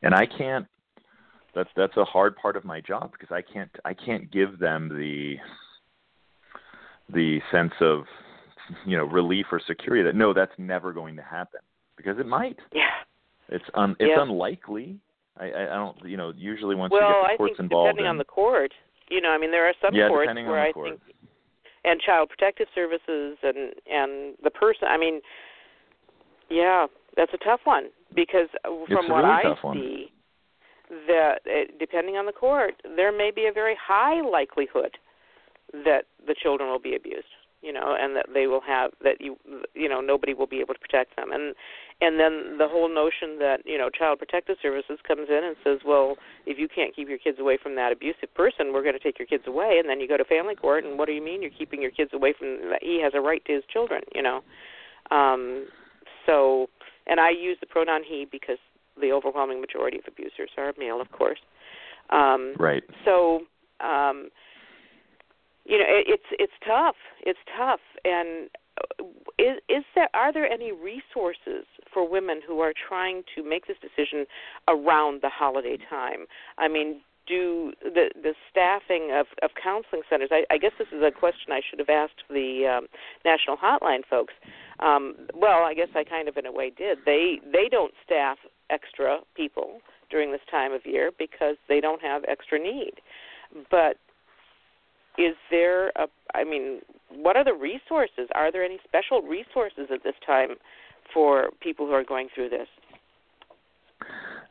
and 0.02 0.14
i 0.14 0.26
can't 0.26 0.66
that's 1.54 1.70
that's 1.76 1.96
a 1.96 2.04
hard 2.04 2.34
part 2.36 2.56
of 2.56 2.64
my 2.64 2.80
job 2.80 3.12
because 3.12 3.32
i 3.32 3.40
can't 3.42 3.70
i 3.84 3.94
can't 3.94 4.30
give 4.32 4.58
them 4.58 4.88
the 4.88 5.36
the 7.12 7.40
sense 7.52 7.74
of 7.80 8.04
you 8.86 8.96
know 8.96 9.04
relief 9.04 9.46
or 9.52 9.60
security 9.66 10.02
that 10.02 10.14
no 10.14 10.32
that's 10.32 10.52
never 10.58 10.92
going 10.92 11.16
to 11.16 11.22
happen 11.22 11.60
because 11.96 12.18
it 12.18 12.26
might 12.26 12.58
Yeah. 12.72 12.90
it's 13.48 13.64
un 13.74 13.96
it's 13.98 14.10
Yeah. 14.14 14.22
unlikely 14.22 14.98
I, 15.38 15.46
I 15.46 15.64
don't 15.66 15.96
you 16.04 16.16
know 16.16 16.32
usually 16.36 16.74
once 16.74 16.92
well, 16.92 17.00
you 17.02 17.08
get 17.08 17.38
the 17.38 17.44
I 17.44 17.46
think 17.46 17.58
involved 17.58 17.86
depending 17.88 18.04
in, 18.04 18.10
on 18.10 18.18
the 18.18 18.24
court, 18.24 18.72
you 19.08 19.20
know, 19.20 19.30
I 19.30 19.38
mean, 19.38 19.50
there 19.50 19.66
are 19.66 19.74
some 19.80 19.94
yeah 19.94 20.08
courts 20.08 20.24
depending 20.26 20.46
where 20.46 20.58
on 20.60 20.64
the 20.64 20.68
I 20.68 20.72
court 20.72 20.88
think, 20.90 21.00
and 21.84 22.00
child 22.00 22.28
protective 22.28 22.68
services, 22.74 23.38
and 23.42 23.72
and 23.90 24.36
the 24.44 24.50
person. 24.50 24.88
I 24.88 24.98
mean, 24.98 25.20
yeah, 26.50 26.86
that's 27.16 27.32
a 27.32 27.38
tough 27.38 27.60
one 27.64 27.84
because 28.14 28.48
from 28.62 28.84
It's 28.88 29.08
what 29.08 29.24
really 29.24 29.30
I 29.30 29.42
tough 29.42 29.58
one. 29.62 29.76
see, 29.78 30.12
that 31.08 31.38
uh, 31.46 31.72
depending 31.78 32.16
on 32.16 32.26
the 32.26 32.32
court, 32.32 32.74
there 32.96 33.10
may 33.10 33.30
be 33.34 33.46
a 33.46 33.52
very 33.52 33.76
high 33.80 34.20
likelihood 34.20 34.98
that 35.72 36.04
the 36.26 36.34
children 36.40 36.68
will 36.68 36.78
be 36.78 36.94
abused 36.94 37.24
you 37.62 37.72
know 37.72 37.96
and 37.98 38.16
that 38.16 38.26
they 38.34 38.46
will 38.46 38.60
have 38.60 38.90
that 39.02 39.20
you 39.20 39.36
you 39.74 39.88
know 39.88 40.00
nobody 40.00 40.34
will 40.34 40.46
be 40.46 40.60
able 40.60 40.74
to 40.74 40.80
protect 40.80 41.16
them. 41.16 41.30
And 41.32 41.54
and 42.00 42.18
then 42.18 42.58
the 42.58 42.66
whole 42.68 42.92
notion 42.92 43.38
that 43.38 43.58
you 43.64 43.78
know 43.78 43.88
child 43.88 44.18
protective 44.18 44.56
services 44.60 44.98
comes 45.06 45.28
in 45.30 45.44
and 45.44 45.56
says 45.64 45.78
well 45.86 46.16
if 46.44 46.58
you 46.58 46.68
can't 46.68 46.94
keep 46.94 47.08
your 47.08 47.18
kids 47.18 47.38
away 47.38 47.58
from 47.62 47.76
that 47.76 47.92
abusive 47.92 48.34
person 48.34 48.72
we're 48.72 48.82
going 48.82 48.98
to 48.98 49.02
take 49.02 49.18
your 49.18 49.26
kids 49.26 49.44
away. 49.46 49.78
And 49.78 49.88
then 49.88 50.00
you 50.00 50.08
go 50.08 50.16
to 50.16 50.24
family 50.24 50.54
court 50.54 50.84
and 50.84 50.98
what 50.98 51.06
do 51.06 51.12
you 51.12 51.22
mean 51.22 51.40
you're 51.40 51.56
keeping 51.56 51.80
your 51.80 51.92
kids 51.92 52.10
away 52.12 52.34
from 52.36 52.58
he 52.82 53.00
has 53.02 53.12
a 53.14 53.20
right 53.20 53.44
to 53.46 53.52
his 53.54 53.64
children 53.72 54.02
you 54.14 54.22
know? 54.22 54.42
Um 55.10 55.66
so 56.26 56.68
and 57.06 57.20
i 57.20 57.30
use 57.30 57.56
the 57.60 57.66
pronoun 57.66 58.02
he 58.06 58.26
because 58.30 58.58
the 59.00 59.10
overwhelming 59.12 59.60
majority 59.60 59.98
of 59.98 60.04
abusers 60.06 60.50
are 60.58 60.72
male 60.78 61.00
of 61.00 61.10
course. 61.12 61.40
Um 62.10 62.54
right. 62.58 62.82
so 63.04 63.42
um 63.80 64.28
you 65.64 65.78
know 65.78 65.84
it, 65.86 66.06
it's 66.08 66.30
it's 66.32 66.52
tough. 66.66 66.96
It's 67.20 67.38
tough. 67.56 67.80
And 68.04 68.50
uh, 68.80 69.04
is 69.38 69.58
is 69.68 69.84
there 69.94 70.08
are 70.14 70.32
there 70.32 70.46
any 70.50 70.72
resources 70.72 71.66
for 71.92 72.08
women 72.08 72.40
who 72.46 72.60
are 72.60 72.72
trying 72.88 73.22
to 73.34 73.42
make 73.42 73.66
this 73.66 73.76
decision 73.80 74.26
around 74.68 75.22
the 75.22 75.30
holiday 75.30 75.78
time? 75.88 76.26
I 76.58 76.68
mean 76.68 77.00
do 77.26 77.72
the 77.82 78.10
the 78.20 78.34
staffing 78.50 79.10
of 79.12 79.26
of 79.42 79.50
counseling 79.62 80.02
centers 80.10 80.30
i 80.32 80.42
i 80.50 80.58
guess 80.58 80.72
this 80.76 80.88
is 80.90 81.02
a 81.04 81.10
question 81.12 81.52
i 81.52 81.60
should 81.70 81.78
have 81.78 81.88
asked 81.88 82.24
the 82.28 82.66
um 82.66 82.86
national 83.24 83.56
hotline 83.56 84.02
folks. 84.08 84.34
Um 84.80 85.14
well 85.34 85.62
i 85.64 85.74
guess 85.74 85.88
i 85.94 86.02
kind 86.02 86.28
of 86.28 86.36
in 86.36 86.46
a 86.46 86.52
way 86.52 86.70
did. 86.70 86.98
They 87.06 87.40
they 87.52 87.68
don't 87.70 87.94
staff 88.04 88.38
extra 88.70 89.18
people 89.36 89.80
during 90.10 90.32
this 90.32 90.40
time 90.50 90.72
of 90.72 90.84
year 90.84 91.10
because 91.16 91.56
they 91.68 91.80
don't 91.80 92.02
have 92.02 92.22
extra 92.28 92.58
need. 92.58 92.94
But 93.70 93.98
is 95.18 95.34
there 95.50 95.88
a 95.90 96.06
i 96.34 96.44
mean 96.44 96.80
what 97.10 97.36
are 97.36 97.44
the 97.44 97.54
resources 97.54 98.28
are 98.34 98.50
there 98.50 98.64
any 98.64 98.78
special 98.84 99.22
resources 99.22 99.88
at 99.92 100.02
this 100.02 100.14
time 100.24 100.50
for 101.12 101.50
people 101.60 101.86
who 101.86 101.92
are 101.92 102.04
going 102.04 102.28
through 102.34 102.48
this 102.48 102.68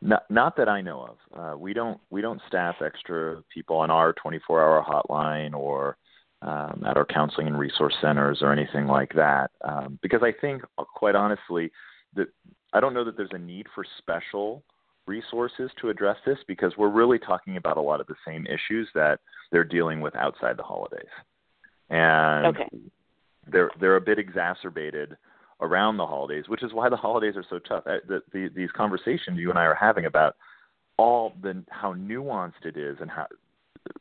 Not, 0.02 0.24
not 0.30 0.56
that 0.58 0.68
I 0.70 0.82
know 0.82 1.10
of. 1.10 1.18
Uh, 1.40 1.58
we 1.58 1.74
don't 1.74 2.00
we 2.10 2.22
don't 2.22 2.42
staff 2.48 2.76
extra 2.84 3.44
people 3.54 3.78
on 3.78 3.92
our 3.92 4.14
24-hour 4.14 4.84
hotline 4.84 5.54
or 5.54 5.98
um, 6.42 6.84
at 6.88 6.98
our 6.98 7.06
counseling 7.06 7.48
and 7.48 7.60
resource 7.60 7.94
centers 8.02 8.40
or 8.42 8.52
anything 8.52 8.88
like 8.88 9.14
that. 9.14 9.52
Um, 9.64 10.00
because 10.02 10.22
I 10.24 10.32
think, 10.42 10.64
quite 10.96 11.16
honestly, 11.16 11.72
that 12.16 12.28
I 12.74 12.80
don't 12.80 12.94
know 12.94 13.04
that 13.06 13.16
there's 13.16 13.30
a 13.34 13.38
need 13.38 13.68
for 13.76 13.86
special 14.00 14.64
resources 15.08 15.70
to 15.80 15.90
address 15.90 16.18
this 16.26 16.38
because 16.48 16.74
we're 16.78 16.90
really 16.90 17.20
talking 17.20 17.58
about 17.58 17.78
a 17.78 17.82
lot 17.82 18.02
of 18.02 18.08
the 18.08 18.16
same 18.26 18.46
issues 18.46 18.88
that 18.94 19.20
they're 19.52 19.64
dealing 19.64 20.02
with 20.02 20.16
outside 20.16 20.58
the 20.58 20.64
holidays, 20.64 21.10
and 21.90 22.48
Okay. 22.48 22.70
they're 23.48 23.72
they're 23.80 23.96
a 23.98 24.02
bit 24.02 24.20
exacerbated 24.20 25.18
around 25.60 25.98
the 25.98 26.06
holidays, 26.06 26.46
which 26.48 26.64
is 26.64 26.74
why 26.74 26.90
the 26.90 26.98
holidays 26.98 27.36
are 27.36 27.46
so 27.50 27.60
tough. 27.60 27.84
Uh, 27.86 27.98
The, 28.08 28.22
the, 28.34 28.50
these 28.56 28.72
conversations 28.72 29.38
you 29.38 29.50
and 29.50 29.60
I 29.60 29.66
are 29.66 29.76
having 29.76 30.06
about 30.06 30.36
all 30.98 31.34
the 31.42 31.64
how 31.70 31.94
nuanced 31.94 32.66
it 32.66 32.78
is 32.78 32.98
and 33.02 33.10
how 33.10 33.28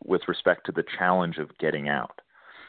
with 0.04 0.22
respect 0.28 0.66
to 0.66 0.72
the 0.72 0.84
challenge 0.98 1.38
of 1.38 1.56
getting 1.58 1.88
out. 1.88 2.20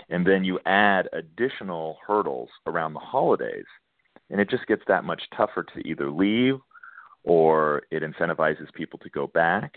And 0.09 0.25
then 0.25 0.43
you 0.43 0.59
add 0.65 1.09
additional 1.13 1.97
hurdles 2.05 2.49
around 2.65 2.93
the 2.93 2.99
holidays, 2.99 3.65
and 4.29 4.41
it 4.41 4.49
just 4.49 4.65
gets 4.67 4.81
that 4.87 5.03
much 5.03 5.21
tougher 5.35 5.63
to 5.63 5.87
either 5.87 6.09
leave 6.09 6.55
or 7.23 7.83
it 7.91 8.03
incentivizes 8.03 8.71
people 8.73 8.99
to 8.99 9.09
go 9.09 9.27
back. 9.27 9.75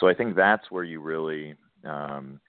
So 0.00 0.08
I 0.08 0.14
think 0.14 0.36
that's 0.36 0.70
where 0.70 0.84
you 0.84 1.00
really 1.00 1.54
um, 1.84 2.40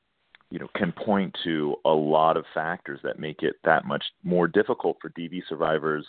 you 0.50 0.60
know 0.60 0.68
can 0.76 0.92
point 0.92 1.36
to 1.44 1.76
a 1.86 1.90
lot 1.90 2.38
of 2.38 2.46
factors 2.54 3.00
that 3.04 3.20
make 3.20 3.44
it 3.44 3.56
that 3.64 3.86
much 3.86 4.04
more 4.24 4.48
difficult 4.48 4.98
for 5.02 5.10
DV 5.12 5.42
survivors 5.48 6.06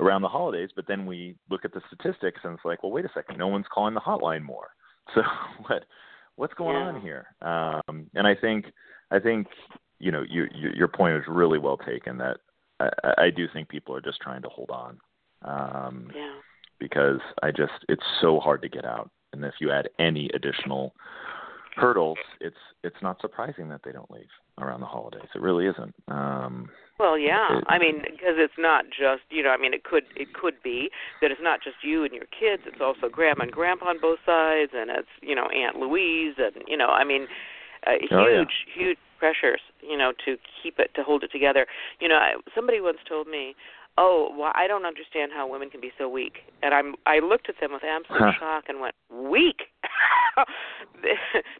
around 0.00 0.22
the 0.22 0.28
holidays. 0.28 0.70
But 0.74 0.86
then 0.88 1.06
we 1.06 1.36
look 1.50 1.64
at 1.64 1.72
the 1.72 1.82
statistics 1.86 2.40
and 2.44 2.54
it's 2.54 2.64
like, 2.64 2.82
well, 2.82 2.92
wait 2.92 3.04
a 3.04 3.10
second, 3.14 3.38
no 3.38 3.48
one's 3.48 3.66
calling 3.72 3.94
the 3.94 4.00
hotline 4.00 4.42
more. 4.42 4.68
So 5.14 5.20
what 5.66 5.84
what's 6.36 6.54
going 6.54 6.76
Yeah. 6.76 6.88
on 6.88 7.00
here? 7.00 7.26
Um, 7.42 8.10
and 8.14 8.26
I 8.26 8.34
think 8.34 8.66
I 9.10 9.18
think 9.18 9.48
you 9.98 10.10
know 10.10 10.24
you, 10.28 10.46
you, 10.54 10.70
your 10.74 10.88
point 10.88 11.16
is 11.16 11.22
really 11.28 11.58
well 11.58 11.76
taken. 11.76 12.16
That 12.16 12.38
I, 12.80 12.88
I 13.18 13.30
do 13.30 13.46
think 13.52 13.68
people 13.68 13.94
are 13.94 14.00
just 14.00 14.20
trying 14.20 14.40
to 14.42 14.48
hold 14.48 14.70
on. 14.70 14.98
Um, 15.42 16.10
yeah. 16.14 16.36
Because 16.78 17.20
I 17.42 17.50
just 17.50 17.72
it's 17.88 18.02
so 18.20 18.40
hard 18.40 18.62
to 18.62 18.68
get 18.68 18.84
out, 18.84 19.10
and 19.32 19.44
if 19.44 19.54
you 19.60 19.70
add 19.70 19.88
any 19.98 20.30
additional 20.34 20.92
hurdles, 21.76 22.18
it's 22.40 22.56
it's 22.82 22.96
not 23.02 23.20
surprising 23.20 23.68
that 23.68 23.80
they 23.84 23.92
don't 23.92 24.10
leave 24.10 24.28
around 24.58 24.80
the 24.80 24.86
holidays. 24.86 25.28
It 25.34 25.40
really 25.40 25.66
isn't. 25.66 25.94
Um, 26.08 26.68
well, 26.98 27.18
yeah. 27.18 27.58
it, 27.58 27.64
I 27.68 27.78
mean, 27.78 28.02
because 28.02 28.36
it's 28.38 28.54
not 28.58 28.84
just 28.86 29.22
you 29.30 29.42
know. 29.42 29.50
I 29.50 29.56
mean, 29.56 29.74
it 29.74 29.84
could 29.84 30.04
it 30.14 30.32
could 30.32 30.54
be 30.62 30.90
that 31.20 31.30
it's 31.30 31.40
not 31.42 31.60
just 31.62 31.76
you 31.82 32.04
and 32.04 32.12
your 32.12 32.26
kids. 32.26 32.62
It's 32.66 32.80
also 32.80 33.08
grandma 33.08 33.44
and 33.44 33.52
grandpa 33.52 33.86
on 33.86 34.00
both 34.00 34.18
sides, 34.24 34.72
and 34.74 34.90
it's 34.90 35.08
you 35.20 35.34
know 35.34 35.48
Aunt 35.48 35.76
Louise, 35.76 36.34
and 36.38 36.62
you 36.68 36.76
know. 36.76 36.88
I 36.88 37.04
mean, 37.04 37.26
uh, 37.86 37.92
huge 38.00 38.12
oh, 38.12 38.26
yeah. 38.28 38.44
huge 38.74 38.98
pressures. 39.18 39.60
You 39.82 39.98
know, 39.98 40.12
to 40.24 40.36
keep 40.62 40.78
it 40.78 40.90
to 40.94 41.02
hold 41.02 41.24
it 41.24 41.32
together. 41.32 41.66
You 42.00 42.08
know, 42.08 42.16
I, 42.16 42.34
somebody 42.54 42.80
once 42.80 42.98
told 43.08 43.26
me, 43.26 43.56
oh, 43.98 44.34
well, 44.36 44.52
I 44.54 44.66
don't 44.66 44.86
understand 44.86 45.32
how 45.34 45.46
women 45.50 45.70
can 45.70 45.80
be 45.80 45.92
so 45.98 46.08
weak. 46.08 46.38
And 46.62 46.74
I'm 46.74 46.94
I 47.06 47.18
looked 47.20 47.48
at 47.48 47.56
them 47.60 47.72
with 47.72 47.82
absolute 47.84 48.20
Huh. 48.22 48.32
shock 48.38 48.64
and 48.68 48.80
went, 48.80 48.94
weak. 49.10 49.62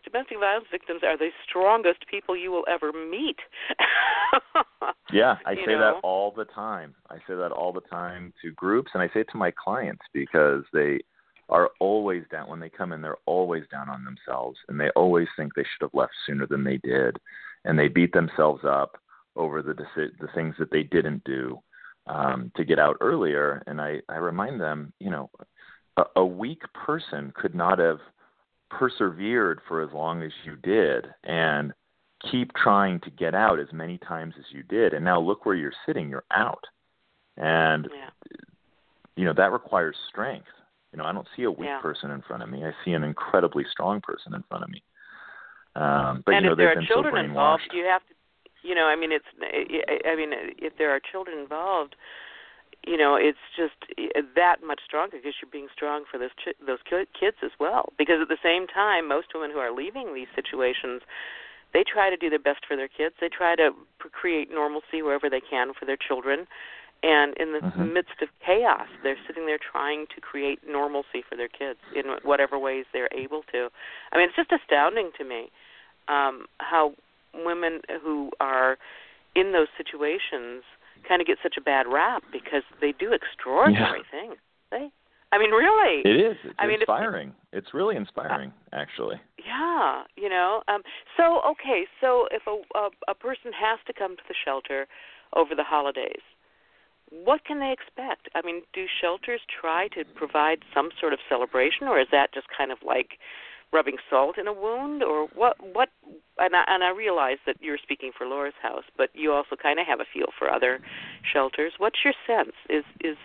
Domestic 0.04 0.38
violence 0.38 0.66
victims 0.70 1.02
are 1.02 1.16
the 1.16 1.30
strongest 1.48 2.06
people 2.10 2.36
you 2.36 2.50
will 2.50 2.64
ever 2.68 2.92
meet. 2.92 3.38
Yeah, 5.12 5.36
I 5.46 5.52
You 5.52 5.64
say 5.64 5.72
know? 5.72 5.78
that 5.78 6.00
all 6.02 6.32
the 6.32 6.44
time. 6.46 6.94
I 7.08 7.18
say 7.18 7.34
that 7.36 7.52
all 7.52 7.72
the 7.72 7.80
time 7.82 8.32
to 8.42 8.50
groups, 8.50 8.90
and 8.94 9.02
I 9.02 9.06
say 9.08 9.20
it 9.20 9.28
to 9.30 9.36
my 9.36 9.52
clients 9.52 10.02
because 10.12 10.64
they 10.72 11.00
are 11.48 11.70
always 11.78 12.24
down 12.32 12.48
when 12.48 12.58
they 12.58 12.68
come 12.68 12.92
in. 12.92 13.00
They're 13.00 13.18
always 13.26 13.62
down 13.70 13.88
on 13.88 14.04
themselves, 14.04 14.58
and 14.68 14.80
they 14.80 14.90
always 14.90 15.28
think 15.36 15.54
they 15.54 15.62
should 15.62 15.82
have 15.82 15.94
left 15.94 16.14
sooner 16.26 16.46
than 16.46 16.64
they 16.64 16.78
did, 16.78 17.18
and 17.64 17.78
they 17.78 17.86
beat 17.86 18.12
themselves 18.12 18.64
up 18.64 18.98
over 19.36 19.62
the 19.62 19.74
deci- 19.74 20.18
the 20.18 20.28
things 20.34 20.56
that 20.58 20.70
they 20.72 20.82
didn't 20.82 21.22
do 21.24 21.60
um, 22.06 22.50
to 22.56 22.64
get 22.64 22.78
out 22.78 22.96
earlier. 23.00 23.62
And 23.66 23.80
I 23.80 24.00
I 24.08 24.16
remind 24.16 24.60
them, 24.60 24.92
you 25.00 25.10
know, 25.10 25.30
a, 25.96 26.04
a 26.16 26.26
weak 26.26 26.62
person 26.74 27.32
could 27.36 27.54
not 27.54 27.78
have 27.78 27.98
persevered 28.70 29.60
for 29.68 29.82
as 29.82 29.92
long 29.92 30.22
as 30.22 30.32
you 30.44 30.56
did, 30.56 31.06
and 31.24 31.72
keep 32.30 32.52
trying 32.54 33.00
to 33.00 33.10
get 33.10 33.34
out 33.34 33.58
as 33.58 33.68
many 33.72 33.98
times 33.98 34.34
as 34.38 34.44
you 34.50 34.62
did 34.64 34.94
and 34.94 35.04
now 35.04 35.20
look 35.20 35.44
where 35.44 35.54
you're 35.54 35.72
sitting 35.86 36.08
you're 36.08 36.24
out 36.34 36.64
and 37.36 37.88
yeah. 37.94 38.38
you 39.16 39.24
know 39.24 39.34
that 39.34 39.52
requires 39.52 39.96
strength 40.08 40.48
you 40.92 40.98
know 40.98 41.04
i 41.04 41.12
don't 41.12 41.26
see 41.36 41.42
a 41.42 41.50
weak 41.50 41.68
Yeah. 41.68 41.80
person 41.80 42.10
in 42.10 42.22
front 42.22 42.42
of 42.42 42.48
me 42.48 42.64
i 42.64 42.72
see 42.84 42.92
an 42.92 43.04
incredibly 43.04 43.64
strong 43.70 44.00
person 44.00 44.34
in 44.34 44.42
front 44.48 44.64
of 44.64 44.70
me 44.70 44.82
um 45.76 46.22
but 46.24 46.34
and 46.34 46.44
you 46.44 46.48
know 46.48 46.52
if 46.52 46.58
there 46.58 46.78
are 46.78 46.82
children 46.86 47.14
so 47.14 47.20
involved, 47.20 47.62
you 47.72 47.84
have 47.84 48.02
to, 48.06 48.13
you 48.64 48.74
know, 48.74 48.86
I 48.88 48.96
mean, 48.96 49.12
it's, 49.12 49.28
I 49.40 50.08
I 50.08 50.16
mean, 50.16 50.32
if 50.58 50.72
there 50.78 50.90
are 50.90 51.00
children 51.00 51.38
involved, 51.38 51.94
you 52.86 52.96
know, 52.96 53.16
it's 53.16 53.38
just 53.56 53.76
that 54.34 54.64
much 54.64 54.80
stronger 54.84 55.18
because 55.18 55.34
you're 55.40 55.52
being 55.52 55.68
strong 55.72 56.04
for 56.10 56.18
those 56.18 56.32
ch- 56.40 56.56
those 56.66 56.80
ki- 56.88 57.08
kids 57.18 57.36
as 57.44 57.52
well. 57.60 57.92
Because 57.96 58.20
at 58.20 58.28
the 58.28 58.40
same 58.42 58.66
time, 58.66 59.06
most 59.08 59.28
women 59.34 59.50
who 59.52 59.58
are 59.58 59.72
leaving 59.72 60.14
these 60.14 60.32
situations, 60.34 61.02
they 61.72 61.84
try 61.84 62.08
to 62.10 62.16
do 62.16 62.28
their 62.28 62.38
best 62.40 62.64
for 62.66 62.76
their 62.76 62.88
kids. 62.88 63.14
They 63.20 63.28
try 63.28 63.54
to 63.56 63.70
create 64.12 64.50
normalcy 64.50 65.02
wherever 65.02 65.28
they 65.28 65.40
can 65.40 65.72
for 65.78 65.84
their 65.84 65.96
children. 66.00 66.46
And 67.02 67.36
in 67.36 67.52
the 67.52 67.60
Mhm. 67.60 67.92
midst 67.92 68.22
of 68.22 68.28
chaos, 68.44 68.88
they're 69.02 69.20
sitting 69.26 69.44
there 69.44 69.58
trying 69.60 70.06
to 70.14 70.20
create 70.20 70.60
normalcy 70.66 71.20
for 71.28 71.36
their 71.36 71.48
kids 71.52 71.80
in 71.94 72.04
whatever 72.22 72.58
ways 72.58 72.86
they're 72.92 73.12
able 73.12 73.42
to. 73.52 73.68
I 74.12 74.16
mean, 74.16 74.28
it's 74.28 74.36
just 74.36 74.52
astounding 74.52 75.10
to 75.18 75.24
me 75.24 75.50
um, 76.08 76.46
how 76.60 76.94
women 77.44 77.80
who 78.02 78.30
are 78.40 78.78
in 79.34 79.52
those 79.52 79.68
situations 79.76 80.62
kind 81.06 81.20
of 81.20 81.26
get 81.26 81.38
such 81.42 81.54
a 81.58 81.60
bad 81.60 81.86
rap 81.90 82.22
because 82.32 82.62
they 82.80 82.92
do 82.92 83.12
extraordinary 83.12 84.02
things. 84.10 84.36
They, 84.70 84.88
I 85.32 85.38
mean, 85.38 85.50
really. 85.50 86.02
it 86.04 86.16
is 86.16 86.36
it's 86.44 86.54
I 86.58 86.66
mean, 86.66 86.80
inspiring 86.80 87.32
it's 87.52 87.74
really 87.74 87.96
inspiring 87.96 88.52
actually 88.72 89.16
Yeah, 89.38 90.04
you 90.16 90.28
know. 90.28 90.62
Um 90.68 90.82
so 91.16 91.40
okay, 91.50 91.84
so 92.00 92.26
if 92.30 92.42
a, 92.46 92.78
a 92.78 92.88
a 93.08 93.14
person 93.14 93.50
has 93.52 93.78
to 93.86 93.92
come 93.92 94.16
to 94.16 94.22
the 94.28 94.34
shelter 94.44 94.86
over 95.34 95.54
the 95.54 95.64
holidays, 95.64 96.22
what 97.10 97.44
can 97.44 97.58
they 97.58 97.72
expect? 97.72 98.28
I 98.34 98.42
mean, 98.42 98.62
do 98.72 98.86
shelters 99.00 99.40
try 99.60 99.88
to 99.88 100.04
provide 100.14 100.60
some 100.72 100.90
sort 101.00 101.12
of 101.12 101.18
celebration 101.28 101.88
or 101.88 102.00
is 102.00 102.08
that 102.12 102.32
just 102.32 102.46
kind 102.56 102.70
of 102.70 102.78
like 102.86 103.18
rubbing 103.74 103.96
salt 104.08 104.38
in 104.38 104.46
a 104.46 104.52
wound 104.52 105.02
or 105.02 105.26
what 105.34 105.56
what 105.74 105.88
and 106.38 106.54
I, 106.54 106.64
and 106.68 106.82
I 106.82 106.90
realize 106.90 107.38
that 107.46 107.56
you're 107.60 107.78
speaking 107.82 108.12
for 108.16 108.26
Laura's 108.26 108.54
house, 108.62 108.84
but 108.96 109.10
you 109.14 109.32
also 109.32 109.56
kind 109.60 109.78
of 109.78 109.86
have 109.86 110.00
a 110.00 110.04
feel 110.12 110.28
for 110.38 110.50
other 110.50 110.80
shelters. 111.32 111.72
What's 111.78 111.98
your 112.04 112.14
sense? 112.26 112.54
Is 112.70 112.84
is 113.00 113.16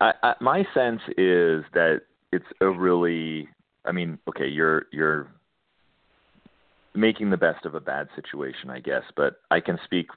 I, 0.00 0.12
I, 0.22 0.34
my 0.40 0.64
sense 0.74 1.00
is 1.16 1.64
that 1.72 2.00
it's 2.32 2.44
a 2.60 2.68
really 2.68 3.48
I 3.84 3.92
mean, 3.92 4.18
okay, 4.28 4.48
you're 4.48 4.86
you're 4.92 5.28
making 6.94 7.30
the 7.30 7.36
best 7.36 7.64
of 7.64 7.76
a 7.76 7.80
bad 7.80 8.08
situation, 8.16 8.68
I 8.68 8.80
guess, 8.80 9.04
but 9.16 9.36
I 9.50 9.60
can 9.60 9.78
speak 9.84 10.08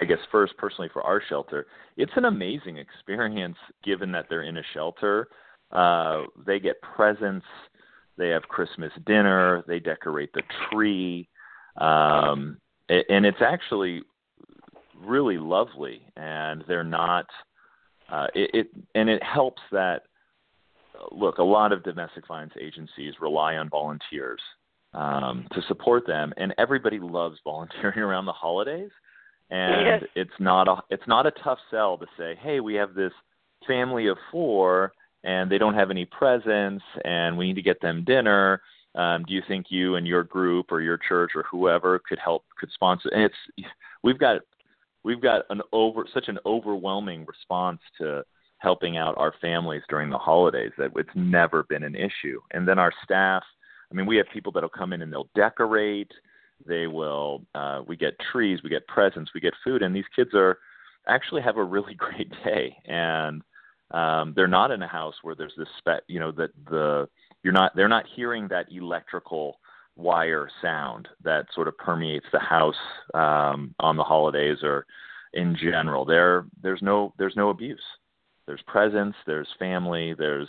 I 0.00 0.04
guess 0.04 0.18
first 0.30 0.56
personally 0.56 0.88
for 0.92 1.02
our 1.02 1.20
shelter. 1.28 1.66
It's 1.96 2.12
an 2.16 2.24
amazing 2.24 2.78
experience 2.78 3.58
given 3.84 4.12
that 4.12 4.26
they're 4.30 4.42
in 4.42 4.56
a 4.56 4.62
shelter. 4.72 5.28
Uh 5.72 6.24
they 6.46 6.60
get 6.60 6.80
presents, 6.82 7.46
they 8.16 8.28
have 8.28 8.42
Christmas 8.42 8.92
dinner, 9.06 9.64
they 9.66 9.78
decorate 9.78 10.32
the 10.32 10.42
tree. 10.70 11.28
Um 11.78 12.58
and 12.88 13.24
it's 13.24 13.40
actually 13.40 14.02
really 15.04 15.38
lovely 15.38 16.02
and 16.16 16.62
they're 16.68 16.84
not 16.84 17.26
uh, 18.10 18.26
it, 18.34 18.50
it 18.52 18.66
and 18.94 19.08
it 19.08 19.22
helps 19.22 19.62
that 19.70 20.02
look 21.10 21.38
a 21.38 21.42
lot 21.42 21.72
of 21.72 21.82
domestic 21.82 22.26
violence 22.28 22.52
agencies 22.60 23.14
rely 23.20 23.56
on 23.56 23.68
volunteers 23.68 24.40
um, 24.94 25.46
to 25.52 25.62
support 25.68 26.06
them, 26.06 26.32
and 26.36 26.54
everybody 26.58 26.98
loves 26.98 27.38
volunteering 27.44 27.98
around 28.08 28.26
the 28.26 28.32
holidays. 28.32 28.90
And 29.50 29.86
Yes. 29.86 30.02
it's 30.14 30.38
not 30.40 30.68
a 30.68 30.76
it's 30.90 31.06
not 31.06 31.26
a 31.26 31.30
tough 31.42 31.58
sell 31.70 31.98
to 31.98 32.06
say, 32.18 32.38
hey, 32.40 32.60
we 32.60 32.74
have 32.74 32.94
this 32.94 33.12
family 33.66 34.06
of 34.08 34.16
four, 34.30 34.92
and 35.24 35.50
they 35.50 35.58
don't 35.58 35.74
have 35.74 35.90
any 35.90 36.04
presents, 36.04 36.84
and 37.04 37.36
we 37.36 37.46
need 37.46 37.54
to 37.54 37.62
get 37.62 37.80
them 37.80 38.04
dinner. 38.04 38.62
Um, 38.94 39.24
do 39.24 39.32
you 39.32 39.42
think 39.48 39.66
you 39.70 39.96
and 39.96 40.06
your 40.06 40.22
group 40.22 40.70
or 40.70 40.80
your 40.80 40.98
church 40.98 41.32
or 41.34 41.44
whoever 41.50 41.98
could 42.06 42.18
help 42.18 42.44
could 42.58 42.70
sponsor? 42.72 43.08
And 43.12 43.22
it's 43.22 43.68
we've 44.02 44.18
got 44.18 44.42
we've 45.04 45.20
got 45.20 45.44
an 45.50 45.62
over 45.72 46.06
such 46.12 46.28
an 46.28 46.38
overwhelming 46.44 47.24
response 47.26 47.80
to 47.98 48.24
helping 48.58 48.96
out 48.96 49.18
our 49.18 49.34
families 49.40 49.82
during 49.88 50.08
the 50.08 50.18
holidays 50.18 50.70
that 50.78 50.92
it's 50.94 51.10
never 51.14 51.64
been 51.64 51.82
an 51.82 51.96
issue. 51.96 52.40
And 52.52 52.66
then 52.66 52.78
our 52.78 52.92
staff, 53.02 53.42
I 53.90 53.94
mean, 53.94 54.06
we 54.06 54.16
have 54.18 54.26
people 54.32 54.52
that'll 54.52 54.68
come 54.68 54.92
in 54.92 55.02
and 55.02 55.12
they'll 55.12 55.30
decorate. 55.34 56.12
They 56.64 56.86
will. 56.86 57.42
Uh, 57.56 57.82
we 57.88 57.96
get 57.96 58.14
trees, 58.30 58.60
we 58.62 58.70
get 58.70 58.86
presents, 58.86 59.32
we 59.34 59.40
get 59.40 59.54
food, 59.64 59.82
and 59.82 59.94
these 59.94 60.04
kids 60.14 60.30
are 60.32 60.58
actually 61.08 61.42
have 61.42 61.56
a 61.56 61.64
really 61.64 61.94
great 61.96 62.30
day. 62.44 62.76
And 62.86 63.42
um, 63.92 64.32
they're 64.34 64.46
not 64.48 64.70
in 64.70 64.82
a 64.82 64.88
house 64.88 65.14
where 65.22 65.34
there's 65.34 65.54
this 65.56 65.68
spec, 65.78 66.02
you 66.08 66.18
know, 66.20 66.32
that 66.32 66.50
the 66.70 67.08
you're 67.42 67.52
not 67.52 67.74
they're 67.76 67.88
not 67.88 68.06
hearing 68.14 68.48
that 68.48 68.66
electrical 68.70 69.58
wire 69.96 70.48
sound 70.62 71.08
that 71.22 71.46
sort 71.54 71.68
of 71.68 71.76
permeates 71.76 72.26
the 72.32 72.38
house 72.38 72.74
um, 73.14 73.74
on 73.78 73.96
the 73.96 74.04
holidays 74.04 74.58
or 74.62 74.86
in 75.34 75.56
general. 75.56 76.04
There 76.04 76.46
there's 76.62 76.82
no 76.82 77.12
there's 77.18 77.36
no 77.36 77.50
abuse. 77.50 77.82
There's 78.46 78.62
presence. 78.66 79.14
There's 79.26 79.48
family. 79.58 80.14
There's 80.14 80.48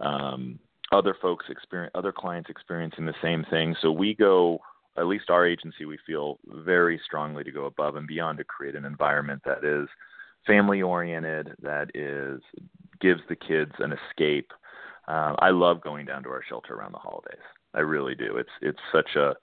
um, 0.00 0.58
other 0.92 1.16
folks 1.20 1.46
experience 1.48 1.92
other 1.94 2.12
clients 2.12 2.50
experiencing 2.50 3.06
the 3.06 3.14
same 3.22 3.44
thing. 3.50 3.74
So 3.82 3.90
we 3.90 4.14
go 4.14 4.60
at 4.98 5.06
least 5.06 5.30
our 5.30 5.46
agency 5.46 5.84
we 5.86 5.98
feel 6.06 6.38
very 6.46 7.00
strongly 7.04 7.42
to 7.44 7.50
go 7.50 7.64
above 7.64 7.96
and 7.96 8.06
beyond 8.06 8.38
to 8.38 8.44
create 8.44 8.76
an 8.76 8.84
environment 8.84 9.40
that 9.44 9.64
is 9.64 9.88
family 10.46 10.82
oriented 10.82 11.54
that 11.62 11.90
is 11.94 12.40
gives 13.00 13.20
the 13.28 13.36
kids 13.36 13.72
an 13.78 13.92
escape 13.92 14.52
uh, 15.08 15.34
I 15.38 15.50
love 15.50 15.82
going 15.82 16.06
down 16.06 16.22
to 16.24 16.30
our 16.30 16.42
shelter 16.48 16.74
around 16.74 16.92
the 16.92 16.98
holidays. 16.98 17.42
I 17.74 17.80
really 17.80 18.14
do. 18.14 18.36
It's 18.36 18.50
it's 18.60 18.78
such 18.92 19.16
a 19.16 19.34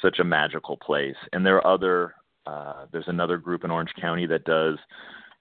such 0.00 0.18
a 0.20 0.24
magical 0.24 0.76
place. 0.76 1.16
And 1.32 1.44
there 1.44 1.56
are 1.56 1.66
other 1.66 2.14
uh, 2.46 2.86
there's 2.92 3.08
another 3.08 3.38
group 3.38 3.64
in 3.64 3.70
Orange 3.70 3.92
County 4.00 4.26
that 4.26 4.44
does 4.44 4.78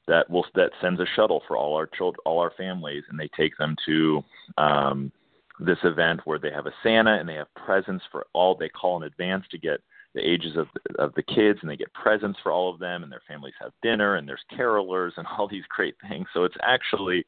that 0.07 0.29
will 0.29 0.45
that 0.55 0.71
sends 0.81 0.99
a 0.99 1.05
shuttle 1.15 1.41
for 1.47 1.55
all 1.55 1.75
our 1.75 1.87
children, 1.87 2.19
all 2.25 2.39
our 2.39 2.51
families, 2.57 3.03
and 3.09 3.19
they 3.19 3.29
take 3.37 3.57
them 3.57 3.75
to 3.85 4.23
um, 4.57 5.11
this 5.59 5.77
event 5.83 6.21
where 6.25 6.39
they 6.39 6.51
have 6.51 6.65
a 6.65 6.73
Santa 6.83 7.17
and 7.17 7.29
they 7.29 7.35
have 7.35 7.53
presents 7.55 8.03
for 8.11 8.25
all. 8.33 8.55
They 8.55 8.69
call 8.69 8.97
in 8.97 9.03
advance 9.03 9.45
to 9.51 9.57
get 9.57 9.79
the 10.15 10.27
ages 10.27 10.57
of 10.57 10.67
of 10.97 11.13
the 11.15 11.21
kids, 11.21 11.59
and 11.61 11.69
they 11.69 11.75
get 11.75 11.93
presents 11.93 12.39
for 12.41 12.51
all 12.51 12.73
of 12.73 12.79
them, 12.79 13.03
and 13.03 13.11
their 13.11 13.21
families 13.27 13.53
have 13.61 13.71
dinner, 13.83 14.15
and 14.15 14.27
there's 14.27 14.43
carolers 14.57 15.11
and 15.17 15.27
all 15.27 15.47
these 15.47 15.63
great 15.69 15.95
things. 16.09 16.25
So 16.33 16.45
it's 16.45 16.55
actually 16.63 17.25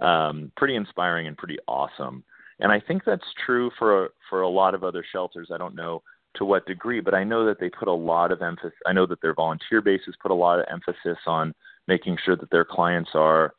um, 0.00 0.50
pretty 0.56 0.74
inspiring 0.74 1.26
and 1.26 1.36
pretty 1.36 1.58
awesome. 1.68 2.24
And 2.60 2.72
I 2.72 2.80
think 2.80 3.04
that's 3.04 3.22
true 3.44 3.70
for 3.78 4.10
for 4.28 4.42
a 4.42 4.48
lot 4.48 4.74
of 4.74 4.82
other 4.82 5.04
shelters. 5.12 5.50
I 5.52 5.58
don't 5.58 5.74
know 5.74 6.02
to 6.36 6.44
what 6.44 6.66
degree, 6.66 7.00
but 7.00 7.14
I 7.14 7.22
know 7.22 7.44
that 7.46 7.60
they 7.60 7.68
put 7.68 7.88
a 7.88 7.92
lot 7.92 8.32
of 8.32 8.42
emphasis. 8.42 8.72
I 8.86 8.92
know 8.92 9.06
that 9.06 9.20
their 9.22 9.34
volunteer 9.34 9.80
bases 9.80 10.16
put 10.20 10.32
a 10.32 10.34
lot 10.34 10.58
of 10.58 10.66
emphasis 10.70 11.18
on 11.26 11.54
making 11.86 12.16
sure 12.24 12.36
that 12.36 12.50
their 12.50 12.64
clients 12.64 13.10
are 13.14 13.54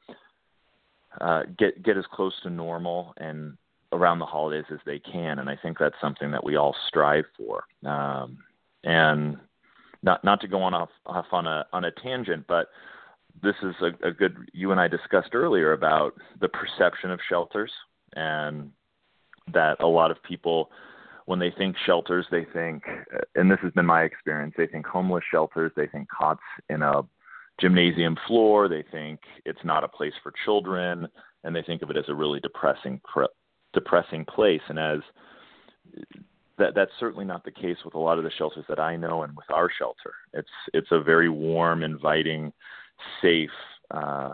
uh, 1.21 1.43
get 1.57 1.83
get 1.83 1.97
as 1.97 2.05
close 2.11 2.33
to 2.43 2.49
normal 2.49 3.13
and 3.17 3.57
around 3.91 4.19
the 4.19 4.25
holidays 4.25 4.65
as 4.71 4.79
they 4.85 4.99
can, 4.99 5.39
and 5.39 5.49
I 5.49 5.55
think 5.55 5.77
that's 5.77 5.95
something 6.01 6.31
that 6.31 6.43
we 6.43 6.55
all 6.55 6.75
strive 6.87 7.25
for. 7.37 7.63
Um, 7.85 8.39
and 8.85 9.37
not 10.03 10.23
not 10.23 10.39
to 10.41 10.47
go 10.47 10.61
on 10.61 10.73
off 10.73 10.89
off 11.05 11.25
on 11.31 11.47
a 11.47 11.65
on 11.73 11.85
a 11.85 11.91
tangent, 11.91 12.45
but 12.47 12.67
this 13.43 13.55
is 13.63 13.75
a, 13.81 14.07
a 14.07 14.11
good. 14.11 14.37
You 14.53 14.71
and 14.71 14.79
I 14.79 14.87
discussed 14.87 15.33
earlier 15.33 15.73
about 15.73 16.13
the 16.39 16.47
perception 16.47 17.11
of 17.11 17.19
shelters, 17.27 17.71
and 18.15 18.71
that 19.51 19.81
a 19.81 19.87
lot 19.87 20.11
of 20.11 20.23
people, 20.23 20.69
when 21.25 21.39
they 21.39 21.51
think 21.57 21.75
shelters, 21.85 22.25
they 22.31 22.45
think, 22.53 22.83
and 23.35 23.51
this 23.51 23.59
has 23.61 23.71
been 23.73 23.85
my 23.85 24.03
experience, 24.03 24.53
they 24.57 24.67
think 24.67 24.85
homeless 24.85 25.23
shelters, 25.29 25.71
they 25.75 25.87
think 25.87 26.07
cots 26.09 26.41
in 26.69 26.81
a 26.81 27.01
gymnasium 27.59 28.17
floor, 28.27 28.67
they 28.67 28.83
think 28.91 29.19
it's 29.45 29.63
not 29.63 29.83
a 29.83 29.87
place 29.87 30.13
for 30.21 30.33
children, 30.45 31.07
and 31.43 31.55
they 31.55 31.61
think 31.61 31.81
of 31.81 31.89
it 31.89 31.97
as 31.97 32.05
a 32.07 32.15
really 32.15 32.39
depressing 32.39 33.01
depressing 33.73 34.25
place. 34.25 34.61
And 34.69 34.79
as 34.79 34.99
that 36.57 36.75
that's 36.75 36.91
certainly 36.99 37.25
not 37.25 37.43
the 37.43 37.51
case 37.51 37.77
with 37.83 37.95
a 37.95 37.99
lot 37.99 38.17
of 38.17 38.23
the 38.23 38.31
shelters 38.37 38.65
that 38.69 38.79
I 38.79 38.95
know 38.95 39.23
and 39.23 39.35
with 39.35 39.49
our 39.49 39.69
shelter. 39.77 40.13
It's 40.33 40.49
it's 40.73 40.91
a 40.91 41.01
very 41.01 41.29
warm, 41.29 41.83
inviting, 41.83 42.53
safe 43.21 43.49
uh, 43.91 44.33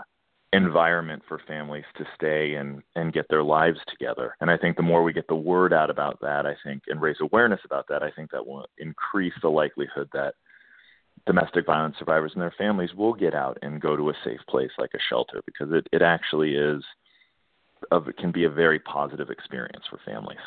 environment 0.53 1.23
for 1.27 1.39
families 1.47 1.85
to 1.97 2.05
stay 2.15 2.55
and 2.55 2.81
and 2.95 3.13
get 3.13 3.25
their 3.29 3.43
lives 3.43 3.79
together. 3.87 4.35
And 4.41 4.51
I 4.51 4.57
think 4.57 4.75
the 4.77 4.83
more 4.83 5.03
we 5.03 5.13
get 5.13 5.27
the 5.27 5.35
word 5.35 5.73
out 5.73 5.89
about 5.89 6.19
that, 6.21 6.45
I 6.45 6.55
think 6.63 6.83
and 6.87 7.01
raise 7.01 7.17
awareness 7.21 7.61
about 7.65 7.87
that, 7.89 8.03
I 8.03 8.11
think 8.11 8.31
that 8.31 8.45
will 8.45 8.65
increase 8.77 9.33
the 9.41 9.49
likelihood 9.49 10.09
that 10.13 10.35
domestic 11.25 11.65
violence 11.65 11.95
survivors 11.99 12.31
and 12.33 12.41
their 12.41 12.53
families 12.57 12.93
will 12.95 13.13
get 13.13 13.33
out 13.35 13.57
and 13.61 13.81
go 13.81 13.95
to 13.95 14.09
a 14.09 14.13
safe 14.23 14.39
place 14.49 14.71
like 14.79 14.89
a 14.95 14.99
shelter 15.09 15.41
because 15.45 15.71
it, 15.71 15.87
it 15.91 16.01
actually 16.01 16.55
is 16.55 16.83
of 17.91 18.07
it 18.07 18.17
can 18.17 18.31
be 18.31 18.45
a 18.45 18.49
very 18.49 18.79
positive 18.79 19.29
experience 19.29 19.83
for 19.89 19.99
families. 20.05 20.39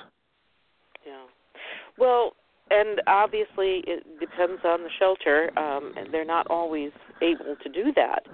Well, 1.99 2.33
and 2.71 3.01
obviously 3.07 3.85
it 3.87 4.05
depends 4.19 4.63
on 4.65 4.83
the 4.83 4.91
shelter, 4.99 5.51
um, 5.59 5.93
and 5.97 6.13
they're 6.13 6.25
not 6.25 6.47
always 6.49 6.91
able 7.23 7.57
to 7.63 7.69
do 7.69 7.93
that. 7.95 8.25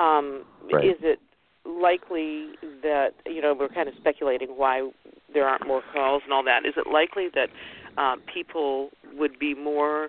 Um, 0.00 0.44
right. 0.72 0.84
Is 0.84 0.96
it 1.02 1.18
likely 1.66 2.52
that 2.82 3.10
you 3.26 3.42
know 3.42 3.54
we're 3.58 3.68
kind 3.68 3.88
of 3.88 3.94
speculating 3.98 4.50
why 4.50 4.88
there 5.32 5.46
aren't 5.46 5.66
more 5.66 5.82
calls 5.92 6.22
and 6.24 6.32
all 6.32 6.44
that? 6.44 6.64
Is 6.66 6.74
it 6.76 6.90
likely 6.90 7.28
that 7.34 8.00
um, 8.00 8.22
people 8.32 8.90
would 9.18 9.38
be 9.38 9.54
more 9.54 10.08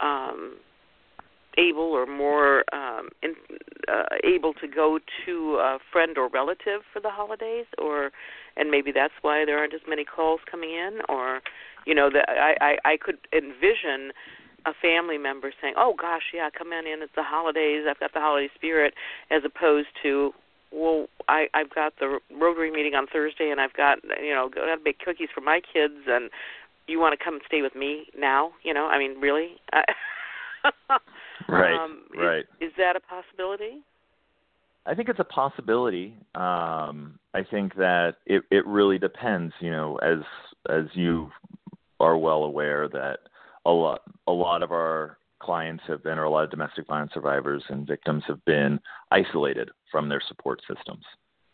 um, 0.00 0.56
able 1.58 1.82
or 1.82 2.06
more 2.06 2.64
um, 2.74 3.08
in, 3.22 3.34
uh, 3.88 4.04
able 4.24 4.52
to 4.54 4.68
go 4.68 4.98
to 5.26 5.56
a 5.56 5.78
friend 5.92 6.18
or 6.18 6.28
relative 6.28 6.80
for 6.92 7.00
the 7.00 7.10
holidays, 7.10 7.66
or 7.78 8.10
and 8.56 8.70
maybe 8.70 8.92
that's 8.92 9.14
why 9.22 9.44
there 9.44 9.58
aren't 9.58 9.74
as 9.74 9.80
many 9.88 10.04
calls 10.04 10.40
coming 10.50 10.70
in, 10.70 10.98
or 11.08 11.40
you 11.86 11.94
know 11.94 12.10
that 12.10 12.28
I, 12.28 12.54
I 12.60 12.92
I 12.92 12.96
could 12.96 13.18
envision 13.32 14.12
a 14.64 14.72
family 14.80 15.18
member 15.18 15.52
saying, 15.60 15.74
"Oh 15.76 15.94
gosh, 15.98 16.32
yeah, 16.34 16.50
come 16.56 16.72
on 16.72 16.86
in. 16.86 17.02
It's 17.02 17.12
the 17.16 17.22
holidays. 17.22 17.84
I've 17.88 18.00
got 18.00 18.12
the 18.12 18.20
holiday 18.20 18.50
spirit," 18.54 18.94
as 19.30 19.42
opposed 19.44 19.88
to, 20.02 20.32
"Well, 20.72 21.06
I 21.28 21.46
I've 21.54 21.70
got 21.74 21.94
the 21.98 22.18
Rotary 22.30 22.70
meeting 22.70 22.94
on 22.94 23.06
Thursday, 23.06 23.50
and 23.50 23.60
I've 23.60 23.74
got 23.74 23.98
you 24.22 24.34
know 24.34 24.48
got 24.48 24.66
to 24.66 24.76
make 24.84 24.98
cookies 24.98 25.28
for 25.34 25.40
my 25.40 25.60
kids, 25.60 26.06
and 26.06 26.30
you 26.86 26.98
want 26.98 27.18
to 27.18 27.24
come 27.24 27.34
and 27.34 27.42
stay 27.46 27.62
with 27.62 27.74
me 27.74 28.06
now? 28.18 28.52
You 28.62 28.74
know, 28.74 28.86
I 28.86 28.98
mean, 28.98 29.20
really." 29.20 29.60
Right. 31.48 31.74
Um, 31.74 32.04
right. 32.16 32.44
Is, 32.60 32.68
is 32.68 32.72
that 32.78 32.96
a 32.96 33.00
possibility? 33.00 33.82
I 34.86 34.94
think 34.94 35.08
it's 35.08 35.20
a 35.20 35.24
possibility. 35.24 36.16
Um, 36.34 37.18
I 37.34 37.42
think 37.48 37.76
that 37.76 38.14
it, 38.26 38.42
it 38.50 38.66
really 38.66 38.98
depends. 38.98 39.52
You 39.60 39.70
know, 39.70 39.96
as 39.96 40.18
as 40.68 40.84
you 40.94 41.30
are 42.02 42.16
well 42.16 42.44
aware 42.44 42.88
that 42.88 43.20
a 43.64 43.70
lot 43.70 44.02
a 44.26 44.32
lot 44.32 44.62
of 44.62 44.72
our 44.72 45.18
clients 45.40 45.82
have 45.86 46.02
been, 46.02 46.18
or 46.18 46.24
a 46.24 46.30
lot 46.30 46.44
of 46.44 46.50
domestic 46.50 46.86
violence 46.86 47.12
survivors 47.14 47.62
and 47.68 47.86
victims 47.86 48.22
have 48.26 48.44
been 48.44 48.78
isolated 49.10 49.70
from 49.90 50.08
their 50.08 50.22
support 50.28 50.60
systems, 50.68 51.04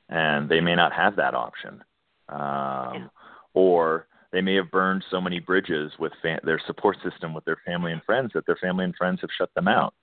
and 0.08 0.48
they 0.48 0.60
may 0.60 0.74
not 0.74 0.92
have 0.92 1.16
that 1.16 1.34
option, 1.34 1.82
um, 2.28 2.38
yeah. 2.38 3.08
or 3.54 4.06
they 4.30 4.42
may 4.42 4.54
have 4.54 4.70
burned 4.70 5.04
so 5.10 5.20
many 5.20 5.38
bridges 5.38 5.92
with 5.98 6.12
fa- 6.20 6.40
their 6.44 6.60
support 6.66 6.96
system 7.02 7.32
with 7.32 7.44
their 7.44 7.58
family 7.64 7.92
and 7.92 8.02
friends 8.04 8.30
that 8.34 8.44
their 8.46 8.56
family 8.56 8.84
and 8.84 8.94
friends 8.96 9.20
have 9.20 9.30
shut 9.36 9.50
them 9.54 9.68
out 9.68 9.94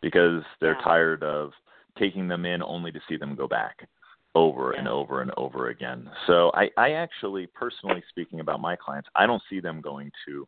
because 0.00 0.42
they're 0.60 0.76
yeah. 0.78 0.84
tired 0.84 1.22
of 1.22 1.50
taking 1.98 2.28
them 2.28 2.44
in 2.46 2.62
only 2.62 2.92
to 2.92 3.00
see 3.08 3.16
them 3.16 3.34
go 3.34 3.48
back 3.48 3.88
over 4.34 4.72
yeah. 4.72 4.80
and 4.80 4.88
over 4.88 5.20
and 5.20 5.30
over 5.36 5.68
again. 5.68 6.08
So 6.26 6.50
I, 6.54 6.70
I 6.76 6.92
actually 6.92 7.46
personally 7.46 8.02
speaking 8.08 8.40
about 8.40 8.60
my 8.60 8.76
clients, 8.76 9.08
I 9.14 9.26
don't 9.26 9.42
see 9.50 9.60
them 9.60 9.80
going 9.80 10.10
to 10.26 10.46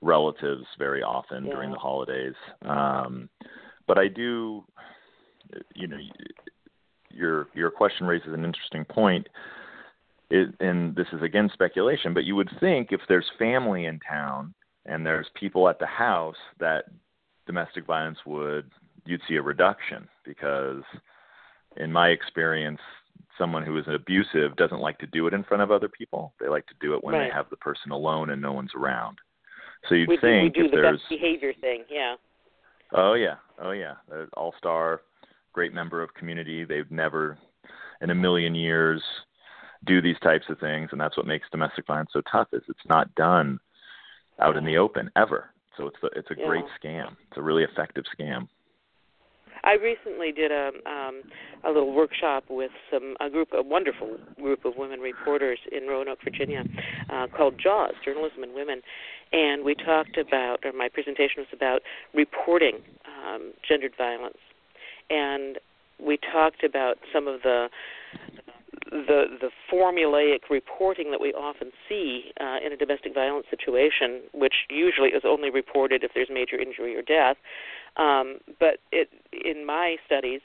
relatives 0.00 0.66
very 0.78 1.02
often 1.02 1.44
yeah. 1.44 1.52
during 1.52 1.70
the 1.70 1.78
holidays. 1.78 2.34
Um, 2.62 3.28
but 3.86 3.98
I 3.98 4.08
do, 4.08 4.64
you 5.74 5.86
know, 5.86 5.98
your 7.10 7.48
your 7.54 7.70
question 7.70 8.06
raises 8.06 8.32
an 8.32 8.44
interesting 8.44 8.84
point 8.84 9.26
it, 10.32 10.54
and 10.60 10.96
this 10.96 11.06
is 11.12 11.22
again 11.22 11.50
speculation, 11.52 12.14
but 12.14 12.24
you 12.24 12.34
would 12.34 12.50
think 12.58 12.88
if 12.90 13.00
there's 13.08 13.26
family 13.38 13.84
in 13.84 14.00
town 14.00 14.54
and 14.86 15.04
there's 15.04 15.26
people 15.38 15.68
at 15.68 15.78
the 15.78 15.86
house 15.86 16.36
that 16.58 16.86
domestic 17.46 17.86
violence 17.86 18.18
would 18.24 18.70
you'd 19.04 19.20
see 19.28 19.34
a 19.34 19.42
reduction 19.42 20.08
because 20.24 20.82
in 21.76 21.92
my 21.92 22.08
experience 22.08 22.80
someone 23.38 23.64
who 23.64 23.76
is 23.78 23.84
abusive 23.88 24.56
doesn't 24.56 24.80
like 24.80 24.98
to 24.98 25.06
do 25.06 25.26
it 25.26 25.34
in 25.34 25.44
front 25.44 25.62
of 25.62 25.70
other 25.70 25.88
people 25.88 26.34
they 26.40 26.48
like 26.48 26.66
to 26.66 26.74
do 26.80 26.94
it 26.94 27.02
when 27.02 27.14
right. 27.14 27.28
they 27.28 27.34
have 27.34 27.48
the 27.50 27.56
person 27.56 27.90
alone 27.90 28.30
and 28.30 28.40
no 28.40 28.52
one's 28.52 28.72
around 28.76 29.18
so 29.88 29.94
you'd 29.94 30.08
we 30.08 30.18
think 30.18 30.54
do, 30.54 30.62
we 30.62 30.62
do 30.62 30.66
if 30.66 30.70
the 30.70 30.76
there's 30.76 30.98
best 30.98 31.08
behavior 31.10 31.52
thing 31.60 31.84
yeah 31.90 32.14
oh 32.94 33.14
yeah 33.14 33.34
oh 33.60 33.72
yeah 33.72 33.94
all 34.34 34.54
star 34.58 35.02
great 35.52 35.72
member 35.72 36.02
of 36.02 36.12
community 36.14 36.64
they've 36.64 36.90
never 36.90 37.38
in 38.00 38.10
a 38.10 38.14
million 38.14 38.54
years 38.54 39.02
do 39.84 40.00
these 40.00 40.18
types 40.22 40.44
of 40.48 40.58
things, 40.58 40.90
and 40.92 41.00
that's 41.00 41.16
what 41.16 41.26
makes 41.26 41.48
domestic 41.50 41.86
violence 41.86 42.10
so 42.12 42.22
tough. 42.30 42.48
Is 42.52 42.62
it's 42.68 42.86
not 42.88 43.14
done 43.14 43.58
out 44.40 44.56
in 44.56 44.64
the 44.64 44.76
open 44.76 45.10
ever. 45.16 45.50
So 45.76 45.86
it's 45.86 45.96
a, 46.02 46.18
it's 46.18 46.30
a 46.30 46.34
yeah. 46.38 46.46
great 46.46 46.64
scam. 46.82 47.16
It's 47.28 47.38
a 47.38 47.42
really 47.42 47.64
effective 47.64 48.04
scam. 48.18 48.48
I 49.64 49.74
recently 49.74 50.32
did 50.32 50.50
a 50.50 50.70
um, 50.86 51.22
a 51.64 51.68
little 51.68 51.94
workshop 51.94 52.44
with 52.50 52.72
some 52.90 53.16
a 53.20 53.30
group 53.30 53.48
a 53.52 53.62
wonderful 53.62 54.18
group 54.36 54.64
of 54.64 54.74
women 54.76 55.00
reporters 55.00 55.58
in 55.70 55.86
Roanoke, 55.86 56.18
Virginia, 56.24 56.64
uh, 57.10 57.28
called 57.28 57.54
JAWS 57.62 57.92
Journalism 58.04 58.42
and 58.42 58.54
Women, 58.54 58.82
and 59.32 59.64
we 59.64 59.74
talked 59.74 60.18
about 60.18 60.58
or 60.64 60.72
my 60.72 60.88
presentation 60.88 61.38
was 61.38 61.46
about 61.52 61.82
reporting 62.12 62.78
um, 63.06 63.52
gendered 63.66 63.92
violence, 63.96 64.38
and 65.10 65.58
we 66.04 66.18
talked 66.32 66.64
about 66.64 66.96
some 67.12 67.28
of 67.28 67.42
the 67.42 67.68
the 68.90 69.24
the 69.40 69.50
formulaic 69.72 70.50
reporting 70.50 71.10
that 71.10 71.20
we 71.20 71.32
often 71.32 71.70
see 71.88 72.32
uh, 72.40 72.58
in 72.64 72.72
a 72.72 72.76
domestic 72.76 73.14
violence 73.14 73.46
situation, 73.48 74.20
which 74.34 74.66
usually 74.68 75.10
is 75.10 75.22
only 75.24 75.50
reported 75.50 76.02
if 76.04 76.10
there's 76.14 76.28
major 76.30 76.58
injury 76.60 76.96
or 76.96 77.02
death. 77.02 77.36
Um, 77.96 78.38
but 78.58 78.78
it, 78.90 79.08
in 79.32 79.66
my 79.66 79.96
studies, 80.06 80.40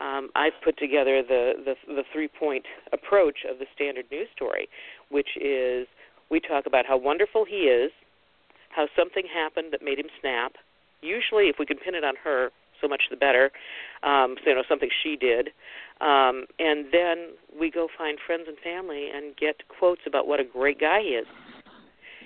um, 0.00 0.28
I've 0.34 0.52
put 0.62 0.78
together 0.78 1.22
the, 1.22 1.52
the 1.64 1.74
the 1.86 2.02
three 2.12 2.28
point 2.28 2.64
approach 2.92 3.38
of 3.48 3.58
the 3.58 3.66
standard 3.74 4.06
news 4.10 4.28
story, 4.34 4.68
which 5.10 5.36
is 5.40 5.86
we 6.30 6.40
talk 6.40 6.66
about 6.66 6.84
how 6.86 6.96
wonderful 6.98 7.44
he 7.44 7.68
is, 7.68 7.92
how 8.70 8.86
something 8.96 9.24
happened 9.32 9.72
that 9.72 9.82
made 9.82 9.98
him 9.98 10.08
snap. 10.20 10.52
Usually, 11.00 11.44
if 11.44 11.56
we 11.58 11.66
can 11.66 11.78
pin 11.78 11.94
it 11.94 12.04
on 12.04 12.14
her, 12.24 12.50
so 12.80 12.88
much 12.88 13.02
the 13.10 13.16
better. 13.16 13.50
Um, 14.02 14.36
so, 14.42 14.50
you 14.50 14.56
know, 14.56 14.62
something 14.68 14.90
she 15.02 15.16
did. 15.16 15.48
Um, 16.00 16.46
and 16.58 16.86
then 16.92 17.30
we 17.58 17.70
go 17.70 17.88
find 17.96 18.18
friends 18.26 18.44
and 18.48 18.58
family 18.58 19.08
and 19.14 19.36
get 19.36 19.56
quotes 19.68 20.02
about 20.06 20.26
what 20.26 20.40
a 20.40 20.44
great 20.44 20.80
guy 20.80 21.00
he 21.00 21.08
is. 21.08 21.26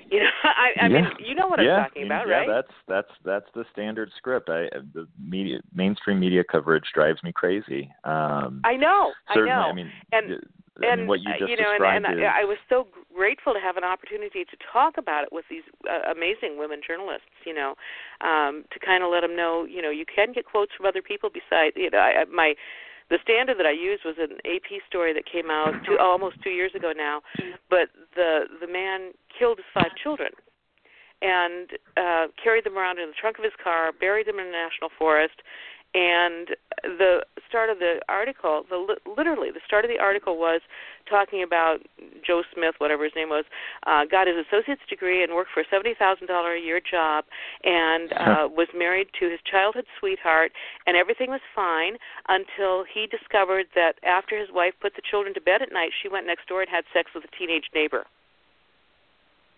You 0.13 0.21
know, 0.21 0.31
I, 0.43 0.85
I 0.85 0.89
yeah. 0.89 0.89
mean, 0.89 1.05
you 1.21 1.35
know 1.35 1.49
what 1.49 1.63
yeah. 1.63 1.73
I'm 1.73 1.85
talking 1.91 2.07
about, 2.07 2.29
yeah, 2.29 2.35
right? 2.35 2.49
Yeah, 2.49 2.55
that's 2.55 2.75
that's 2.89 3.11
that's 3.25 3.47
the 3.55 3.65
standard 3.73 4.11
script. 4.17 4.49
I 4.49 4.69
the 4.95 5.07
media 5.23 5.61
mainstream 5.75 6.19
media 6.19 6.43
coverage 6.45 6.85
drives 6.95 7.23
me 7.23 7.31
crazy. 7.31 7.91
Um, 8.05 8.63
I 8.65 8.77
know, 8.77 9.13
certainly, 9.35 9.51
I 9.51 9.57
know. 9.57 9.69
I 9.69 9.75
mean, 9.75 9.93
and 10.13 10.41
I 10.81 10.87
and 10.87 11.01
mean, 11.03 11.09
what 11.09 11.21
you 11.21 11.31
just 11.39 11.51
you 11.51 11.57
know, 11.57 11.73
described 11.73 12.07
and, 12.07 12.07
and 12.07 12.21
is, 12.21 12.25
I, 12.25 12.43
I 12.43 12.45
was 12.45 12.57
so 12.69 12.89
grateful 13.15 13.53
to 13.53 13.61
have 13.61 13.77
an 13.77 13.85
opportunity 13.85 14.45
to 14.45 14.57
talk 14.73 14.97
about 14.97 15.25
it 15.25 15.33
with 15.33 15.45
these 15.51 15.67
uh, 15.85 16.11
amazing 16.11 16.57
women 16.57 16.81
journalists. 16.81 17.29
You 17.45 17.55
know, 17.55 17.75
um, 18.23 18.65
to 18.73 18.79
kind 18.79 19.03
of 19.03 19.11
let 19.11 19.21
them 19.21 19.37
know, 19.37 19.67
you 19.69 19.83
know, 19.83 19.91
you 19.91 20.07
can 20.07 20.33
get 20.33 20.47
quotes 20.47 20.73
from 20.77 20.87
other 20.87 21.03
people 21.03 21.29
besides. 21.29 21.77
You 21.77 21.91
know, 21.91 21.99
I, 21.99 22.25
my 22.33 22.55
the 23.11 23.19
standard 23.23 23.59
that 23.59 23.67
I 23.67 23.73
used 23.73 24.05
was 24.05 24.17
an 24.19 24.37
AP 24.45 24.83
story 24.87 25.13
that 25.15 25.25
came 25.31 25.51
out 25.51 25.73
two, 25.87 25.97
almost 25.99 26.43
two 26.43 26.51
years 26.51 26.73
ago 26.75 26.93
now, 26.95 27.23
but 27.71 27.89
the 28.15 28.45
the 28.61 28.67
man 28.67 29.13
killed 29.39 29.59
his 29.59 29.67
five 29.73 29.95
children 30.03 30.31
and 31.21 31.71
uh, 31.97 32.27
carried 32.43 32.65
them 32.65 32.79
around 32.79 32.99
in 32.99 33.09
the 33.09 33.19
trunk 33.19 33.39
of 33.39 33.45
his 33.45 33.57
car, 33.63 33.93
buried 33.93 34.27
them 34.27 34.39
in 34.39 34.47
a 34.47 34.53
national 34.53 34.91
forest, 34.99 35.43
and 35.95 36.49
the 36.83 37.25
start 37.49 37.71
of 37.71 37.79
the 37.79 38.01
article, 38.09 38.65
the 38.69 38.97
literally 39.17 39.51
the 39.51 39.61
start 39.67 39.85
of 39.85 39.91
the 39.91 39.99
article 39.99 40.37
was 40.37 40.61
talking 41.09 41.43
about 41.43 41.79
Joe 42.27 42.43
Smith, 42.55 42.75
whatever 42.79 43.05
his 43.05 43.13
name 43.17 43.31
was, 43.31 43.45
uh, 43.87 44.05
got 44.05 44.27
his 44.27 44.37
associate's 44.37 44.85
degree 44.89 45.25
and 45.25 45.33
worked 45.33 45.51
for 45.53 45.61
a 45.61 45.69
seventy 45.71 45.95
thousand 45.99 46.27
dollar 46.27 46.55
a 46.55 46.61
year 46.61 46.81
job, 46.81 47.25
and 47.65 48.13
uh, 48.13 48.49
was 48.53 48.69
married 48.77 49.09
to 49.19 49.31
his 49.31 49.41
childhood 49.51 49.87
sweetheart, 49.99 50.53
and 50.87 50.97
everything 50.97 51.31
was 51.31 51.41
fine 51.55 51.97
until 52.29 52.85
he 52.85 53.07
discovered 53.07 53.67
that 53.75 53.97
after 54.05 54.39
his 54.39 54.49
wife 54.53 54.75
put 54.81 54.95
the 54.95 55.03
children 55.11 55.33
to 55.35 55.41
bed 55.41 55.63
at 55.63 55.73
night, 55.73 55.91
she 56.03 56.09
went 56.09 56.27
next 56.27 56.47
door 56.49 56.61
and 56.61 56.69
had 56.69 56.85
sex 56.93 57.11
with 57.15 57.25
a 57.25 57.33
teenage 57.37 57.73
neighbor. 57.75 58.05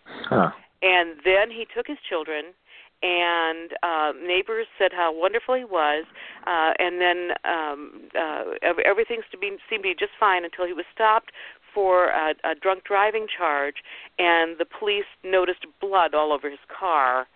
Huh. 0.05 0.51
And 0.81 1.19
then 1.23 1.51
he 1.51 1.67
took 1.75 1.85
his 1.85 1.99
children 2.09 2.57
and 3.03 3.71
uh, 3.83 4.11
neighbors 4.25 4.67
said 4.77 4.91
how 4.93 5.11
wonderful 5.13 5.55
he 5.55 5.63
was, 5.63 6.05
uh, 6.45 6.73
and 6.79 7.01
then 7.01 7.31
um, 7.45 8.09
uh, 8.17 8.43
everything 8.85 9.21
seemed 9.31 9.31
to 9.31 9.37
be 9.37 9.57
seemed 9.69 9.83
to 9.83 9.89
be 9.89 9.95
just 9.97 10.11
fine 10.19 10.45
until 10.45 10.65
he 10.65 10.73
was 10.73 10.85
stopped 10.93 11.31
for 11.73 12.09
a, 12.09 12.33
a 12.43 12.55
drunk 12.55 12.83
driving 12.83 13.27
charge, 13.27 13.75
and 14.19 14.57
the 14.59 14.65
police 14.65 15.09
noticed 15.23 15.65
blood 15.79 16.13
all 16.13 16.31
over 16.31 16.49
his 16.49 16.59
car, 16.67 17.27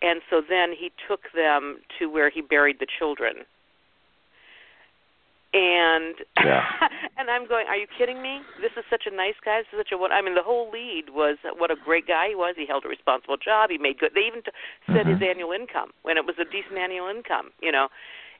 and 0.00 0.20
so 0.30 0.40
then 0.48 0.70
he 0.78 0.90
took 1.08 1.24
them 1.34 1.78
to 1.98 2.06
where 2.06 2.30
he 2.30 2.40
buried 2.40 2.78
the 2.78 2.86
children 2.98 3.44
and 5.52 6.14
yeah. 6.38 6.62
and 7.18 7.30
I'm 7.30 7.48
going, 7.48 7.66
are 7.66 7.76
you 7.76 7.86
kidding 7.98 8.22
me? 8.22 8.40
This 8.60 8.70
is 8.76 8.84
such 8.88 9.04
a 9.10 9.14
nice 9.14 9.34
guy. 9.44 9.60
This 9.60 9.66
is 9.72 9.78
such 9.86 9.92
a 9.92 9.98
what 9.98 10.12
I 10.12 10.22
mean. 10.22 10.34
The 10.34 10.46
whole 10.46 10.70
lead 10.70 11.10
was 11.10 11.38
what 11.58 11.70
a 11.70 11.76
great 11.76 12.06
guy 12.06 12.30
he 12.30 12.34
was. 12.34 12.54
He 12.56 12.66
held 12.66 12.84
a 12.84 12.88
responsible 12.88 13.36
job. 13.36 13.70
He 13.70 13.78
made 13.78 13.98
good. 13.98 14.12
They 14.14 14.26
even 14.26 14.42
t- 14.42 14.54
said 14.86 15.06
mm-hmm. 15.06 15.18
his 15.18 15.22
annual 15.22 15.52
income 15.52 15.90
when 16.02 16.16
it 16.16 16.24
was 16.24 16.36
a 16.38 16.44
decent 16.44 16.78
annual 16.78 17.08
income, 17.08 17.50
you 17.60 17.72
know. 17.72 17.88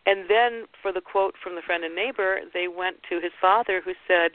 And 0.06 0.30
then 0.30 0.64
for 0.80 0.92
the 0.92 1.00
quote 1.00 1.34
from 1.42 1.56
the 1.56 1.62
friend 1.62 1.84
and 1.84 1.94
neighbor, 1.94 2.40
they 2.54 2.68
went 2.68 3.02
to 3.10 3.20
his 3.20 3.32
father, 3.40 3.82
who 3.84 3.92
said, 4.08 4.32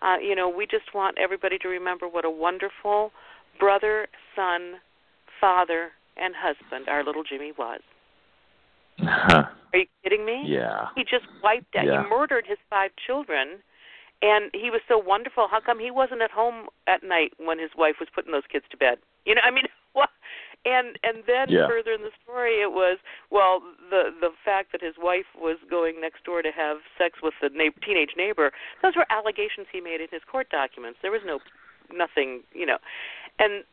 uh, 0.00 0.16
you 0.22 0.36
know, 0.36 0.48
we 0.48 0.64
just 0.66 0.94
want 0.94 1.18
everybody 1.18 1.58
to 1.58 1.68
remember 1.68 2.06
what 2.06 2.24
a 2.24 2.30
wonderful 2.30 3.10
brother, 3.58 4.06
son, 4.36 4.74
father, 5.40 5.90
and 6.16 6.34
husband 6.36 6.88
our 6.88 7.02
little 7.02 7.24
Jimmy 7.24 7.52
was. 7.58 7.80
Are 9.06 9.50
you 9.74 9.86
kidding 10.02 10.24
me? 10.24 10.44
Yeah. 10.46 10.88
He 10.96 11.02
just 11.02 11.26
wiped 11.42 11.76
out. 11.76 11.86
Yeah. 11.86 12.02
He 12.02 12.08
murdered 12.08 12.44
his 12.46 12.58
five 12.70 12.90
children, 13.06 13.60
and 14.22 14.50
he 14.52 14.70
was 14.70 14.80
so 14.88 14.98
wonderful. 14.98 15.46
How 15.50 15.60
come 15.60 15.78
he 15.78 15.90
wasn't 15.90 16.22
at 16.22 16.30
home 16.30 16.66
at 16.86 17.02
night 17.02 17.32
when 17.38 17.58
his 17.58 17.70
wife 17.76 17.96
was 18.00 18.08
putting 18.14 18.32
those 18.32 18.48
kids 18.50 18.64
to 18.70 18.76
bed? 18.76 18.98
You 19.24 19.34
know, 19.34 19.42
I 19.44 19.50
mean, 19.50 19.64
what? 19.92 20.10
And 20.64 20.98
and 21.04 21.22
then 21.26 21.46
yeah. 21.48 21.68
further 21.68 21.92
in 21.92 22.02
the 22.02 22.10
story, 22.24 22.60
it 22.60 22.72
was 22.72 22.98
well 23.30 23.62
the 23.90 24.10
the 24.20 24.30
fact 24.44 24.72
that 24.72 24.82
his 24.82 24.94
wife 24.98 25.30
was 25.38 25.56
going 25.70 26.00
next 26.00 26.24
door 26.24 26.42
to 26.42 26.50
have 26.50 26.78
sex 26.98 27.20
with 27.22 27.34
the 27.40 27.50
na- 27.54 27.76
teenage 27.84 28.14
neighbor. 28.16 28.50
Those 28.82 28.96
were 28.96 29.06
allegations 29.10 29.68
he 29.70 29.80
made 29.80 30.00
in 30.00 30.08
his 30.10 30.22
court 30.26 30.50
documents. 30.50 30.98
There 31.00 31.12
was 31.12 31.22
no 31.24 31.38
nothing, 31.94 32.42
you 32.52 32.66
know, 32.66 32.78
and 33.38 33.64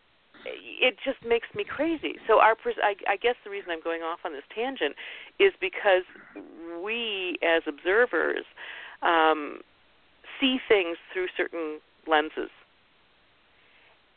it 0.46 0.96
just 1.04 1.18
makes 1.28 1.48
me 1.56 1.64
crazy. 1.64 2.16
So 2.28 2.40
our 2.40 2.56
I, 2.84 2.96
I 3.08 3.18
guess 3.18 3.36
the 3.44 3.50
reason 3.50 3.72
I'm 3.72 3.82
going 3.82 4.02
off 4.02 4.20
on 4.26 4.34
this 4.34 4.44
tangent 4.54 4.96
is 5.40 5.54
because 5.60 6.04
we 6.84 7.38
as 7.44 7.64
observers 7.68 8.46
um, 9.02 9.62
see 10.40 10.58
things 10.68 10.98
through 11.14 11.28
certain 11.36 11.80
lenses, 12.08 12.50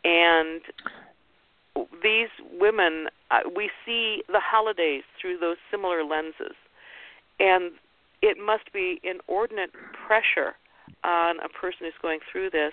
and 0.05 0.61
these 2.03 2.29
women 2.59 3.07
uh, 3.31 3.41
we 3.55 3.71
see 3.85 4.23
the 4.29 4.41
holidays 4.41 5.03
through 5.21 5.39
those 5.39 5.57
similar 5.71 6.05
lenses, 6.05 6.57
and 7.41 7.73
it 8.23 8.37
must 8.45 8.73
be 8.73 9.01
inordinate 9.03 9.71
pressure 10.07 10.55
on 11.05 11.39
a 11.41 11.49
person 11.49 11.81
who's 11.81 11.93
going 12.03 12.19
through 12.31 12.51
this 12.51 12.73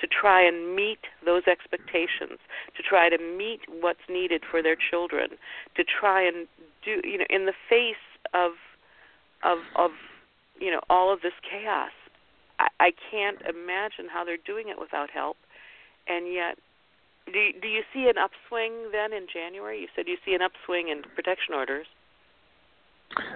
to 0.00 0.06
try 0.06 0.46
and 0.46 0.74
meet 0.74 1.00
those 1.24 1.42
expectations, 1.46 2.38
to 2.76 2.82
try 2.82 3.08
to 3.08 3.18
meet 3.18 3.60
what's 3.80 4.04
needed 4.08 4.42
for 4.50 4.62
their 4.62 4.76
children, 4.76 5.30
to 5.76 5.84
try 5.84 6.26
and 6.26 6.46
do 6.84 7.00
you 7.04 7.18
know 7.18 7.24
in 7.30 7.46
the 7.46 7.54
face 7.68 8.04
of 8.32 8.52
of 9.42 9.58
of 9.76 9.90
you 10.58 10.70
know 10.70 10.80
all 10.90 11.12
of 11.12 11.20
this 11.22 11.32
chaos. 11.48 11.92
I, 12.58 12.68
I 12.80 12.90
can't 13.10 13.40
imagine 13.42 14.06
how 14.12 14.24
they're 14.24 14.36
doing 14.44 14.68
it 14.68 14.78
without 14.78 15.10
help, 15.10 15.36
and 16.08 16.32
yet. 16.32 16.58
Do 17.32 17.38
you, 17.38 17.54
do 17.58 17.68
you 17.68 17.80
see 17.94 18.10
an 18.10 18.18
upswing 18.18 18.90
then 18.92 19.14
in 19.14 19.26
January? 19.32 19.80
You 19.80 19.86
said 19.96 20.04
you 20.06 20.18
see 20.26 20.34
an 20.34 20.42
upswing 20.42 20.90
in 20.90 21.00
protection 21.14 21.54
orders. 21.54 21.86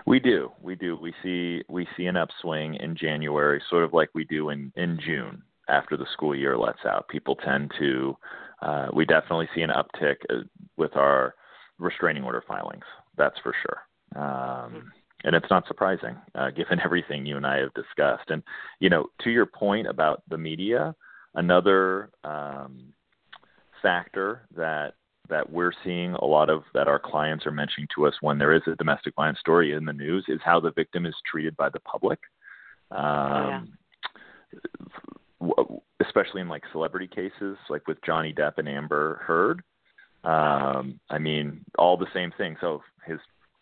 We 0.04 0.20
do. 0.20 0.50
We 0.62 0.74
do. 0.74 0.94
We 1.00 1.14
see 1.22 1.62
we 1.70 1.88
see 1.96 2.04
an 2.04 2.14
upswing 2.14 2.74
in 2.74 2.94
January, 2.96 3.62
sort 3.70 3.84
of 3.84 3.94
like 3.94 4.10
we 4.12 4.24
do 4.24 4.50
in 4.50 4.72
in 4.76 4.98
June 5.02 5.42
after 5.68 5.96
the 5.96 6.06
school 6.12 6.34
year 6.34 6.56
lets 6.56 6.84
out. 6.84 7.08
People 7.08 7.36
tend 7.36 7.72
to, 7.78 8.16
uh, 8.62 8.86
we 8.92 9.04
definitely 9.04 9.48
see 9.54 9.62
an 9.62 9.70
uptick 9.70 10.16
uh, 10.30 10.42
with 10.76 10.96
our 10.96 11.34
restraining 11.78 12.24
order 12.24 12.42
filings. 12.46 12.84
That's 13.16 13.38
for 13.42 13.54
sure. 13.62 14.22
Um, 14.22 14.92
and 15.24 15.34
it's 15.34 15.50
not 15.50 15.66
surprising, 15.66 16.16
uh, 16.34 16.50
given 16.50 16.80
everything 16.84 17.26
you 17.26 17.36
and 17.36 17.46
I 17.46 17.58
have 17.58 17.74
discussed. 17.74 18.30
And 18.30 18.42
you 18.80 18.90
know, 18.90 19.06
to 19.22 19.30
your 19.30 19.46
point 19.46 19.86
about 19.86 20.22
the 20.28 20.38
media, 20.38 20.94
another 21.34 22.10
um, 22.24 22.92
factor 23.82 24.46
that 24.56 24.94
that 25.28 25.50
we're 25.52 25.72
seeing 25.84 26.14
a 26.14 26.24
lot 26.24 26.48
of 26.48 26.62
that 26.72 26.88
our 26.88 26.98
clients 26.98 27.44
are 27.44 27.52
mentioning 27.52 27.86
to 27.94 28.06
us 28.06 28.14
when 28.22 28.38
there 28.38 28.54
is 28.54 28.62
a 28.66 28.74
domestic 28.76 29.14
violence 29.14 29.38
story 29.38 29.74
in 29.74 29.84
the 29.84 29.92
news 29.92 30.24
is 30.28 30.40
how 30.42 30.58
the 30.58 30.72
victim 30.72 31.04
is 31.04 31.14
treated 31.30 31.54
by 31.58 31.68
the 31.68 31.80
public. 31.80 32.18
Um, 32.90 33.00
oh, 33.00 33.48
yeah 33.48 33.60
especially 36.04 36.40
in 36.40 36.48
like 36.48 36.62
celebrity 36.72 37.06
cases, 37.06 37.56
like 37.68 37.86
with 37.86 37.98
Johnny 38.04 38.32
Depp 38.32 38.54
and 38.58 38.68
Amber 38.68 39.22
Heard. 39.26 39.62
Um, 40.24 40.98
I 41.10 41.18
mean, 41.18 41.64
all 41.78 41.96
the 41.96 42.06
same 42.12 42.32
thing. 42.36 42.56
So 42.60 42.82
his 43.06 43.18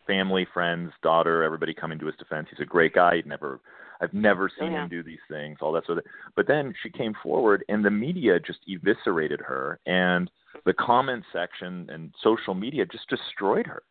family, 0.06 0.46
friends, 0.52 0.92
daughter, 1.02 1.42
everybody 1.42 1.74
coming 1.74 1.98
to 1.98 2.06
his 2.06 2.14
defense. 2.16 2.48
He's 2.50 2.60
a 2.60 2.68
great 2.68 2.94
guy. 2.94 3.16
He'd 3.16 3.26
never, 3.26 3.60
I've 4.00 4.14
never 4.14 4.50
seen 4.58 4.72
yeah. 4.72 4.84
him 4.84 4.88
do 4.88 5.02
these 5.02 5.18
things. 5.28 5.58
All 5.60 5.72
that 5.72 5.86
sort 5.86 5.98
of. 5.98 6.04
But 6.34 6.46
then 6.46 6.74
she 6.82 6.90
came 6.90 7.14
forward, 7.22 7.64
and 7.68 7.84
the 7.84 7.90
media 7.90 8.38
just 8.40 8.60
eviscerated 8.66 9.40
her, 9.40 9.78
and 9.86 10.30
the 10.64 10.72
comment 10.72 11.24
section 11.32 11.88
and 11.90 12.14
social 12.22 12.54
media 12.54 12.86
just 12.86 13.08
destroyed 13.08 13.66
her. 13.66 13.82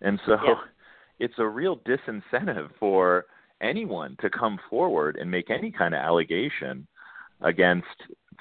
And 0.00 0.18
so, 0.26 0.36
yeah. 0.44 0.54
it's 1.20 1.38
a 1.38 1.46
real 1.46 1.78
disincentive 1.78 2.70
for 2.80 3.26
anyone 3.60 4.16
to 4.20 4.30
come 4.30 4.58
forward 4.70 5.16
and 5.16 5.30
make 5.30 5.50
any 5.50 5.70
kind 5.70 5.94
of 5.94 5.98
allegation 5.98 6.86
against 7.42 7.86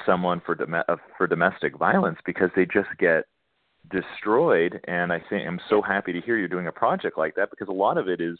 someone 0.05 0.41
for 0.45 0.55
dom- 0.55 0.73
uh, 0.73 0.95
for 1.17 1.27
domestic 1.27 1.77
violence 1.77 2.17
because 2.25 2.49
they 2.55 2.65
just 2.65 2.89
get 2.99 3.25
destroyed 3.91 4.79
and 4.87 5.13
I 5.13 5.21
think 5.29 5.47
I'm 5.47 5.59
so 5.69 5.81
happy 5.81 6.11
to 6.13 6.21
hear 6.21 6.37
you're 6.37 6.47
doing 6.47 6.67
a 6.67 6.71
project 6.71 7.17
like 7.17 7.35
that 7.35 7.49
because 7.49 7.67
a 7.67 7.73
lot 7.73 7.97
of 7.97 8.07
it 8.07 8.19
is 8.19 8.37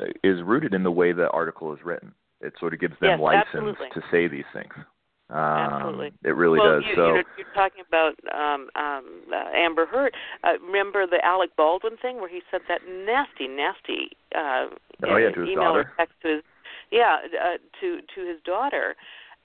uh, 0.00 0.06
is 0.22 0.42
rooted 0.42 0.74
in 0.74 0.82
the 0.82 0.90
way 0.90 1.12
the 1.12 1.30
article 1.30 1.72
is 1.72 1.78
written. 1.84 2.12
It 2.40 2.52
sort 2.60 2.74
of 2.74 2.80
gives 2.80 2.94
them 3.00 3.18
yes, 3.18 3.20
license 3.20 3.46
absolutely. 3.54 3.88
to 3.94 4.02
say 4.10 4.28
these 4.28 4.44
things. 4.52 4.72
Um, 5.28 5.38
absolutely. 5.38 6.12
It 6.22 6.36
really 6.36 6.60
well, 6.60 6.76
does. 6.76 6.84
You, 6.88 6.94
so 6.94 7.06
you're, 7.06 7.24
you're 7.38 7.54
talking 7.54 7.82
about 7.88 8.14
um, 8.32 8.68
um, 8.76 9.22
uh, 9.32 9.56
Amber 9.56 9.86
Heard. 9.86 10.14
Uh, 10.44 10.52
remember 10.64 11.06
the 11.06 11.24
Alec 11.24 11.50
Baldwin 11.56 11.96
thing 12.00 12.16
where 12.20 12.28
he 12.28 12.42
sent 12.50 12.64
that 12.68 12.82
nasty, 12.86 13.48
nasty 13.48 14.10
uh, 14.36 14.66
oh 15.08 15.16
yeah, 15.16 15.30
email 15.30 15.56
daughter. 15.56 15.80
or 15.80 15.92
text 15.96 16.14
to 16.22 16.28
his 16.28 16.42
yeah 16.92 17.16
uh, 17.42 17.56
to 17.80 17.98
to 18.14 18.28
his 18.28 18.40
daughter 18.44 18.94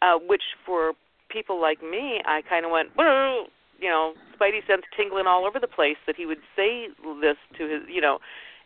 uh, 0.02 0.18
which 0.18 0.44
for 0.66 0.94
people 1.30 1.62
like 1.62 1.82
me, 1.82 2.22
I 2.26 2.42
kind 2.48 2.66
of 2.66 2.72
went, 2.72 2.90
well, 2.98 3.48
you 3.80 3.90
know, 3.90 4.14
Spidey 4.36 4.66
sense 4.68 4.84
tingling 4.96 5.28
all 5.28 5.46
over 5.46 5.60
the 5.60 5.68
place 5.68 5.98
that 6.06 6.16
he 6.16 6.26
would 6.26 6.42
say 6.56 6.88
this 7.22 7.38
to 7.58 7.64
his, 7.68 7.82
you 7.90 8.02
know, 8.02 8.20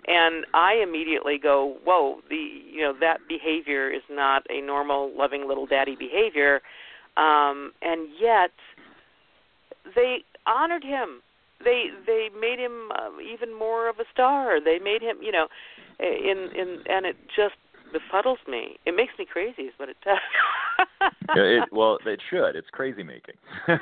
and 0.08 0.46
I 0.54 0.76
immediately 0.84 1.38
go, 1.42 1.78
whoa, 1.84 2.20
the 2.30 2.36
you 2.36 2.82
know 2.82 2.94
that 3.00 3.22
behavior 3.28 3.90
is 3.90 4.04
not 4.10 4.44
a 4.50 4.62
normal 4.62 5.12
loving 5.18 5.48
little 5.48 5.66
daddy 5.66 5.96
behavior, 5.96 6.62
um, 7.18 7.72
and 7.82 8.10
yet 8.20 8.52
they 9.96 10.18
honored 10.46 10.84
him. 10.84 11.22
They 11.64 11.86
they 12.06 12.30
made 12.40 12.60
him 12.60 12.92
uh, 12.92 13.10
even 13.22 13.58
more 13.58 13.90
of 13.90 14.00
a 14.00 14.06
star. 14.14 14.60
They 14.64 14.78
made 14.78 15.02
him, 15.02 15.18
you 15.22 15.32
know, 15.32 15.48
in 16.00 16.50
in 16.56 16.84
and 16.88 17.06
it 17.06 17.16
just 17.36 17.56
befuddles 17.96 18.38
me. 18.48 18.78
It 18.86 18.96
makes 18.96 19.14
me 19.18 19.26
crazy, 19.32 19.64
is 19.64 19.74
what 19.78 19.90
it 19.90 19.98
does. 20.04 20.18
it, 21.36 21.64
well, 21.72 21.98
it 22.06 22.20
should. 22.30 22.56
It's 22.56 22.68
crazy 22.72 23.04
making. 23.04 23.36
uh, 23.68 23.78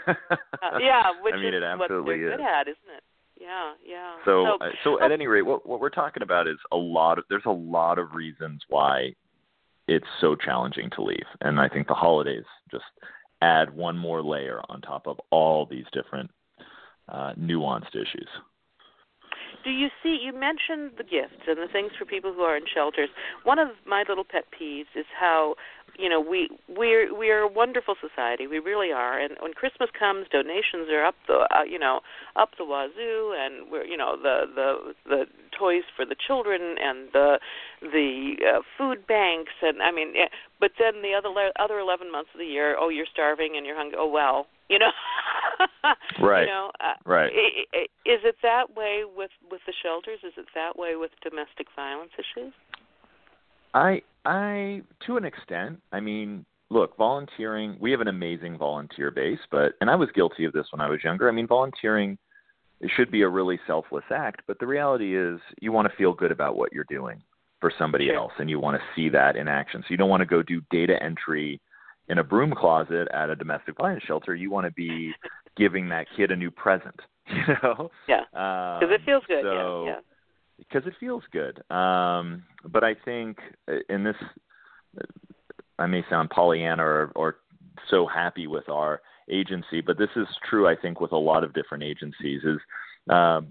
yeah, 0.79 1.11
which 1.21 1.33
I 1.33 1.37
mean, 1.37 1.53
is 1.53 1.63
it 1.63 1.79
what 1.79 1.89
they're 1.89 1.99
is. 1.99 2.37
good 2.37 2.41
at, 2.41 2.67
isn't 2.67 2.95
it? 2.95 3.03
Yeah, 3.39 3.73
yeah. 3.85 4.15
So, 4.25 4.57
so, 4.59 4.65
uh, 4.65 4.69
so 4.83 5.03
at 5.03 5.11
any 5.11 5.27
rate, 5.27 5.41
what 5.41 5.67
what 5.67 5.81
we're 5.81 5.89
talking 5.89 6.23
about 6.23 6.47
is 6.47 6.57
a 6.71 6.77
lot 6.77 7.17
of 7.17 7.25
there's 7.29 7.41
a 7.45 7.51
lot 7.51 7.97
of 7.97 8.13
reasons 8.13 8.61
why 8.69 9.13
it's 9.87 10.05
so 10.21 10.35
challenging 10.35 10.89
to 10.95 11.03
leave, 11.03 11.25
and 11.41 11.59
I 11.59 11.67
think 11.67 11.87
the 11.87 11.93
holidays 11.93 12.45
just 12.71 12.85
add 13.41 13.75
one 13.75 13.97
more 13.97 14.23
layer 14.23 14.61
on 14.69 14.79
top 14.81 15.07
of 15.07 15.19
all 15.29 15.65
these 15.65 15.85
different 15.91 16.31
uh, 17.09 17.33
nuanced 17.37 17.95
issues. 17.95 18.29
Do 19.63 19.69
you 19.69 19.87
see? 20.01 20.19
You 20.21 20.33
mentioned 20.33 20.91
the 20.97 21.03
gifts 21.03 21.47
and 21.47 21.57
the 21.57 21.71
things 21.71 21.91
for 21.97 22.05
people 22.05 22.33
who 22.33 22.41
are 22.41 22.57
in 22.57 22.65
shelters. 22.71 23.09
One 23.43 23.59
of 23.59 23.69
my 23.85 24.03
little 24.07 24.23
pet 24.23 24.45
peeves 24.51 24.91
is 24.95 25.05
how 25.17 25.55
you 25.97 26.09
know 26.09 26.19
we 26.19 26.49
we're 26.67 27.15
we 27.15 27.29
are 27.29 27.39
a 27.39 27.47
wonderful 27.47 27.95
society 27.99 28.47
we 28.47 28.59
really 28.59 28.91
are 28.91 29.19
and 29.19 29.35
when 29.41 29.53
christmas 29.53 29.89
comes 29.97 30.25
donations 30.31 30.89
are 30.91 31.05
up 31.05 31.15
the 31.27 31.47
uh, 31.53 31.63
you 31.63 31.77
know 31.77 31.99
up 32.35 32.49
the 32.57 32.65
wazoo 32.65 33.33
and 33.37 33.71
we're 33.71 33.85
you 33.85 33.97
know 33.97 34.15
the 34.17 34.45
the 34.55 34.93
the 35.05 35.25
toys 35.57 35.83
for 35.95 36.05
the 36.05 36.15
children 36.15 36.75
and 36.81 37.09
the 37.13 37.39
the 37.81 38.35
uh, 38.41 38.61
food 38.77 39.05
banks 39.07 39.53
and 39.61 39.81
i 39.81 39.91
mean 39.91 40.13
eh, 40.17 40.29
but 40.59 40.71
then 40.79 41.01
the 41.01 41.13
other 41.13 41.29
other 41.59 41.79
11 41.79 42.11
months 42.11 42.29
of 42.33 42.39
the 42.39 42.45
year 42.45 42.75
oh 42.79 42.89
you're 42.89 43.05
starving 43.11 43.53
and 43.55 43.65
you're 43.65 43.77
hungry 43.77 43.97
oh 43.99 44.07
well 44.07 44.47
you 44.69 44.79
know 44.79 44.91
right 46.21 46.41
you 46.41 46.47
know 46.47 46.71
uh, 46.79 46.93
right 47.05 47.31
is 48.05 48.19
it 48.23 48.35
that 48.41 48.75
way 48.75 49.03
with 49.15 49.31
with 49.51 49.61
the 49.67 49.73
shelters 49.83 50.19
is 50.23 50.33
it 50.37 50.45
that 50.55 50.77
way 50.77 50.95
with 50.95 51.11
domestic 51.21 51.67
violence 51.75 52.11
issues 52.17 52.53
I 53.73 54.01
I 54.25 54.81
to 55.05 55.17
an 55.17 55.25
extent. 55.25 55.81
I 55.91 55.99
mean, 55.99 56.45
look, 56.69 56.95
volunteering, 56.97 57.77
we 57.79 57.91
have 57.91 58.01
an 58.01 58.07
amazing 58.07 58.57
volunteer 58.57 59.11
base, 59.11 59.39
but 59.51 59.73
and 59.81 59.89
I 59.89 59.95
was 59.95 60.09
guilty 60.13 60.45
of 60.45 60.53
this 60.53 60.67
when 60.71 60.81
I 60.81 60.89
was 60.89 61.03
younger. 61.03 61.27
I 61.27 61.31
mean, 61.31 61.47
volunteering 61.47 62.17
it 62.79 62.91
should 62.95 63.11
be 63.11 63.21
a 63.21 63.29
really 63.29 63.59
selfless 63.65 64.03
act, 64.11 64.41
but 64.45 64.59
the 64.59 64.67
reality 64.67 65.17
is 65.17 65.39
you 65.61 65.71
want 65.71 65.89
to 65.89 65.95
feel 65.95 66.13
good 66.13 66.31
about 66.31 66.57
what 66.57 66.73
you're 66.73 66.85
doing 66.89 67.21
for 67.61 67.71
somebody 67.77 68.07
sure. 68.07 68.17
else 68.17 68.33
and 68.39 68.49
you 68.49 68.59
want 68.59 68.75
to 68.75 68.83
see 68.93 69.07
that 69.07 69.37
in 69.37 69.47
action. 69.47 69.81
So 69.81 69.87
you 69.89 69.97
don't 69.97 70.09
want 70.09 70.19
to 70.19 70.25
go 70.25 70.43
do 70.43 70.61
data 70.69 71.01
entry 71.01 71.61
in 72.09 72.17
a 72.17 72.23
broom 72.23 72.53
closet 72.55 73.07
at 73.13 73.29
a 73.29 73.35
domestic 73.35 73.77
violence 73.77 74.03
shelter. 74.03 74.35
You 74.35 74.51
want 74.51 74.65
to 74.65 74.71
be 74.71 75.11
giving 75.57 75.89
that 75.89 76.07
kid 76.15 76.31
a 76.31 76.35
new 76.35 76.51
present, 76.51 76.99
you 77.27 77.53
know? 77.61 77.91
Yeah. 78.07 78.21
Because 78.31 78.83
um, 78.83 78.91
it 78.91 79.01
feels 79.05 79.23
good. 79.27 79.43
So, 79.43 79.85
yeah. 79.85 79.91
yeah 79.91 79.99
because 80.57 80.87
it 80.87 80.93
feels 80.99 81.23
good. 81.31 81.59
Um, 81.71 82.43
but 82.65 82.83
I 82.83 82.95
think 83.05 83.37
in 83.89 84.03
this, 84.03 84.15
I 85.79 85.87
may 85.87 86.03
sound 86.09 86.29
Pollyanna 86.29 86.83
or, 86.83 87.11
or 87.15 87.37
so 87.89 88.05
happy 88.05 88.47
with 88.47 88.69
our 88.69 89.01
agency, 89.29 89.81
but 89.81 89.97
this 89.97 90.09
is 90.15 90.27
true. 90.49 90.67
I 90.67 90.75
think 90.75 90.99
with 90.99 91.11
a 91.11 91.17
lot 91.17 91.43
of 91.43 91.53
different 91.53 91.83
agencies 91.83 92.41
is 92.43 92.59
um, 93.09 93.47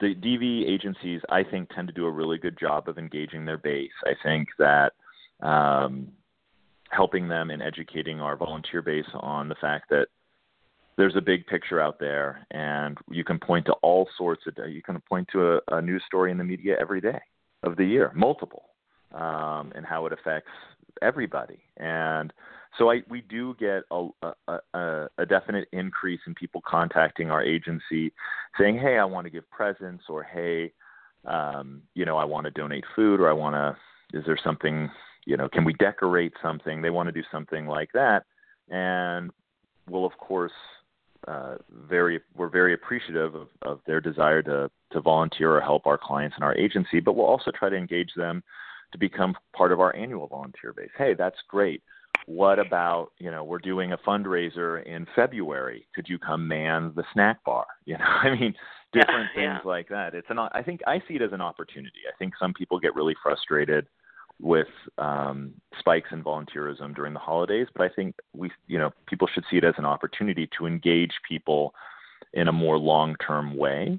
the 0.00 0.14
DV 0.14 0.68
agencies. 0.68 1.20
I 1.28 1.42
think 1.42 1.70
tend 1.70 1.88
to 1.88 1.94
do 1.94 2.06
a 2.06 2.10
really 2.10 2.38
good 2.38 2.58
job 2.58 2.88
of 2.88 2.98
engaging 2.98 3.44
their 3.44 3.58
base. 3.58 3.92
I 4.04 4.12
think 4.22 4.48
that. 4.58 4.92
Um, 5.40 6.08
helping 6.94 7.28
them 7.28 7.50
and 7.50 7.62
educating 7.62 8.20
our 8.20 8.36
volunteer 8.36 8.82
base 8.82 9.06
on 9.14 9.48
the 9.48 9.54
fact 9.56 9.90
that 9.90 10.06
there's 10.96 11.16
a 11.16 11.20
big 11.20 11.46
picture 11.46 11.80
out 11.80 11.98
there, 11.98 12.46
and 12.52 12.96
you 13.10 13.24
can 13.24 13.38
point 13.38 13.66
to 13.66 13.72
all 13.82 14.08
sorts 14.16 14.42
of. 14.46 14.54
You 14.68 14.82
can 14.82 15.00
point 15.08 15.28
to 15.32 15.54
a, 15.54 15.60
a 15.72 15.82
news 15.82 16.02
story 16.06 16.30
in 16.30 16.38
the 16.38 16.44
media 16.44 16.76
every 16.80 17.00
day 17.00 17.20
of 17.64 17.76
the 17.76 17.84
year, 17.84 18.12
multiple, 18.14 18.66
um, 19.12 19.72
and 19.74 19.84
how 19.84 20.06
it 20.06 20.12
affects 20.12 20.50
everybody. 21.02 21.58
And 21.78 22.32
so 22.78 22.90
I, 22.90 23.02
we 23.08 23.22
do 23.22 23.54
get 23.58 23.82
a, 23.90 24.08
a, 24.22 24.58
a, 24.74 25.08
a 25.18 25.26
definite 25.26 25.68
increase 25.72 26.20
in 26.26 26.34
people 26.34 26.62
contacting 26.66 27.30
our 27.30 27.42
agency, 27.42 28.12
saying, 28.58 28.78
"Hey, 28.78 28.98
I 28.98 29.04
want 29.04 29.24
to 29.24 29.30
give 29.30 29.48
presents," 29.50 30.04
or 30.08 30.22
"Hey, 30.22 30.72
um, 31.24 31.82
you 31.94 32.04
know, 32.04 32.16
I 32.16 32.24
want 32.24 32.44
to 32.44 32.50
donate 32.50 32.84
food," 32.94 33.20
or 33.20 33.28
"I 33.28 33.32
want 33.32 33.54
to." 33.54 34.18
Is 34.18 34.24
there 34.26 34.38
something? 34.44 34.90
You 35.26 35.36
know, 35.36 35.48
can 35.48 35.64
we 35.64 35.72
decorate 35.74 36.32
something? 36.42 36.82
They 36.82 36.90
want 36.90 37.08
to 37.08 37.12
do 37.12 37.22
something 37.32 37.66
like 37.66 37.90
that, 37.94 38.24
and 38.68 39.30
we'll 39.88 40.06
of 40.06 40.16
course 40.18 40.52
uh, 41.26 41.56
very 41.88 42.20
we're 42.36 42.48
very 42.48 42.74
appreciative 42.74 43.34
of, 43.34 43.48
of 43.62 43.80
their 43.86 44.00
desire 44.00 44.42
to 44.42 44.70
to 44.92 45.00
volunteer 45.00 45.56
or 45.56 45.60
help 45.60 45.86
our 45.86 45.98
clients 45.98 46.36
and 46.36 46.44
our 46.44 46.54
agency, 46.56 47.00
but 47.00 47.14
we'll 47.14 47.26
also 47.26 47.50
try 47.50 47.68
to 47.68 47.76
engage 47.76 48.10
them 48.16 48.42
to 48.92 48.98
become 48.98 49.34
part 49.56 49.72
of 49.72 49.80
our 49.80 49.94
annual 49.96 50.26
volunteer 50.26 50.72
base. 50.72 50.90
Hey, 50.96 51.14
that's 51.14 51.38
great. 51.48 51.82
What 52.26 52.58
about 52.58 53.08
you 53.18 53.30
know 53.30 53.44
we're 53.44 53.58
doing 53.58 53.92
a 53.92 53.98
fundraiser 53.98 54.84
in 54.84 55.06
February? 55.16 55.86
Could 55.94 56.08
you 56.08 56.18
come 56.18 56.46
man 56.46 56.92
the 56.94 57.04
snack 57.12 57.42
bar? 57.44 57.66
You 57.86 57.98
know, 57.98 58.04
I 58.04 58.30
mean, 58.30 58.54
different 58.92 59.28
yeah, 59.36 59.54
things 59.56 59.66
like 59.66 59.88
that. 59.88 60.14
It's 60.14 60.28
an 60.30 60.38
I 60.38 60.62
think 60.62 60.80
I 60.86 61.00
see 61.06 61.14
it 61.14 61.22
as 61.22 61.32
an 61.32 61.40
opportunity. 61.40 62.00
I 62.08 62.16
think 62.18 62.34
some 62.38 62.54
people 62.54 62.78
get 62.78 62.94
really 62.94 63.14
frustrated 63.22 63.86
with 64.40 64.68
um, 64.98 65.54
spikes 65.78 66.08
in 66.12 66.22
volunteerism 66.22 66.94
during 66.94 67.14
the 67.14 67.20
holidays, 67.20 67.68
but 67.74 67.84
I 67.84 67.94
think 67.94 68.16
we, 68.34 68.50
you 68.66 68.78
know, 68.78 68.90
people 69.06 69.28
should 69.32 69.44
see 69.50 69.56
it 69.56 69.64
as 69.64 69.74
an 69.78 69.84
opportunity 69.84 70.48
to 70.58 70.66
engage 70.66 71.12
people 71.28 71.74
in 72.32 72.48
a 72.48 72.52
more 72.52 72.78
long-term 72.78 73.56
way. 73.56 73.98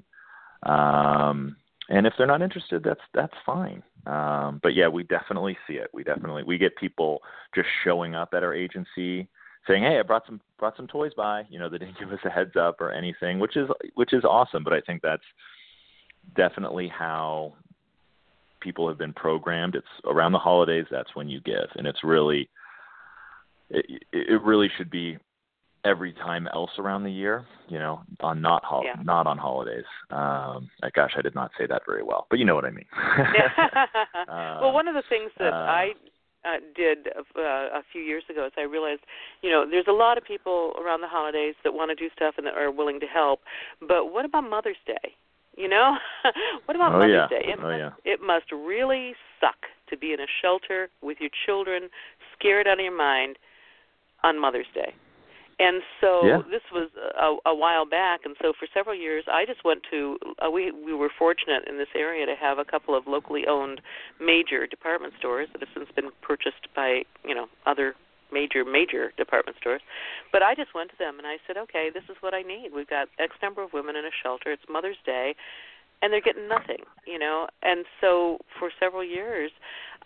Um, 0.62 1.56
and 1.88 2.06
if 2.06 2.12
they're 2.18 2.26
not 2.26 2.42
interested, 2.42 2.82
that's 2.82 3.00
that's 3.14 3.34
fine. 3.44 3.82
Um, 4.06 4.60
but 4.62 4.74
yeah, 4.74 4.88
we 4.88 5.04
definitely 5.04 5.56
see 5.66 5.74
it. 5.74 5.88
We 5.92 6.04
definitely 6.04 6.42
we 6.42 6.58
get 6.58 6.76
people 6.76 7.20
just 7.54 7.68
showing 7.84 8.14
up 8.14 8.30
at 8.34 8.42
our 8.42 8.54
agency 8.54 9.28
saying, 9.66 9.82
"Hey, 9.82 9.98
I 9.98 10.02
brought 10.02 10.26
some 10.26 10.40
brought 10.58 10.76
some 10.76 10.88
toys 10.88 11.12
by." 11.16 11.44
You 11.48 11.58
know, 11.58 11.68
they 11.68 11.78
didn't 11.78 11.98
give 11.98 12.12
us 12.12 12.18
a 12.24 12.30
heads 12.30 12.56
up 12.56 12.80
or 12.80 12.90
anything, 12.90 13.38
which 13.38 13.56
is 13.56 13.68
which 13.94 14.12
is 14.12 14.24
awesome. 14.24 14.64
But 14.64 14.72
I 14.72 14.80
think 14.80 15.02
that's 15.02 15.22
definitely 16.36 16.88
how 16.88 17.54
people 18.66 18.88
have 18.88 18.98
been 18.98 19.12
programmed. 19.12 19.76
It's 19.76 19.86
around 20.04 20.32
the 20.32 20.40
holidays. 20.40 20.86
That's 20.90 21.14
when 21.14 21.28
you 21.28 21.40
give, 21.40 21.68
and 21.76 21.86
it's 21.86 22.02
really, 22.02 22.48
it, 23.70 24.02
it 24.12 24.42
really 24.42 24.68
should 24.76 24.90
be 24.90 25.18
every 25.84 26.12
time 26.12 26.48
else 26.52 26.72
around 26.78 27.04
the 27.04 27.12
year. 27.12 27.46
You 27.68 27.78
know, 27.78 28.02
on 28.20 28.42
not 28.42 28.64
ho- 28.64 28.82
yeah. 28.84 29.00
not 29.04 29.28
on 29.28 29.38
holidays. 29.38 29.84
Um, 30.10 30.68
gosh, 30.96 31.12
I 31.16 31.22
did 31.22 31.36
not 31.36 31.52
say 31.56 31.66
that 31.68 31.82
very 31.86 32.02
well, 32.02 32.26
but 32.28 32.40
you 32.40 32.44
know 32.44 32.56
what 32.56 32.64
I 32.64 32.70
mean. 32.70 32.86
uh, 32.92 34.58
well, 34.60 34.72
one 34.72 34.88
of 34.88 34.94
the 34.94 35.04
things 35.08 35.30
that 35.38 35.52
uh, 35.52 35.66
I 35.82 35.92
uh, 36.44 36.58
did 36.74 37.06
uh, 37.36 37.40
a 37.40 37.82
few 37.92 38.02
years 38.02 38.24
ago 38.28 38.46
is 38.46 38.52
I 38.56 38.62
realized, 38.62 39.02
you 39.42 39.50
know, 39.50 39.64
there's 39.68 39.86
a 39.88 39.92
lot 39.92 40.18
of 40.18 40.24
people 40.24 40.72
around 40.80 41.02
the 41.02 41.08
holidays 41.08 41.54
that 41.62 41.72
want 41.72 41.90
to 41.90 41.94
do 41.94 42.08
stuff 42.14 42.34
and 42.36 42.46
that 42.46 42.54
are 42.54 42.70
willing 42.70 42.98
to 43.00 43.06
help. 43.06 43.40
But 43.80 44.12
what 44.12 44.24
about 44.24 44.48
Mother's 44.48 44.82
Day? 44.86 45.14
You 45.56 45.68
know, 45.68 45.96
what 46.66 46.76
about 46.76 46.92
oh, 46.94 46.98
Mother's 46.98 47.28
yeah. 47.30 47.38
Day? 47.38 47.44
It 47.48 47.58
oh, 47.58 47.62
must, 47.62 47.78
yeah. 47.78 48.12
it 48.12 48.20
must 48.20 48.52
really 48.52 49.14
suck 49.40 49.56
to 49.88 49.96
be 49.96 50.12
in 50.12 50.20
a 50.20 50.26
shelter 50.42 50.88
with 51.02 51.18
your 51.20 51.30
children, 51.46 51.88
scared 52.38 52.66
out 52.66 52.78
of 52.78 52.84
your 52.84 52.96
mind, 52.96 53.38
on 54.22 54.38
Mother's 54.38 54.66
Day. 54.74 54.94
And 55.58 55.80
so 56.02 56.26
yeah. 56.26 56.42
this 56.50 56.60
was 56.70 56.90
a, 57.18 57.48
a 57.48 57.54
while 57.54 57.86
back, 57.86 58.20
and 58.26 58.36
so 58.42 58.52
for 58.58 58.68
several 58.74 58.94
years, 58.94 59.24
I 59.26 59.46
just 59.46 59.64
went 59.64 59.80
to. 59.90 60.18
Uh, 60.44 60.50
we 60.50 60.70
we 60.70 60.92
were 60.92 61.08
fortunate 61.18 61.64
in 61.66 61.78
this 61.78 61.88
area 61.96 62.26
to 62.26 62.34
have 62.38 62.58
a 62.58 62.64
couple 62.64 62.94
of 62.94 63.06
locally 63.06 63.44
owned 63.48 63.80
major 64.20 64.66
department 64.66 65.14
stores 65.18 65.48
that 65.52 65.60
have 65.60 65.70
since 65.74 65.88
been 65.96 66.10
purchased 66.20 66.68
by 66.74 67.04
you 67.24 67.34
know 67.34 67.46
other 67.64 67.94
major 68.32 68.64
major 68.64 69.12
department 69.16 69.56
stores. 69.58 69.82
But 70.32 70.42
i 70.42 70.54
just 70.54 70.74
went 70.74 70.90
to 70.90 70.98
them 70.98 71.18
and 71.18 71.26
i 71.26 71.36
said 71.46 71.56
okay 71.56 71.90
this 71.92 72.04
is 72.08 72.16
what 72.20 72.34
i 72.34 72.42
need. 72.42 72.70
We've 72.74 72.88
got 72.88 73.08
x 73.18 73.34
number 73.42 73.62
of 73.62 73.72
women 73.72 73.96
in 73.96 74.04
a 74.04 74.14
shelter. 74.22 74.52
It's 74.52 74.64
mother's 74.68 75.00
day. 75.04 75.34
And 76.02 76.12
they're 76.12 76.20
getting 76.20 76.46
nothing 76.46 76.84
you 77.06 77.18
know? 77.18 77.46
And 77.62 77.86
so 78.00 78.38
for 78.58 78.70
several 78.78 79.04
years 79.04 79.50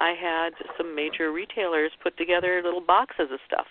i 0.01 0.15
had 0.15 0.51
some 0.77 0.95
major 0.95 1.33
retailers 1.33 1.91
put 2.03 2.17
together 2.17 2.61
little 2.65 2.81
boxes 2.81 3.29
of 3.33 3.41
stuff 3.47 3.67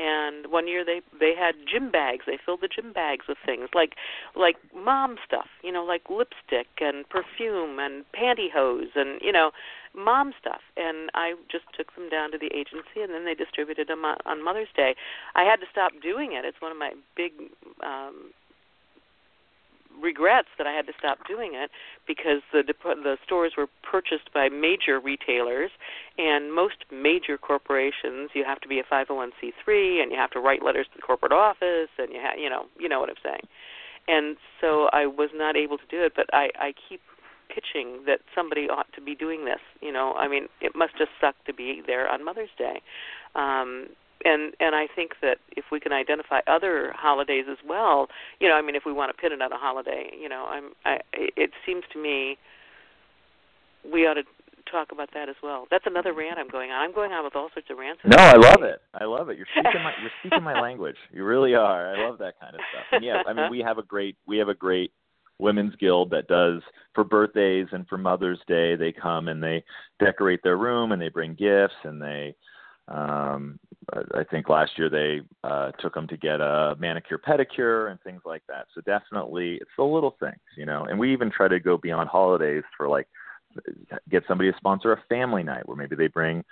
and 0.00 0.50
one 0.50 0.66
year 0.66 0.84
they 0.84 1.02
they 1.18 1.34
had 1.38 1.54
gym 1.70 1.90
bags. 1.90 2.24
They 2.26 2.38
filled 2.44 2.62
the 2.62 2.68
gym 2.68 2.92
bags 2.92 3.26
with 3.28 3.38
things 3.44 3.68
like 3.74 3.94
like 4.34 4.56
mom 4.74 5.16
stuff 5.26 5.48
you 5.62 5.70
know 5.70 5.84
like 5.84 6.08
lipstick 6.08 6.68
and 6.80 7.08
perfume 7.08 7.78
and 7.78 8.04
pantyhose 8.16 8.96
and 8.96 9.20
you 9.20 9.32
know 9.32 9.50
mom 9.94 10.32
stuff. 10.40 10.60
And 10.76 11.10
i 11.14 11.34
just 11.50 11.64
took 11.76 11.94
them 11.94 12.08
down 12.08 12.32
to 12.32 12.38
the 12.38 12.50
agency 12.56 13.02
and 13.02 13.12
then 13.12 13.24
they 13.24 13.34
distributed 13.34 13.88
them 13.88 14.04
on 14.04 14.44
mother's 14.44 14.72
day. 14.74 14.94
I 15.34 15.42
had 15.44 15.60
to 15.60 15.66
stop 15.70 15.92
doing 16.02 16.32
it. 16.32 16.44
It's 16.44 16.60
one 16.60 16.72
of 16.72 16.78
my 16.78 16.92
big 17.16 17.32
um 17.84 18.32
regrets 20.00 20.48
that 20.58 20.66
I 20.66 20.72
had 20.72 20.86
to 20.86 20.92
stop 20.98 21.18
doing 21.26 21.52
it 21.54 21.70
because 22.06 22.42
the 22.52 22.62
the 22.62 23.16
stores 23.24 23.52
were 23.56 23.66
purchased 23.82 24.32
by 24.32 24.48
major 24.48 25.00
retailers 25.00 25.70
and 26.18 26.52
most 26.52 26.84
major 26.92 27.38
corporations 27.38 28.30
you 28.34 28.44
have 28.44 28.60
to 28.60 28.68
be 28.68 28.78
a 28.78 28.84
501c3 28.84 30.02
and 30.02 30.12
you 30.12 30.18
have 30.18 30.30
to 30.30 30.40
write 30.40 30.64
letters 30.64 30.86
to 30.92 30.96
the 30.96 31.02
corporate 31.02 31.32
office 31.32 31.90
and 31.98 32.12
you 32.12 32.20
ha- 32.20 32.36
you 32.38 32.48
know 32.48 32.66
you 32.78 32.88
know 32.88 33.00
what 33.00 33.08
I'm 33.08 33.22
saying. 33.22 33.46
And 34.08 34.36
so 34.60 34.88
I 34.92 35.06
was 35.06 35.30
not 35.34 35.56
able 35.56 35.78
to 35.78 35.86
do 35.90 36.02
it, 36.02 36.12
but 36.16 36.26
I 36.32 36.50
I 36.58 36.72
keep 36.88 37.00
pitching 37.48 38.04
that 38.06 38.20
somebody 38.34 38.68
ought 38.68 38.92
to 38.94 39.00
be 39.00 39.14
doing 39.14 39.44
this, 39.44 39.60
you 39.80 39.92
know. 39.92 40.14
I 40.14 40.28
mean, 40.28 40.46
it 40.60 40.72
must 40.76 40.96
just 40.96 41.10
suck 41.20 41.34
to 41.46 41.52
be 41.52 41.82
there 41.86 42.08
on 42.08 42.24
Mother's 42.24 42.54
Day. 42.56 42.80
Um 43.34 43.88
and 44.24 44.54
and 44.60 44.74
I 44.74 44.86
think 44.94 45.12
that 45.22 45.38
if 45.56 45.66
we 45.72 45.80
can 45.80 45.92
identify 45.92 46.40
other 46.46 46.92
holidays 46.96 47.44
as 47.50 47.58
well, 47.66 48.08
you 48.40 48.48
know, 48.48 48.54
I 48.54 48.62
mean, 48.62 48.76
if 48.76 48.82
we 48.84 48.92
want 48.92 49.14
to 49.14 49.20
pin 49.20 49.32
it 49.32 49.42
on 49.42 49.52
a 49.52 49.58
holiday, 49.58 50.10
you 50.20 50.28
know, 50.28 50.46
I'm, 50.50 50.72
I, 50.84 50.98
it 51.12 51.50
seems 51.66 51.84
to 51.92 52.02
me 52.02 52.36
we 53.90 54.06
ought 54.06 54.14
to 54.14 54.24
talk 54.70 54.92
about 54.92 55.10
that 55.14 55.28
as 55.28 55.36
well. 55.42 55.66
That's 55.70 55.84
another 55.86 56.12
rant 56.12 56.38
I'm 56.38 56.48
going 56.48 56.70
on. 56.70 56.80
I'm 56.82 56.94
going 56.94 57.12
on 57.12 57.24
with 57.24 57.34
all 57.34 57.48
sorts 57.52 57.68
of 57.70 57.78
rants. 57.78 58.00
No, 58.04 58.16
I 58.16 58.36
love 58.36 58.62
it. 58.62 58.80
I 58.94 59.04
love 59.04 59.28
it. 59.28 59.36
You're 59.36 59.46
speaking 59.52 59.82
my 59.82 59.92
you're 60.00 60.10
speaking 60.20 60.42
my 60.42 60.60
language. 60.62 60.96
You 61.12 61.24
really 61.24 61.54
are. 61.54 61.94
I 61.94 62.08
love 62.08 62.18
that 62.18 62.34
kind 62.40 62.54
of 62.54 62.60
stuff. 62.72 62.84
And 62.92 63.04
yeah, 63.04 63.22
I 63.26 63.32
mean, 63.32 63.50
we 63.50 63.60
have 63.60 63.78
a 63.78 63.82
great 63.82 64.16
we 64.26 64.38
have 64.38 64.48
a 64.48 64.54
great 64.54 64.92
women's 65.38 65.74
guild 65.76 66.10
that 66.10 66.28
does 66.28 66.62
for 66.94 67.04
birthdays 67.04 67.66
and 67.72 67.86
for 67.88 67.98
Mother's 67.98 68.40
Day. 68.46 68.76
They 68.76 68.92
come 68.92 69.28
and 69.28 69.42
they 69.42 69.64
decorate 69.98 70.40
their 70.42 70.56
room 70.56 70.92
and 70.92 71.00
they 71.00 71.08
bring 71.08 71.34
gifts 71.34 71.74
and 71.84 72.00
they. 72.00 72.34
Um, 72.88 73.60
I 74.14 74.24
think 74.24 74.48
last 74.48 74.72
year 74.76 74.88
they 74.88 75.20
uh, 75.42 75.72
took 75.80 75.94
them 75.94 76.06
to 76.08 76.16
get 76.16 76.40
a 76.40 76.76
manicure, 76.78 77.18
pedicure, 77.18 77.90
and 77.90 78.00
things 78.02 78.22
like 78.24 78.42
that. 78.48 78.66
So 78.74 78.82
definitely, 78.82 79.54
it's 79.54 79.70
the 79.76 79.84
little 79.84 80.16
things, 80.20 80.38
you 80.56 80.66
know. 80.66 80.84
And 80.84 80.98
we 80.98 81.12
even 81.12 81.30
try 81.30 81.48
to 81.48 81.58
go 81.58 81.76
beyond 81.76 82.08
holidays 82.08 82.62
for 82.76 82.88
like 82.88 83.08
get 84.10 84.22
somebody 84.28 84.50
to 84.50 84.56
sponsor 84.56 84.92
a 84.92 85.02
family 85.08 85.42
night 85.42 85.66
where 85.66 85.76
maybe 85.76 85.96
they 85.96 86.06
bring 86.06 86.44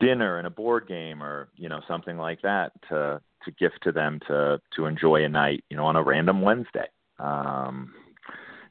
dinner 0.00 0.38
and 0.38 0.46
a 0.46 0.50
board 0.50 0.88
game 0.88 1.22
or 1.22 1.48
you 1.56 1.68
know 1.68 1.80
something 1.86 2.16
like 2.16 2.40
that 2.42 2.72
to 2.88 3.20
to 3.44 3.50
gift 3.52 3.78
to 3.82 3.92
them 3.92 4.18
to 4.26 4.60
to 4.74 4.86
enjoy 4.86 5.22
a 5.24 5.28
night 5.28 5.62
you 5.70 5.76
know 5.76 5.84
on 5.86 5.96
a 5.96 6.02
random 6.02 6.42
Wednesday. 6.42 6.88
Um, 7.18 7.92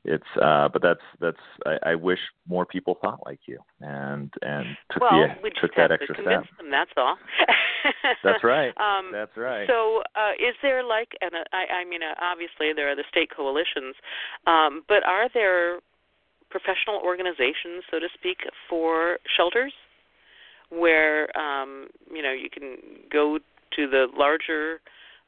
it's 0.05 0.23
uh, 0.41 0.69
but 0.69 0.81
that's 0.81 1.01
that's 1.19 1.37
I, 1.65 1.91
I 1.91 1.95
wish 1.95 2.19
more 2.47 2.65
people 2.65 2.97
thought 3.01 3.19
like 3.25 3.39
you 3.45 3.59
and 3.81 4.31
and 4.41 4.65
took 4.91 5.01
well, 5.01 5.11
the 5.11 5.27
we 5.43 5.49
took 5.49 5.61
just 5.61 5.73
that 5.75 5.91
have 5.91 5.91
extra 5.91 6.15
to 6.15 6.21
convince 6.23 6.45
step. 6.45 6.57
them. 6.57 6.71
That's 6.71 6.91
all. 6.97 7.17
That's 8.23 8.43
right. 8.43 8.73
um, 8.77 9.11
that's 9.11 9.35
right. 9.37 9.67
So, 9.67 10.03
uh, 10.15 10.33
is 10.35 10.55
there 10.61 10.83
like, 10.83 11.15
and 11.21 11.31
uh, 11.33 11.43
I, 11.53 11.81
I 11.81 11.85
mean, 11.85 12.01
uh, 12.03 12.13
obviously 12.21 12.73
there 12.75 12.91
are 12.91 12.95
the 12.95 13.07
state 13.09 13.29
coalitions, 13.33 13.95
um, 14.47 14.83
but 14.87 15.03
are 15.05 15.29
there 15.33 15.79
professional 16.49 16.99
organizations, 17.03 17.87
so 17.89 17.99
to 17.99 18.07
speak, 18.13 18.39
for 18.69 19.17
shelters, 19.37 19.73
where 20.69 21.35
um, 21.37 21.87
you 22.11 22.21
know 22.21 22.33
you 22.33 22.49
can 22.49 22.77
go 23.11 23.39
to 23.75 23.87
the 23.87 24.07
larger 24.15 24.81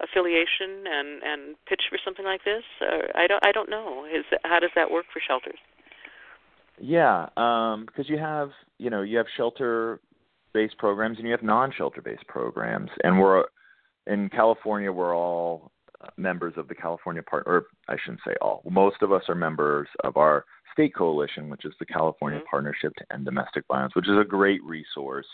affiliation 0.04 0.86
and 0.88 1.24
and 1.24 1.56
pitch 1.68 1.84
for 1.90 1.98
something 2.04 2.26
like 2.26 2.44
this? 2.44 2.64
Or 2.82 3.16
I 3.16 3.28
don't 3.28 3.46
I 3.46 3.52
don't 3.52 3.70
know. 3.70 4.06
Is 4.06 4.26
how 4.44 4.60
does 4.60 4.72
that 4.76 4.92
work 4.92 5.06
for 5.12 5.22
shelters? 5.26 5.60
Yeah, 6.80 7.30
um, 7.38 7.86
because 7.86 8.10
you 8.10 8.18
have 8.18 8.50
you 8.78 8.90
know 8.90 9.02
you 9.02 9.18
have 9.18 9.28
shelter 9.38 10.00
based 10.54 10.78
programs 10.78 11.18
and 11.18 11.28
you 11.28 11.32
have 11.32 11.44
non 11.44 11.72
shelter 11.78 12.02
based 12.02 12.26
programs, 12.28 12.90
and 13.04 13.20
we're 13.20 13.44
in 14.08 14.30
California. 14.30 14.92
We're 14.92 15.16
all 15.16 15.72
members 16.18 16.54
of 16.58 16.68
the 16.68 16.76
California 16.76 17.22
part, 17.22 17.44
or 17.46 17.66
I 17.88 17.96
shouldn't 18.04 18.22
say 18.26 18.36
all. 18.42 18.64
Most 18.70 19.02
of 19.02 19.12
us 19.12 19.24
are 19.30 19.36
members 19.36 19.88
of 20.04 20.18
our 20.18 20.46
state 20.74 20.96
coalition, 20.96 21.50
which 21.50 21.66
is 21.66 21.74
the 21.80 21.86
California 21.86 22.40
mm-hmm. 22.40 22.50
Partnership 22.50 22.94
to 22.98 23.14
End 23.14 23.26
Domestic 23.26 23.64
Violence, 23.68 23.96
which 23.96 24.08
is 24.08 24.18
a 24.20 24.24
great 24.24 24.64
resource. 24.64 25.28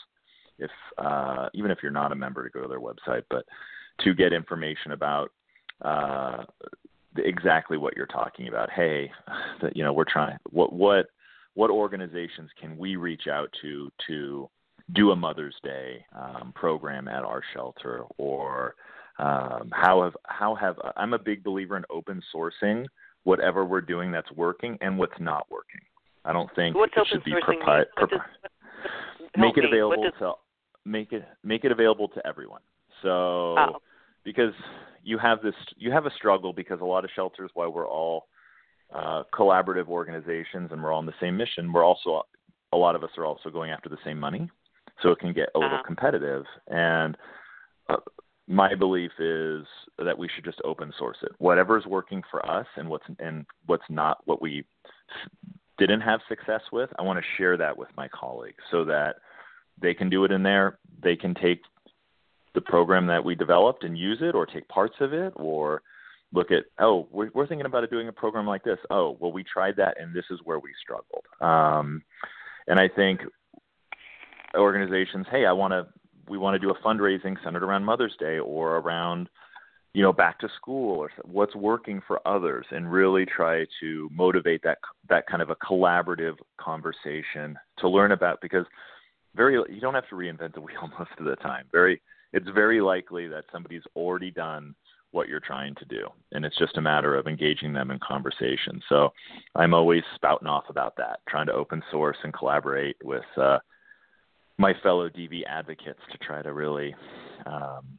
If 0.59 0.72
uh, 0.97 1.49
even 1.53 1.72
if 1.72 1.80
you're 1.84 1.91
not 1.91 2.11
a 2.11 2.15
member, 2.15 2.43
to 2.43 2.49
go 2.49 2.61
to 2.61 2.68
their 2.68 2.80
website, 2.80 3.24
but 3.30 3.45
to 4.04 4.14
get 4.14 4.34
information 4.34 4.91
about 4.91 5.32
uh, 5.82 6.43
exactly 7.18 7.78
what 7.78 7.95
you're 7.95 8.06
talking 8.06 8.48
about. 8.48 8.70
Hey, 8.72 9.12
that 9.62 9.76
you 9.76 9.84
know 9.84 9.93
we're 9.93 10.06
trying. 10.06 10.38
What 10.50 10.74
what 10.74 11.08
what 11.54 11.72
organizations 11.72 12.50
can 12.60 12.78
we 12.78 12.95
reach 12.95 13.28
out 13.32 13.50
to 13.62 13.91
to 14.08 14.50
do 14.93 15.12
a 15.12 15.16
Mother's 15.16 15.56
Day 15.64 16.06
um, 16.16 16.54
program 16.56 17.08
at 17.08 17.24
our 17.24 17.41
shelter, 17.54 18.04
or 18.18 18.76
um, 19.20 19.70
how 19.72 20.04
have 20.04 20.16
how 20.26 20.56
have 20.56 20.78
I'm 20.95 21.14
a 21.14 21.20
big 21.20 21.43
believer 21.43 21.78
in 21.78 21.84
open 21.89 22.22
sourcing 22.34 22.86
whatever 23.24 23.66
we're 23.66 23.82
doing 23.82 24.10
that's 24.10 24.32
working 24.32 24.78
and 24.80 24.98
what's 24.98 25.20
not 25.20 25.45
working. 25.52 25.82
I 26.24 26.32
don't 26.32 26.50
think 26.56 26.76
what's 26.76 26.93
it 26.95 27.08
should 27.12 27.24
be 27.26 27.34
propri- 27.34 27.86
make 29.36 29.58
it 29.58 29.66
available 29.66 30.04
does, 30.04 30.14
to 30.20 30.34
make 30.86 31.12
it 31.12 31.26
make 31.43 31.66
it 31.66 31.72
available 31.72 32.08
to 32.10 32.26
everyone. 32.26 32.62
So 33.02 33.10
oh. 33.58 33.82
Because 34.28 34.53
you 35.03 35.17
have 35.17 35.41
this 35.41 35.55
you 35.78 35.89
have 35.89 36.05
a 36.05 36.11
struggle 36.11 36.51
because 36.51 36.82
a 36.82 36.86
lot 36.86 37.05
of 37.05 37.09
shelters 37.15 37.49
while 37.53 37.71
we're 37.71 37.88
all 37.88 38.28
uh, 38.93 39.23
collaborative 39.34 39.88
organizations 39.88 40.69
and 40.71 40.84
we're 40.84 40.91
all 40.91 40.99
on 40.99 41.05
the 41.05 41.13
same 41.21 41.38
mission, 41.38 41.71
we're 41.71 41.86
also 41.86 42.23
a 42.73 42.78
lot 42.78 42.93
of 42.93 43.05
us 43.05 43.09
are 43.17 43.25
also 43.25 43.49
going 43.49 43.71
after 43.71 43.88
the 43.88 43.97
same 44.03 44.19
money, 44.19 44.49
so 45.01 45.11
it 45.11 45.19
can 45.19 45.32
get 45.32 45.47
a 45.55 45.57
little 45.57 45.75
uh-huh. 45.75 45.84
competitive. 45.88 46.43
And 46.67 47.15
uh, 47.88 47.95
my 48.49 48.75
belief 48.75 49.11
is 49.17 49.65
that 49.97 50.17
we 50.17 50.30
should 50.36 50.43
just 50.43 50.59
open 50.65 50.91
source 50.99 51.17
it. 51.23 51.32
Whatever's 51.38 51.86
working 51.86 52.21
for 52.30 52.45
us 52.45 52.67
and 52.75 52.89
what's 52.89 53.05
and 53.19 53.45
what's 53.65 53.89
not 53.89 54.17
what 54.25 54.41
we 54.41 54.65
didn't 55.78 56.01
have 56.01 56.19
success 56.28 56.61
with, 56.73 56.89
I 56.99 57.03
want 57.03 57.17
to 57.17 57.25
share 57.38 57.55
that 57.55 57.78
with 57.78 57.89
my 57.95 58.09
colleagues 58.09 58.63
so 58.71 58.84
that 58.84 59.15
they 59.82 59.93
can 59.93 60.09
do 60.09 60.25
it 60.25 60.32
in 60.32 60.43
there. 60.43 60.80
They 61.01 61.15
can 61.15 61.34
take 61.34 61.61
the 62.58 62.62
program 62.62 63.05
that 63.05 63.24
we 63.24 63.36
developed 63.36 63.84
and 63.84 63.95
use 63.95 64.18
it, 64.20 64.34
or 64.34 64.47
take 64.47 64.68
parts 64.68 64.95
of 64.99 65.14
it, 65.14 65.32
or 65.36 65.84
look 66.34 66.49
at 66.49 66.64
oh 66.80 67.08
we're, 67.12 67.30
we're 67.36 67.45
thinking 67.45 67.68
about 67.68 67.88
doing 67.91 68.08
a 68.08 68.12
program 68.12 68.47
like 68.47 68.64
this. 68.64 68.80
Oh 68.89 69.16
well, 69.20 69.32
we 69.32 69.43
tried 69.43 69.76
that 69.76 70.01
and 70.01 70.12
this 70.12 70.26
is 70.32 70.39
where 70.43 70.58
we 70.58 70.72
struggled. 70.82 71.26
Um, 71.39 72.01
and 72.66 72.80
I 72.80 72.88
think 72.88 73.22
organizations, 74.55 75.28
hey, 75.30 75.45
I 75.45 75.51
want 75.51 75.72
to 75.72 75.86
we 76.28 76.39
want 76.39 76.55
to 76.55 76.60
do 76.60 76.72
a 76.72 76.80
fundraising 76.80 77.36
centered 77.43 77.64
around 77.64 77.86
Mother's 77.86 78.16
Day 78.20 78.39
or 78.39 78.78
around 78.78 79.30
you 79.93 80.01
know 80.01 80.12
back 80.12 80.39
to 80.39 80.49
school 80.58 80.97
or 80.97 81.12
what's 81.26 81.55
working 81.55 82.01
for 82.08 82.28
others 82.28 82.66
and 82.72 82.91
really 82.91 83.26
try 83.26 83.66
to 83.82 84.10
motivate 84.12 84.62
that 84.64 84.80
that 85.10 85.28
kind 85.28 85.43
of 85.43 85.51
a 85.51 85.55
collaborative 85.58 86.38
conversation 86.60 87.55
to 87.78 87.88
learn 87.88 88.14
about 88.14 88.39
because 88.41 88.66
very 89.36 89.53
you 89.53 89.80
don't 89.80 89.93
have 89.93 90.10
to 90.10 90.16
reinvent 90.16 90.55
the 90.55 90.62
wheel 90.62 90.89
most 90.99 91.12
of 91.20 91.26
the 91.26 91.36
time 91.38 91.66
very 91.72 92.01
it's 92.38 92.49
very 92.53 92.81
likely 92.81 93.27
that 93.27 93.43
somebody's 93.51 93.83
already 93.95 94.31
done 94.31 94.75
what 95.11 95.27
you're 95.27 95.39
trying 95.39 95.73
to 95.75 95.85
do 95.85 96.07
and 96.33 96.45
it's 96.45 96.57
just 96.57 96.77
a 96.77 96.81
matter 96.81 97.15
of 97.15 97.27
engaging 97.27 97.73
them 97.73 97.91
in 97.91 97.99
conversation 97.99 98.81
so 98.89 99.09
i'm 99.55 99.73
always 99.73 100.03
spouting 100.15 100.47
off 100.47 100.65
about 100.69 100.95
that 100.97 101.19
trying 101.29 101.47
to 101.47 101.53
open 101.53 101.81
source 101.91 102.17
and 102.23 102.33
collaborate 102.33 102.97
with 103.03 103.23
uh, 103.38 103.57
my 104.57 104.73
fellow 104.81 105.09
DV 105.09 105.43
advocates 105.47 105.99
to 106.11 106.17
try 106.17 106.41
to 106.41 106.51
really, 106.51 106.95
um, 107.45 107.97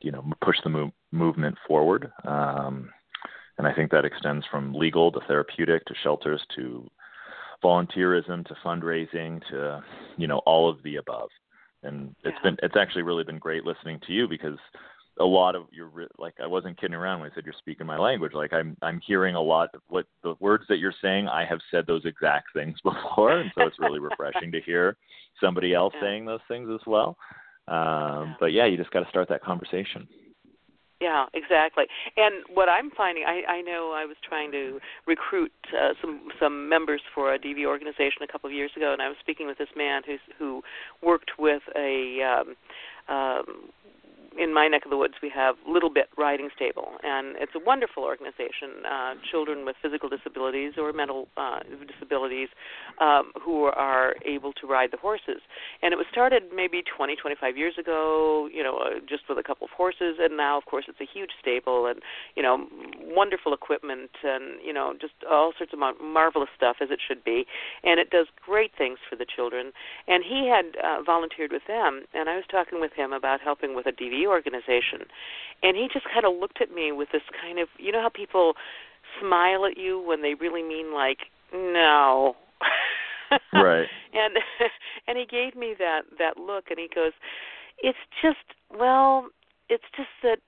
you 0.00 0.10
know, 0.10 0.24
push 0.42 0.56
the 0.64 0.70
move, 0.70 0.90
movement 1.12 1.56
forward. 1.66 2.10
Um, 2.24 2.90
and 3.58 3.66
I 3.66 3.72
think 3.72 3.90
that 3.92 4.04
extends 4.04 4.44
from 4.50 4.74
legal 4.74 5.12
to 5.12 5.20
therapeutic 5.28 5.84
to 5.86 5.94
shelters 6.02 6.42
to 6.56 6.90
volunteerism 7.62 8.44
to 8.46 8.54
fundraising 8.64 9.40
to, 9.50 9.82
you 10.16 10.26
know, 10.26 10.38
all 10.38 10.68
of 10.68 10.82
the 10.82 10.96
above. 10.96 11.30
And 11.84 12.14
it's 12.24 12.36
yeah. 12.42 12.50
been 12.50 12.56
it's 12.62 12.76
actually 12.76 13.02
really 13.02 13.24
been 13.24 13.38
great 13.38 13.64
listening 13.64 14.00
to 14.06 14.12
you 14.12 14.28
because 14.28 14.58
a 15.20 15.24
lot 15.24 15.54
of 15.54 15.64
your 15.70 15.90
like 16.18 16.34
I 16.42 16.46
wasn't 16.46 16.80
kidding 16.80 16.94
around 16.94 17.20
when 17.20 17.30
I 17.30 17.34
said 17.34 17.44
you're 17.44 17.54
speaking 17.58 17.86
my 17.86 17.98
language. 17.98 18.32
Like 18.32 18.52
I'm 18.52 18.76
I'm 18.82 19.00
hearing 19.06 19.34
a 19.34 19.40
lot 19.40 19.70
of 19.74 19.80
what 19.88 20.06
the 20.22 20.34
words 20.40 20.64
that 20.68 20.78
you're 20.78 20.94
saying. 21.00 21.28
I 21.28 21.44
have 21.44 21.60
said 21.70 21.86
those 21.86 22.04
exact 22.04 22.48
things 22.52 22.76
before, 22.84 23.38
and 23.38 23.50
so 23.54 23.66
it's 23.66 23.78
really 23.78 24.00
refreshing 24.00 24.50
to 24.52 24.60
hear 24.60 24.96
somebody 25.40 25.74
else 25.74 25.92
yeah. 26.02 26.08
saying 26.08 26.24
those 26.24 26.40
things 26.48 26.68
as 26.72 26.80
well. 26.86 27.16
Um, 27.68 27.76
yeah. 27.76 28.34
But 28.40 28.52
yeah, 28.52 28.66
you 28.66 28.76
just 28.76 28.90
got 28.90 29.00
to 29.00 29.08
start 29.08 29.28
that 29.28 29.42
conversation. 29.42 30.08
Yeah, 31.00 31.26
exactly. 31.34 31.84
And 32.16 32.44
what 32.52 32.68
I'm 32.68 32.90
finding, 32.90 33.24
I, 33.26 33.42
I 33.48 33.60
know 33.62 33.92
I 33.94 34.06
was 34.06 34.16
trying 34.26 34.52
to 34.52 34.78
recruit 35.06 35.52
uh, 35.72 35.94
some 36.00 36.28
some 36.40 36.68
members 36.68 37.02
for 37.14 37.34
a 37.34 37.38
DV 37.38 37.66
organization 37.66 38.22
a 38.22 38.30
couple 38.30 38.48
of 38.48 38.54
years 38.54 38.70
ago, 38.76 38.92
and 38.92 39.02
I 39.02 39.08
was 39.08 39.16
speaking 39.20 39.46
with 39.46 39.58
this 39.58 39.68
man 39.76 40.02
who's 40.06 40.20
who 40.38 40.62
worked 41.02 41.32
with 41.38 41.62
a 41.76 42.22
um, 42.22 42.56
um, 43.14 43.44
in 44.38 44.52
my 44.52 44.68
neck 44.68 44.84
of 44.84 44.90
the 44.90 44.96
woods, 44.96 45.14
we 45.22 45.30
have 45.34 45.56
Little 45.66 45.90
Bit 45.90 46.08
Riding 46.16 46.48
Stable, 46.54 46.92
and 47.02 47.36
it's 47.38 47.52
a 47.54 47.64
wonderful 47.64 48.02
organization. 48.02 48.84
Uh, 48.84 49.14
children 49.30 49.64
with 49.64 49.76
physical 49.82 50.08
disabilities 50.08 50.74
or 50.78 50.92
mental 50.92 51.28
uh, 51.36 51.60
disabilities 51.86 52.48
um, 53.00 53.32
who 53.42 53.64
are 53.64 54.14
able 54.24 54.52
to 54.54 54.66
ride 54.66 54.90
the 54.90 54.96
horses. 54.96 55.40
And 55.82 55.92
it 55.92 55.96
was 55.96 56.06
started 56.10 56.44
maybe 56.54 56.82
20, 56.96 57.16
25 57.16 57.56
years 57.56 57.74
ago, 57.78 58.48
you 58.52 58.62
know, 58.62 58.78
uh, 58.78 59.00
just 59.08 59.24
with 59.28 59.38
a 59.38 59.42
couple 59.42 59.64
of 59.66 59.70
horses, 59.70 60.16
and 60.18 60.36
now, 60.36 60.58
of 60.58 60.64
course, 60.66 60.84
it's 60.88 61.00
a 61.00 61.08
huge 61.12 61.30
stable 61.40 61.86
and, 61.86 62.00
you 62.36 62.42
know, 62.42 62.66
wonderful 63.14 63.52
equipment 63.54 64.10
and, 64.22 64.60
you 64.64 64.72
know, 64.72 64.94
just 65.00 65.14
all 65.30 65.52
sorts 65.56 65.72
of 65.72 65.78
mar- 65.78 65.94
marvelous 66.02 66.48
stuff 66.56 66.76
as 66.80 66.90
it 66.90 67.00
should 67.06 67.24
be. 67.24 67.46
And 67.82 68.00
it 68.00 68.10
does 68.10 68.26
great 68.44 68.72
things 68.76 68.98
for 69.08 69.16
the 69.16 69.26
children. 69.26 69.72
And 70.08 70.24
he 70.24 70.48
had 70.48 70.76
uh, 70.82 71.02
volunteered 71.02 71.52
with 71.52 71.66
them, 71.66 72.02
and 72.14 72.28
I 72.28 72.36
was 72.36 72.44
talking 72.50 72.80
with 72.80 72.92
him 72.92 73.12
about 73.12 73.40
helping 73.40 73.74
with 73.74 73.86
a 73.86 73.92
DV 73.92 74.26
organization. 74.26 75.06
And 75.62 75.76
he 75.76 75.88
just 75.92 76.06
kind 76.12 76.26
of 76.26 76.34
looked 76.38 76.60
at 76.60 76.74
me 76.74 76.92
with 76.92 77.08
this 77.12 77.22
kind 77.40 77.58
of, 77.58 77.68
you 77.78 77.92
know 77.92 78.02
how 78.02 78.10
people 78.10 78.54
smile 79.20 79.64
at 79.64 79.76
you 79.76 80.00
when 80.00 80.22
they 80.22 80.34
really 80.34 80.62
mean 80.62 80.92
like, 80.92 81.30
no. 81.52 82.36
right. 83.52 83.86
And 84.12 84.38
and 85.08 85.18
he 85.18 85.26
gave 85.26 85.56
me 85.56 85.74
that 85.78 86.02
that 86.18 86.36
look 86.36 86.70
and 86.70 86.78
he 86.78 86.88
goes, 86.94 87.12
"It's 87.78 87.98
just, 88.22 88.54
well, 88.76 89.28
it's 89.68 89.84
just 89.96 90.08
that 90.22 90.38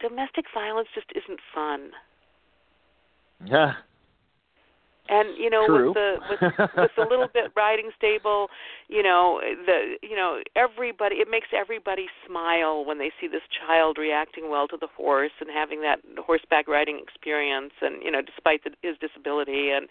domestic 0.00 0.46
violence 0.52 0.88
just 0.94 1.10
isn't 1.14 1.40
fun." 1.54 1.90
Yeah. 3.44 3.72
and 5.08 5.36
you 5.36 5.50
know 5.50 5.66
True. 5.66 5.88
with 5.88 5.94
the 5.94 6.14
with 6.30 6.40
with 6.76 6.90
the 6.96 7.02
little 7.02 7.28
bit 7.32 7.52
riding 7.56 7.90
stable 7.96 8.48
you 8.88 9.02
know 9.02 9.40
the 9.66 9.96
you 10.02 10.16
know 10.16 10.40
everybody 10.56 11.16
it 11.16 11.28
makes 11.30 11.48
everybody 11.54 12.06
smile 12.26 12.84
when 12.84 12.98
they 12.98 13.10
see 13.20 13.28
this 13.28 13.42
child 13.66 13.98
reacting 13.98 14.50
well 14.50 14.66
to 14.68 14.76
the 14.80 14.88
horse 14.96 15.32
and 15.40 15.50
having 15.52 15.82
that 15.82 15.98
horseback 16.18 16.68
riding 16.68 17.00
experience 17.02 17.72
and 17.82 18.02
you 18.02 18.10
know 18.10 18.22
despite 18.22 18.64
the, 18.64 18.70
his 18.82 18.96
disability 18.98 19.70
and 19.70 19.88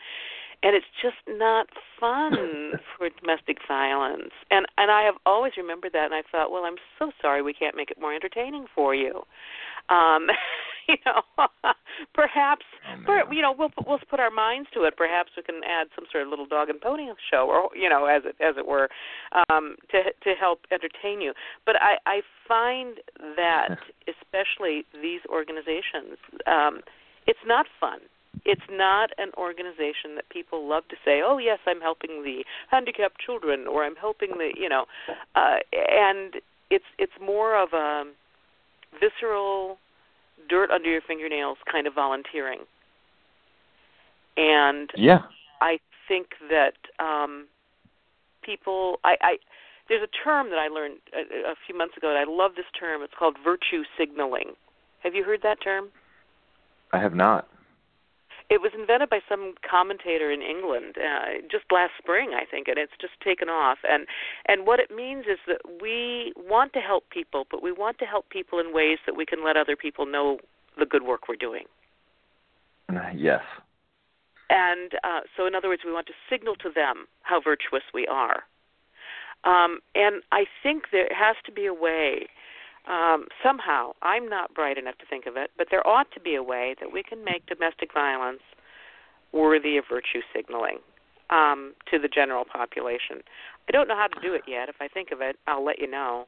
and 0.64 0.76
it's 0.76 0.86
just 1.02 1.20
not 1.28 1.68
fun 2.00 2.34
for 2.98 3.10
domestic 3.22 3.58
violence 3.68 4.34
and 4.50 4.66
and 4.78 4.90
i 4.90 5.04
have 5.04 5.16
always 5.26 5.54
remembered 5.58 5.94
that 5.94 6.06
and 6.06 6.16
i 6.16 6.24
thought 6.32 6.52
well 6.52 6.64
i'm 6.64 6.82
so 6.98 7.12
sorry 7.22 7.42
we 7.44 7.54
can't 7.54 7.76
make 7.76 7.92
it 7.92 8.02
more 8.02 8.16
entertaining 8.16 8.66
for 8.74 8.96
you 8.96 9.22
um 9.90 10.28
you 10.88 10.96
know 11.06 11.22
perhaps 12.14 12.66
Oh, 12.86 13.06
per, 13.06 13.34
you 13.34 13.42
know 13.42 13.54
we'll 13.58 13.72
we'll 13.88 14.00
put 14.10 14.20
our 14.20 14.32
minds 14.32 14.68
to 14.74 14.84
it. 14.84 14.98
Perhaps 14.98 15.32
we 15.38 15.44
can 15.44 15.62
add 15.64 15.88
some 15.96 16.06
sort 16.12 16.24
of 16.24 16.30
little 16.30 16.46
dog 16.46 16.70
and 16.70 16.82
pony 16.82 17.08
show 17.32 17.48
or 17.50 17.70
you 17.76 17.90
know 17.90 18.06
as 18.06 18.24
it 18.26 18.36
as 18.42 18.56
it 18.58 18.68
were 18.68 18.90
um 19.50 19.76
to 19.92 20.04
to 20.24 20.34
help 20.40 20.62
entertain 20.72 21.22
you. 21.22 21.34
But 21.66 21.76
i 21.82 21.96
i 22.06 22.22
find 22.48 22.98
that 23.38 23.78
especially 24.08 24.86
these 25.02 25.22
organizations 25.30 26.18
um 26.46 26.82
it's 27.26 27.40
not 27.46 27.68
fun. 27.80 28.00
It's 28.46 28.68
not 28.70 29.12
an 29.18 29.32
organization 29.38 30.16
that 30.16 30.28
people 30.30 30.68
love 30.68 30.84
to 30.90 30.98
say, 31.06 31.22
"Oh 31.24 31.38
yes, 31.38 31.60
I'm 31.66 31.80
helping 31.80 32.24
the 32.24 32.44
handicapped 32.70 33.20
children," 33.20 33.68
or 33.68 33.86
"I'm 33.86 33.96
helping 33.96 34.32
the," 34.32 34.52
you 34.58 34.68
know, 34.68 34.86
uh, 35.36 35.58
and 35.72 36.42
it's 36.70 36.84
it's 36.98 37.14
more 37.22 37.56
of 37.56 37.72
a 37.72 38.04
visceral, 39.00 39.78
dirt 40.50 40.72
under 40.72 40.90
your 40.90 41.02
fingernails 41.02 41.58
kind 41.72 41.88
of 41.88 41.94
volunteering. 41.94 42.60
And 44.38 44.90
yeah. 44.96 45.24
I 45.62 45.80
think 46.08 46.30
that 46.50 46.74
um, 47.00 47.48
people, 48.44 49.00
I, 49.04 49.16
I 49.22 49.38
there's 49.90 50.04
a 50.04 50.24
term 50.24 50.50
that 50.50 50.60
I 50.60 50.68
learned 50.68 50.98
a, 51.14 51.52
a 51.52 51.56
few 51.66 51.78
months 51.78 51.98
ago, 51.98 52.10
and 52.10 52.18
I 52.18 52.24
love 52.30 52.56
this 52.56 52.66
term. 52.78 53.02
It's 53.02 53.14
called 53.18 53.38
virtue 53.44 53.84
signaling. 53.98 54.54
Have 55.04 55.14
you 55.14 55.24
heard 55.24 55.42
that 55.44 55.62
term? 55.62 55.90
I 56.92 57.00
have 57.00 57.14
not. 57.14 57.48
It 58.50 58.62
was 58.62 58.72
invented 58.78 59.10
by 59.10 59.20
some 59.28 59.56
commentator 59.68 60.32
in 60.32 60.42
England 60.42 60.96
uh, 60.98 61.42
just 61.50 61.66
last 61.72 61.92
spring, 61.98 62.32
I 62.36 62.46
think, 62.46 62.68
and 62.68 62.78
it's 62.78 62.94
just 63.00 63.14
taken 63.24 63.50
off. 63.50 63.80
And 63.88 64.06
and 64.48 64.68
what 64.68 64.80
it 64.80 64.92
means 64.92 65.26
is 65.26 65.40
that 65.48 65.62
we 65.82 66.34
want 66.36 66.74
to 66.74 66.80
help 66.80 67.10
people, 67.10 67.46
but 67.50 67.64
we 67.64 67.72
want 67.72 67.98
to 68.00 68.06
help 68.06 68.30
people 68.30 68.60
in 68.60 68.74
ways 68.74 68.98
that 69.06 69.16
we 69.16 69.26
can 69.26 69.44
let 69.44 69.56
other 69.56 69.76
people 69.76 70.06
know 70.06 70.40
the 70.78 70.86
good 70.86 71.04
work 71.04 71.28
we're 71.30 71.36
doing. 71.36 71.64
Yes. 73.16 73.42
And 74.50 74.94
uh, 75.04 75.22
so, 75.38 75.48
in 75.48 75.56
other 75.56 75.70
words, 75.70 75.84
we 75.86 75.94
want 75.94 76.08
to 76.08 76.14
signal 76.30 76.56
to 76.58 76.70
them 76.70 77.08
how 77.22 77.40
virtuous 77.42 77.84
we 77.94 78.06
are. 78.08 78.44
Um, 79.46 79.80
and 79.96 80.22
I 80.32 80.46
think 80.62 80.86
there 80.92 81.08
has 81.10 81.36
to 81.46 81.52
be 81.52 81.66
a 81.66 81.74
way, 81.74 82.28
um, 82.88 83.28
somehow, 83.44 83.92
I'm 84.02 84.30
not 84.30 84.54
bright 84.54 84.78
enough 84.78 84.98
to 85.00 85.06
think 85.06 85.26
of 85.26 85.38
it, 85.38 85.52
but 85.58 85.68
there 85.72 85.86
ought 85.88 86.12
to 86.14 86.20
be 86.20 86.36
a 86.36 86.44
way 86.44 86.76
that 86.80 86.92
we 86.92 87.04
can 87.04 87.24
make 87.24 87.46
domestic 87.46 87.94
violence 87.94 88.42
worthy 89.32 89.78
of 89.78 89.86
virtue 89.90 90.22
signaling 90.34 90.78
um, 91.30 91.74
to 91.92 92.00
the 92.00 92.08
general 92.08 92.46
population. 92.46 93.24
I 93.68 93.72
don't 93.72 93.88
know 93.88 93.96
how 93.96 94.08
to 94.08 94.20
do 94.22 94.34
it 94.34 94.42
yet. 94.48 94.70
If 94.70 94.76
I 94.82 94.88
think 94.88 95.12
of 95.12 95.22
it, 95.22 95.38
I'll 95.48 95.64
let 95.64 95.80
you 95.80 95.90
know. 95.90 96.26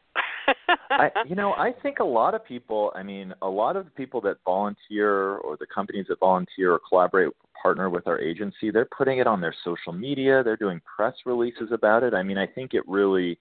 I, 0.89 1.09
you 1.27 1.35
know, 1.35 1.53
I 1.53 1.73
think 1.83 1.99
a 1.99 2.05
lot 2.05 2.33
of 2.33 2.45
people. 2.45 2.91
I 2.95 3.03
mean, 3.03 3.33
a 3.41 3.49
lot 3.49 3.75
of 3.75 3.85
the 3.85 3.91
people 3.91 4.21
that 4.21 4.37
volunteer 4.45 5.35
or 5.37 5.57
the 5.57 5.67
companies 5.73 6.05
that 6.09 6.19
volunteer 6.19 6.73
or 6.73 6.79
collaborate, 6.87 7.33
partner 7.61 7.89
with 7.89 8.07
our 8.07 8.19
agency, 8.19 8.69
they're 8.71 8.87
putting 8.95 9.17
it 9.17 9.27
on 9.27 9.41
their 9.41 9.55
social 9.63 9.91
media. 9.91 10.43
They're 10.43 10.55
doing 10.55 10.81
press 10.95 11.15
releases 11.25 11.71
about 11.71 12.03
it. 12.03 12.13
I 12.13 12.21
mean, 12.23 12.37
I 12.37 12.45
think 12.45 12.73
it 12.73 12.83
really, 12.87 13.39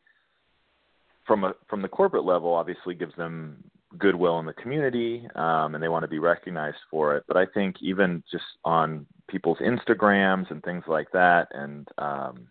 from 1.26 1.44
a 1.44 1.52
from 1.68 1.82
the 1.82 1.88
corporate 1.88 2.24
level, 2.24 2.52
obviously 2.54 2.94
gives 2.94 3.14
them 3.16 3.62
goodwill 3.98 4.40
in 4.40 4.46
the 4.46 4.52
community, 4.54 5.28
um, 5.36 5.74
and 5.74 5.82
they 5.82 5.88
want 5.88 6.02
to 6.02 6.08
be 6.08 6.18
recognized 6.18 6.78
for 6.90 7.16
it. 7.16 7.24
But 7.28 7.36
I 7.36 7.46
think 7.46 7.76
even 7.80 8.24
just 8.30 8.44
on 8.64 9.06
people's 9.28 9.58
Instagrams 9.58 10.50
and 10.50 10.62
things 10.62 10.84
like 10.88 11.10
that, 11.12 11.48
and 11.52 11.86
um, 11.98 12.48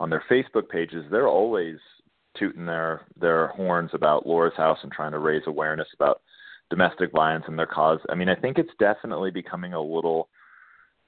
on 0.00 0.10
their 0.10 0.24
Facebook 0.30 0.68
pages, 0.68 1.04
they're 1.10 1.28
always 1.28 1.76
tooting 2.38 2.66
their 2.66 3.02
their 3.20 3.48
horns 3.48 3.90
about 3.92 4.26
Laura's 4.26 4.56
House 4.56 4.78
and 4.82 4.90
trying 4.92 5.12
to 5.12 5.18
raise 5.18 5.42
awareness 5.46 5.88
about 5.94 6.20
domestic 6.70 7.12
violence 7.12 7.44
and 7.46 7.58
their 7.58 7.66
cause. 7.66 8.00
I 8.10 8.14
mean, 8.14 8.28
I 8.28 8.34
think 8.34 8.58
it's 8.58 8.72
definitely 8.78 9.30
becoming 9.30 9.72
a 9.72 9.80
little 9.80 10.28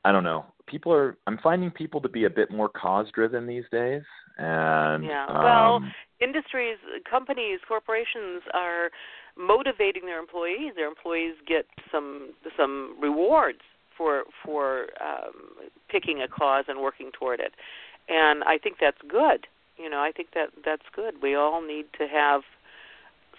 I 0.05 0.13
don't 0.13 0.25
know. 0.25 0.47
People 0.67 0.93
are 0.93 1.17
I'm 1.27 1.39
finding 1.43 1.71
people 1.71 2.01
to 2.01 2.09
be 2.09 2.25
a 2.25 2.31
bit 2.31 2.51
more 2.51 2.69
cause 2.69 3.07
driven 3.15 3.47
these 3.47 3.65
days 3.73 4.03
and 4.39 5.05
Yeah. 5.05 5.27
um, 5.27 5.43
Well, 5.43 5.81
industries, 6.21 6.79
companies, 7.11 7.61
corporations 7.67 8.43
are 8.55 8.91
motivating 9.37 10.07
their 10.07 10.19
employees. 10.19 10.75
Their 10.77 10.89
employees 10.89 11.35
get 11.47 11.67
some 11.91 12.35
some 12.57 12.97
rewards 13.01 13.61
for 13.97 14.25
for 14.45 14.89
um, 15.01 15.69
picking 15.89 16.23
a 16.23 16.29
cause 16.29 16.65
and 16.69 16.81
working 16.81 17.11
toward 17.13 17.41
it, 17.41 17.55
and 18.09 18.45
I 18.45 18.59
think 18.59 18.77
that's 18.81 19.01
good. 19.09 19.47
You 19.77 19.91
know, 19.91 20.01
I 20.01 20.13
think 20.13 20.29
that 20.35 20.51
that's 20.65 20.87
good. 20.95 21.23
We 21.23 21.35
all 21.35 21.61
need 21.61 21.87
to 21.99 22.07
have 22.07 22.43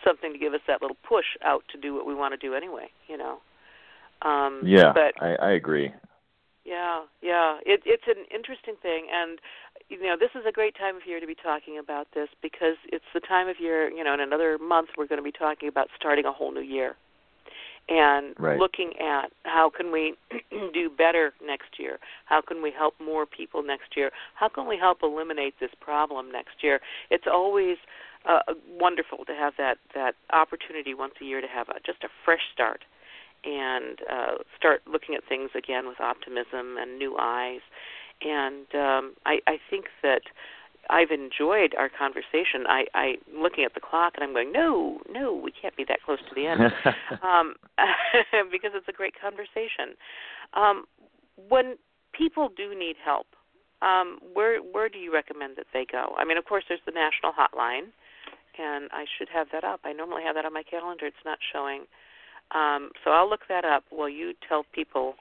something 0.06 0.32
to 0.34 0.40
give 0.40 0.54
us 0.54 0.62
that 0.68 0.82
little 0.82 0.98
push 1.08 1.26
out 1.44 1.64
to 1.72 1.80
do 1.80 1.94
what 1.94 2.06
we 2.06 2.14
want 2.14 2.34
to 2.34 2.38
do 2.38 2.54
anyway. 2.54 2.90
You 3.08 3.18
know. 3.18 3.38
Um, 4.22 4.62
yeah, 4.66 4.94
but 4.94 5.14
I, 5.22 5.36
I 5.36 5.52
agree. 5.52 5.94
yeah, 6.66 7.02
yeah. 7.22 7.58
It, 7.66 7.82
it's 7.86 8.08
an 8.08 8.26
interesting 8.34 8.76
thing, 8.82 9.08
and 9.14 9.40
you 9.90 10.02
know, 10.02 10.16
this 10.20 10.32
is 10.36 10.46
a 10.48 10.52
great 10.52 10.76
time 10.76 10.96
of 10.96 11.04
year 11.06 11.20
to 11.20 11.28
be 11.28 11.36
talking 11.36 11.78
about 11.78 12.08
this 12.14 12.30
because 12.42 12.78
it's 12.92 13.06
the 13.14 13.20
time 13.20 13.48
of 13.48 13.60
year. 13.60 13.90
You 13.90 14.04
know, 14.04 14.14
in 14.14 14.20
another 14.20 14.58
month, 14.58 14.90
we're 14.98 15.08
going 15.08 15.20
to 15.20 15.24
be 15.24 15.32
talking 15.32 15.70
about 15.70 15.90
starting 15.96 16.26
a 16.26 16.32
whole 16.32 16.52
new 16.52 16.62
year 16.62 16.96
and 17.90 18.36
Right. 18.38 18.60
looking 18.60 18.94
at 19.00 19.32
how 19.44 19.70
can 19.70 19.92
we 19.92 20.16
do 20.74 20.90
better 20.90 21.34
next 21.44 21.80
year? 21.80 22.00
How 22.26 22.42
can 22.42 22.62
we 22.62 22.72
help 22.72 23.00
more 23.00 23.26
people 23.26 23.64
next 23.64 23.96
year? 23.96 24.12
How 24.36 24.50
can 24.50 24.68
we 24.68 24.78
help 24.78 25.04
eliminate 25.04 25.56
this 25.60 25.72
problem 25.80 26.32
next 26.32 26.62
year? 26.64 26.82
It's 27.10 27.28
always 27.28 27.78
uh, 28.26 28.40
wonderful 28.78 29.24
to 29.26 29.34
have 29.34 29.54
that 29.58 29.78
that 29.96 30.16
opportunity 30.34 30.94
once 30.94 31.14
a 31.22 31.26
year 31.26 31.42
to 31.42 31.48
have 31.48 31.70
a, 31.70 31.80
just 31.86 32.04
a 32.04 32.10
fresh 32.26 32.42
start 32.54 32.84
and 33.44 34.00
uh, 34.12 34.44
start 34.58 34.82
looking 34.86 35.16
at 35.16 35.24
things 35.28 35.52
again 35.56 35.88
with 35.88 36.02
optimism 36.02 36.78
and 36.78 36.98
new 36.98 37.16
eyes. 37.18 37.62
And 38.22 38.66
um, 38.74 39.14
I, 39.26 39.40
I 39.48 39.60
think 39.70 39.86
that 40.02 40.22
I've 40.90 41.12
enjoyed 41.12 41.76
our 41.78 41.90
conversation. 41.90 42.66
I, 42.68 42.86
I'm 42.94 43.42
looking 43.42 43.64
at 43.64 43.74
the 43.74 43.80
clock 43.80 44.14
and 44.16 44.24
I'm 44.24 44.34
going, 44.34 44.52
no, 44.52 45.00
no, 45.12 45.34
we 45.34 45.52
can't 45.52 45.76
be 45.76 45.86
that 45.88 46.00
close 46.06 46.20
to 46.30 46.36
the 46.36 46.48
end, 46.48 46.62
um, 47.24 47.56
because 48.52 48.72
it's 48.74 48.88
a 48.88 48.94
great 48.94 49.14
conversation. 49.20 49.96
Um, 50.54 50.86
when 51.50 51.76
people 52.14 52.50
do 52.56 52.78
need 52.78 52.96
help, 53.04 53.28
um, 53.82 54.20
where 54.34 54.60
where 54.60 54.90
do 54.90 54.98
you 54.98 55.14
recommend 55.14 55.56
that 55.58 55.68
they 55.72 55.86
go? 55.90 56.16
I 56.18 56.26
mean, 56.26 56.38
of 56.38 56.46
course, 56.46 56.64
there's 56.68 56.82
the 56.86 56.92
national 56.92 57.32
hotline, 57.32 57.94
and 58.58 58.90
I 58.92 59.06
should 59.18 59.30
have 59.30 59.48
that 59.52 59.64
up. 59.64 59.82
I 59.84 59.94
normally 59.94 60.24
have 60.26 60.36
that 60.36 60.46
on 60.46 60.54
my 60.54 60.64
calendar. 60.64 61.06
It's 61.06 61.26
not 61.26 61.38
showing. 61.54 61.82
Um, 62.56 62.90
so 63.04 63.12
I'll 63.12 63.30
look 63.30 63.42
that 63.50 63.66
up 63.66 63.84
while 63.90 64.10
you 64.10 64.34
tell 64.48 64.66
people 64.74 65.16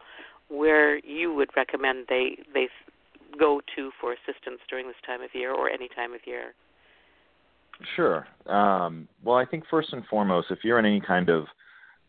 where 0.48 0.98
you 1.04 1.34
would 1.34 1.50
recommend 1.56 2.06
they 2.08 2.38
they 2.54 2.68
go 3.38 3.60
to 3.76 3.90
for 4.00 4.12
assistance 4.12 4.60
during 4.68 4.86
this 4.86 4.96
time 5.06 5.22
of 5.22 5.30
year 5.34 5.52
or 5.52 5.68
any 5.68 5.88
time 5.88 6.14
of 6.14 6.20
year. 6.26 6.54
Sure. 7.94 8.26
Um, 8.46 9.06
well, 9.22 9.36
I 9.36 9.44
think 9.44 9.64
first 9.70 9.92
and 9.92 10.04
foremost, 10.06 10.48
if 10.50 10.60
you're 10.64 10.78
in 10.78 10.86
any 10.86 11.00
kind 11.00 11.28
of 11.28 11.44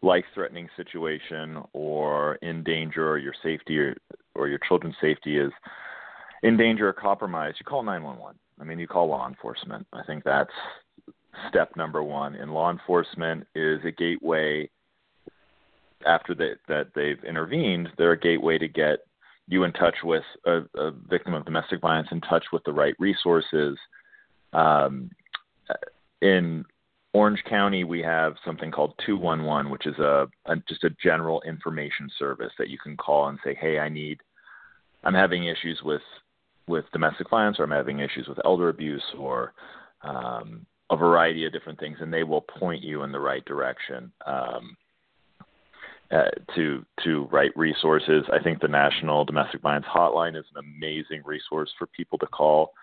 life-threatening 0.02 0.70
situation 0.78 1.62
or 1.74 2.36
in 2.36 2.64
danger, 2.64 3.10
or 3.10 3.18
your 3.18 3.34
safety 3.44 3.78
or, 3.80 3.96
or 4.36 4.48
your 4.48 4.60
children's 4.68 4.96
safety 5.02 5.38
is 5.38 5.52
in 6.44 6.56
danger 6.56 6.88
or 6.88 6.94
compromised, 6.94 7.58
you 7.60 7.66
call 7.66 7.84
911. 7.84 8.38
I 8.60 8.64
mean, 8.64 8.80
you 8.80 8.88
call 8.88 9.10
law 9.10 9.28
enforcement. 9.28 9.86
I 9.94 10.04
think 10.04 10.24
that's 10.24 10.52
step 11.50 11.76
number 11.76 12.04
one. 12.04 12.36
And 12.36 12.54
law 12.54 12.72
enforcement 12.72 13.46
is 13.56 13.80
a 13.86 13.92
gateway. 13.92 14.70
After 16.06 16.36
they, 16.36 16.52
that 16.68 16.92
they've 16.96 17.24
intervened, 17.24 17.90
they're 17.98 18.12
a 18.12 18.20
gateway 18.20 18.58
to 18.60 18.68
get 18.68 19.00
you 19.48 19.64
in 19.64 19.72
touch 19.74 19.96
with 20.04 20.24
a, 20.46 20.62
a 20.76 20.92
victim 21.10 21.34
of 21.34 21.46
domestic 21.46 21.82
violence, 21.82 22.10
in 22.12 22.22
touch 22.22 22.46
with 22.52 22.64
the 22.66 22.74
right 22.74 22.96
resources. 23.00 23.78
Um, 24.54 25.10
in 26.22 26.66
Orange 27.14 27.44
County, 27.50 27.84
we 27.84 28.02
have 28.02 28.36
something 28.46 28.72
called 28.72 28.94
211, 29.06 29.72
which 29.72 29.88
is 29.88 29.98
a, 30.00 30.28
a 30.46 30.56
just 30.68 30.84
a 30.84 30.90
general 31.02 31.42
information 31.42 32.10
service 32.20 32.52
that 32.60 32.70
you 32.70 32.78
can 32.78 32.98
call 32.98 33.30
and 33.30 33.40
say, 33.44 33.56
"Hey, 33.60 33.80
I 33.80 33.90
need, 33.90 34.20
I'm 35.04 35.14
having 35.14 35.46
issues 35.46 35.82
with 35.84 36.02
with 36.68 36.86
domestic 36.92 37.30
violence, 37.30 37.60
or 37.60 37.64
I'm 37.64 37.72
having 37.72 38.00
issues 38.00 38.28
with 38.28 38.40
elder 38.44 38.70
abuse, 38.70 39.04
or 39.18 39.54
um, 40.02 40.66
a 40.90 40.98
variety 40.98 41.46
of 41.46 41.54
different 41.54 41.80
things," 41.80 41.98
and 42.02 42.14
they 42.14 42.24
will 42.24 42.42
point 42.42 42.84
you 42.84 43.04
in 43.04 43.12
the 43.12 43.20
right 43.20 43.46
direction. 43.46 44.12
Um, 44.26 44.76
uh, 46.12 46.30
to 46.56 46.86
to 47.04 47.28
write 47.32 47.56
resources. 47.58 48.24
I 48.32 48.42
think 48.42 48.62
the 48.62 48.68
National 48.68 49.26
Domestic 49.26 49.62
Violence 49.62 49.86
Hotline 49.94 50.38
is 50.38 50.46
an 50.56 50.64
amazing 50.64 51.22
resource 51.26 51.70
for 51.78 51.88
people 51.88 52.18
to 52.20 52.28
call. 52.28 52.74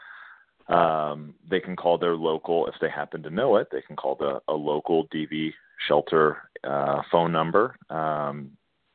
Um, 0.68 1.34
they 1.48 1.60
can 1.60 1.76
call 1.76 1.98
their 1.98 2.16
local 2.16 2.66
if 2.66 2.74
they 2.80 2.88
happen 2.88 3.22
to 3.22 3.30
know 3.30 3.56
it. 3.56 3.68
They 3.70 3.82
can 3.82 3.96
call 3.96 4.14
the 4.14 4.40
a 4.48 4.54
local 4.54 5.08
DV 5.08 5.52
shelter 5.88 6.38
uh, 6.64 7.02
phone 7.10 7.32
number. 7.32 7.76
Um, 7.90 8.52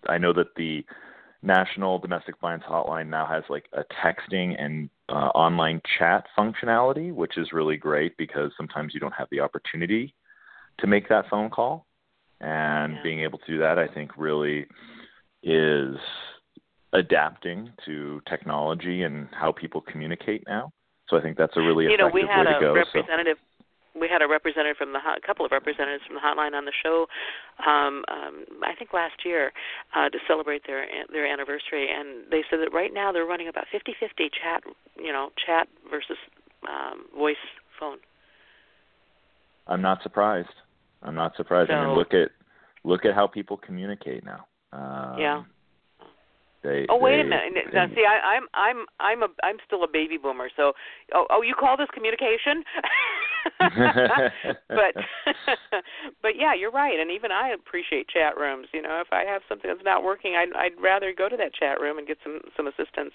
I 0.08 0.18
know 0.18 0.34
that 0.34 0.56
the 0.56 0.86
National 1.42 2.00
Domestic 2.00 2.36
Violence 2.40 2.64
Hotline 2.70 3.08
now 3.08 3.26
has 3.26 3.44
like 3.50 3.66
a 3.74 3.84
texting 4.04 4.56
and 4.62 4.90
uh, 5.08 5.30
online 5.34 5.82
chat 5.98 6.26
functionality, 6.38 7.14
which 7.14 7.38
is 7.38 7.54
really 7.54 7.78
great 7.78 8.18
because 8.18 8.52
sometimes 8.58 8.94
you 8.94 9.00
don't 9.00 9.14
have 9.14 9.28
the 9.32 9.40
opportunity 9.40 10.14
to 10.80 10.88
make 10.88 11.08
that 11.10 11.30
phone 11.30 11.50
call. 11.50 11.86
And 12.42 12.96
Yeah. 12.96 13.02
being 13.02 13.20
able 13.22 13.40
to 13.40 13.46
do 13.46 13.58
that, 13.60 13.78
I 13.78 13.88
think, 13.88 14.12
really 14.18 14.68
is 15.44 15.98
adapting 16.94 17.72
to 17.86 18.22
technology 18.26 19.04
and 19.04 19.30
how 19.34 19.52
people 19.52 19.82
communicate 19.82 20.44
now. 20.48 20.72
So 21.08 21.18
I 21.18 21.22
think 21.22 21.38
that's 21.38 21.56
a 21.58 21.62
really 21.62 21.86
you 21.86 21.98
know, 21.98 22.08
we 22.08 22.22
had 22.22 22.46
way 22.46 22.52
to 22.52 22.58
a 22.58 22.62
go. 22.62 22.74
So- 22.74 23.00
representative. 23.00 23.38
We 24.00 24.08
had 24.08 24.22
a 24.22 24.28
representative 24.28 24.78
from 24.78 24.94
the 24.94 25.00
a 25.00 25.20
couple 25.26 25.46
of 25.46 25.52
representatives 25.52 26.06
from 26.06 26.16
the 26.16 26.22
hotline 26.22 26.54
on 26.54 26.64
the 26.64 26.72
show. 26.72 27.08
Um, 27.66 28.06
um, 28.08 28.46
I 28.64 28.76
think 28.76 28.94
last 28.94 29.26
year 29.26 29.52
uh, 29.96 30.10
to 30.10 30.20
celebrate 30.28 30.66
their 30.68 30.86
their 31.12 31.26
anniversary, 31.26 31.90
and 31.92 32.30
they 32.32 32.44
said 32.50 32.60
that 32.62 32.72
right 32.72 32.94
now 32.94 33.12
they're 33.12 33.26
running 33.26 33.48
about 33.48 33.66
50-50 33.74 34.30
chat, 34.32 34.64
you 34.96 35.12
know, 35.12 35.32
chat 35.44 35.68
versus 35.90 36.18
um, 36.70 37.08
voice 37.18 37.36
phone. 37.80 37.98
I'm 39.68 39.82
not 39.82 40.02
surprised. 40.04 40.54
I'm 41.02 41.16
not 41.16 41.36
surprised. 41.36 41.72
I 41.72 41.86
mean, 41.86 41.96
look 41.96 42.14
at 42.14 42.30
look 42.84 43.06
at 43.06 43.14
how 43.14 43.28
people 43.28 43.58
communicate 43.58 44.24
now. 44.24 44.46
Um, 44.74 45.20
Yeah. 45.20 45.44
They, 46.62 46.86
Oh 46.90 46.98
wait 47.00 47.16
they, 47.16 47.22
a 47.22 47.24
minute! 47.24 47.72
Now, 47.74 47.88
see, 47.96 48.04
I, 48.04 48.36
I'm 48.36 48.44
I'm 48.54 48.86
I'm 49.00 49.24
a 49.24 49.28
I'm 49.44 49.58
still 49.66 49.86
a 49.86 49.88
baby 49.88 50.18
boomer. 50.18 50.50
So, 50.58 50.74
oh, 51.16 51.26
oh 51.30 51.42
you 51.42 51.56
call 51.56 51.78
this 51.78 51.88
communication? 51.94 52.66
but 54.68 54.92
but 56.22 56.36
yeah, 56.36 56.54
you're 56.54 56.72
right. 56.72 57.00
And 57.00 57.12
even 57.12 57.32
I 57.32 57.52
appreciate 57.56 58.10
chat 58.10 58.38
rooms. 58.38 58.68
You 58.74 58.82
know, 58.82 59.00
if 59.00 59.08
I 59.14 59.24
have 59.24 59.42
something 59.48 59.70
that's 59.70 59.86
not 59.86 60.04
working, 60.04 60.36
I'd 60.36 60.52
I'd 60.54 60.82
rather 60.82 61.14
go 61.18 61.30
to 61.30 61.38
that 61.38 61.54
chat 61.54 61.80
room 61.80 61.98
and 61.98 62.06
get 62.06 62.18
some 62.26 62.42
some 62.58 62.68
assistance. 62.68 63.14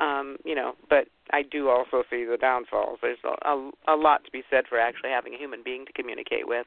Um, 0.00 0.38
you 0.44 0.56
know, 0.56 0.72
but 0.90 1.06
I 1.30 1.42
do 1.42 1.68
also 1.68 2.02
see 2.10 2.24
the 2.24 2.38
downfalls. 2.40 2.98
There's 3.00 3.18
a, 3.22 3.48
a, 3.48 3.70
a 3.94 3.96
lot 3.96 4.24
to 4.24 4.30
be 4.32 4.42
said 4.50 4.64
for 4.68 4.80
actually 4.80 5.10
having 5.10 5.34
a 5.34 5.38
human 5.38 5.62
being 5.62 5.86
to 5.86 5.92
communicate 5.92 6.48
with. 6.48 6.66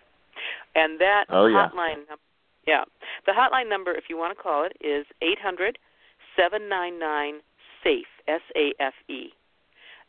And 0.75 0.99
that 0.99 1.25
Oh, 1.29 1.47
yeah. 1.47 1.69
hotline, 1.69 2.03
yeah, 2.67 2.83
the 3.25 3.31
hotline 3.31 3.69
number, 3.69 3.91
if 3.93 4.05
you 4.09 4.17
want 4.17 4.35
to 4.37 4.41
call 4.41 4.65
it, 4.65 4.73
is 4.85 5.05
eight 5.21 5.39
hundred 5.41 5.77
seven 6.35 6.67
nine 6.69 6.99
nine 6.99 7.35
SAFE 7.83 8.07
S 8.27 8.41
A 8.55 8.73
F 8.79 8.93
E. 9.09 9.29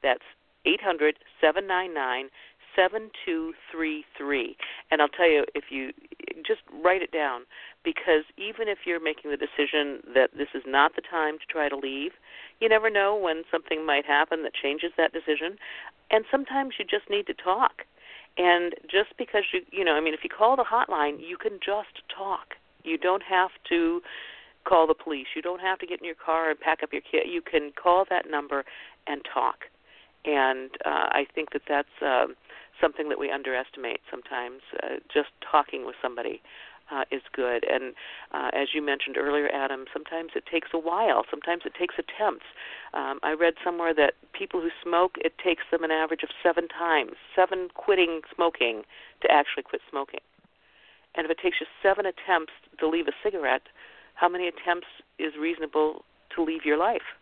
That's 0.03 0.25
eight 0.67 0.81
hundred 0.83 1.17
seven 1.41 1.67
nine 1.67 1.95
nine 1.95 2.29
seven 2.75 3.11
two 3.25 3.55
three 3.73 4.05
three. 4.19 4.57
And 4.91 5.01
I'll 5.01 5.09
tell 5.09 5.31
you 5.31 5.45
if 5.55 5.65
you 5.71 5.93
just 6.47 6.61
write 6.85 7.03
it 7.03 7.11
down 7.13 7.43
because 7.85 8.25
even 8.37 8.69
if 8.69 8.79
you're 8.85 9.03
making 9.03 9.31
the 9.31 9.37
decision 9.37 10.03
that 10.15 10.31
this 10.37 10.49
is 10.55 10.63
not 10.67 10.95
the 10.95 11.03
time 11.03 11.39
to 11.39 11.47
try 11.49 11.69
to 11.69 11.77
leave, 11.77 12.13
you 12.61 12.69
never 12.69 12.91
know 12.91 13.17
when 13.17 13.45
something 13.51 13.87
might 13.87 14.05
happen 14.05 14.43
that 14.43 14.53
changes 14.55 14.91
that 14.97 15.13
decision. 15.13 15.57
And 16.11 16.25
sometimes 16.31 16.75
you 16.79 16.85
just 16.85 17.09
need 17.09 17.27
to 17.29 17.35
talk. 17.35 17.85
And 18.39 18.75
just 18.83 19.17
because 19.19 19.45
you 19.53 19.61
you 19.71 19.85
know, 19.85 19.93
I 19.93 20.01
mean 20.01 20.15
if 20.15 20.21
you 20.23 20.31
call 20.31 20.57
the 20.57 20.65
hotline, 20.65 21.19
you 21.21 21.37
can 21.37 21.59
just 21.65 22.03
talk. 22.15 22.55
You 22.85 22.99
don't 22.99 23.23
have 23.23 23.51
to 23.69 24.01
call 24.65 24.87
the 24.87 24.95
police. 24.95 25.27
You 25.35 25.43
don't 25.43 25.61
have 25.61 25.79
to 25.79 25.87
get 25.87 26.01
in 26.01 26.05
your 26.05 26.17
car 26.17 26.51
and 26.51 26.59
pack 26.59 26.83
up 26.83 26.93
your 26.93 27.03
kit. 27.03 27.27
You 27.27 27.41
can 27.41 27.73
call 27.81 28.05
that 28.11 28.29
number 28.29 28.65
and 29.07 29.23
talk. 29.33 29.65
And 30.25 30.71
uh, 30.85 31.09
I 31.15 31.27
think 31.35 31.53
that 31.53 31.63
that's 31.69 31.89
um, 32.03 32.35
something 32.81 33.09
that 33.09 33.19
we 33.19 33.31
underestimate 33.31 34.01
sometimes. 34.11 34.61
Uh, 34.83 34.97
just 35.13 35.29
talking 35.51 35.87
with 35.87 35.95
somebody 36.03 36.43
uh, 36.91 37.05
is 37.11 37.23
good. 37.33 37.65
And 37.69 37.95
uh, 38.33 38.51
as 38.53 38.69
you 38.75 38.85
mentioned 38.85 39.17
earlier, 39.17 39.49
Adam, 39.53 39.85
sometimes 39.93 40.31
it 40.35 40.45
takes 40.51 40.69
a 40.73 40.79
while. 40.79 41.25
Sometimes 41.31 41.63
it 41.65 41.75
takes 41.79 41.95
attempts. 41.99 42.47
Um, 42.95 43.19
I 43.23 43.33
read 43.33 43.55
somewhere 43.65 43.95
that 43.95 44.15
people 44.33 44.61
who 44.61 44.71
smoke, 44.83 45.17
it 45.19 45.35
takes 45.43 45.65
them 45.71 45.85
an 45.85 45.91
average 45.91 46.23
of 46.23 46.31
seven 46.43 46.69
times, 46.69 47.13
seven 47.35 47.69
quitting 47.75 48.23
smoking 48.35 48.83
to 49.23 49.31
actually 49.31 49.63
quit 49.65 49.83
smoking. 49.91 50.21
And 51.15 51.25
if 51.25 51.31
it 51.31 51.39
takes 51.43 51.57
you 51.61 51.67
seven 51.83 52.05
attempts 52.07 52.53
to 52.79 52.89
leave 52.89 53.09
a 53.09 53.13
cigarette, 53.23 53.63
how 54.15 54.29
many 54.29 54.49
attempts 54.49 54.87
is 55.19 55.33
reasonable 55.41 56.05
to 56.35 56.43
leave 56.43 56.65
your 56.65 56.77
life? 56.77 57.17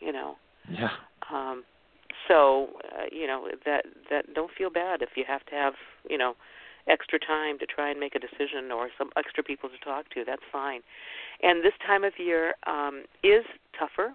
You 0.00 0.12
know. 0.12 0.36
yeah. 0.68 0.90
Um, 1.32 1.64
so 2.28 2.68
uh, 2.84 3.04
you 3.10 3.26
know 3.26 3.48
that 3.64 3.84
that 4.10 4.34
don't 4.34 4.50
feel 4.56 4.70
bad 4.70 5.02
if 5.02 5.10
you 5.16 5.24
have 5.26 5.44
to 5.46 5.54
have 5.54 5.74
you 6.08 6.18
know 6.18 6.34
extra 6.88 7.18
time 7.18 7.58
to 7.58 7.66
try 7.66 7.90
and 7.90 8.00
make 8.00 8.14
a 8.14 8.18
decision 8.18 8.72
or 8.72 8.88
some 8.98 9.10
extra 9.16 9.42
people 9.42 9.68
to 9.68 9.78
talk 9.84 10.08
to. 10.10 10.24
That's 10.24 10.42
fine. 10.50 10.80
And 11.42 11.64
this 11.64 11.74
time 11.86 12.04
of 12.04 12.12
year 12.18 12.54
um, 12.66 13.04
is 13.22 13.44
tougher, 13.78 14.14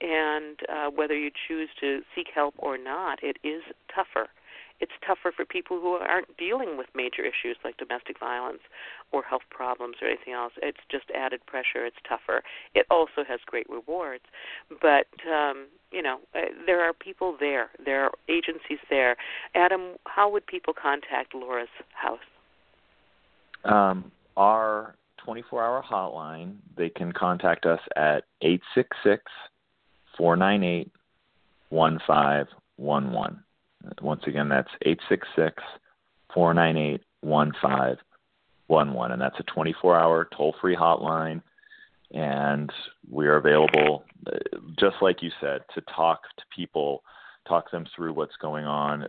and 0.00 0.58
uh, 0.68 0.90
whether 0.90 1.16
you 1.16 1.30
choose 1.48 1.68
to 1.80 2.00
seek 2.14 2.28
help 2.34 2.54
or 2.58 2.78
not, 2.78 3.22
it 3.22 3.36
is 3.44 3.62
tougher. 3.94 4.28
It's 4.80 4.92
tougher 5.06 5.32
for 5.34 5.44
people 5.44 5.80
who 5.80 5.92
aren't 5.94 6.36
dealing 6.36 6.76
with 6.76 6.86
major 6.94 7.22
issues 7.22 7.56
like 7.64 7.76
domestic 7.76 8.18
violence 8.18 8.60
or 9.12 9.22
health 9.22 9.42
problems 9.50 9.96
or 10.00 10.08
anything 10.08 10.32
else. 10.32 10.52
It's 10.62 10.78
just 10.90 11.04
added 11.14 11.44
pressure. 11.46 11.84
It's 11.84 11.96
tougher. 12.08 12.42
It 12.74 12.86
also 12.90 13.24
has 13.28 13.40
great 13.46 13.68
rewards, 13.68 14.24
but 14.80 15.06
um, 15.30 15.66
you 15.90 16.02
know 16.02 16.18
uh, 16.34 16.52
there 16.66 16.82
are 16.82 16.92
people 16.92 17.36
there. 17.38 17.70
There 17.84 18.04
are 18.04 18.12
agencies 18.28 18.78
there. 18.88 19.16
Adam, 19.54 19.96
how 20.06 20.30
would 20.30 20.46
people 20.46 20.72
contact 20.72 21.34
Laura's 21.34 21.68
house? 21.92 22.18
Um, 23.64 24.10
our 24.36 24.94
24-hour 25.26 25.84
hotline, 25.88 26.56
they 26.76 26.88
can 26.88 27.12
contact 27.12 27.66
us 27.66 27.80
at 27.96 28.24
866 28.40 29.22
498 30.16 30.90
1511. 31.70 33.42
Once 34.02 34.22
again, 34.26 34.48
that's 34.48 34.70
866 34.82 35.62
498 36.34 37.02
1511. 37.22 39.12
And 39.12 39.20
that's 39.20 39.38
a 39.38 39.44
24 39.44 39.98
hour 39.98 40.28
toll 40.36 40.54
free 40.60 40.76
hotline. 40.76 41.42
And 42.12 42.70
we 43.08 43.26
are 43.26 43.36
available, 43.36 44.04
uh, 44.26 44.38
just 44.78 44.96
like 45.00 45.22
you 45.22 45.30
said, 45.40 45.60
to 45.74 45.80
talk 45.94 46.22
to 46.36 46.44
people, 46.54 47.02
talk 47.46 47.70
them 47.70 47.86
through 47.94 48.14
what's 48.14 48.36
going 48.40 48.64
on. 48.64 49.06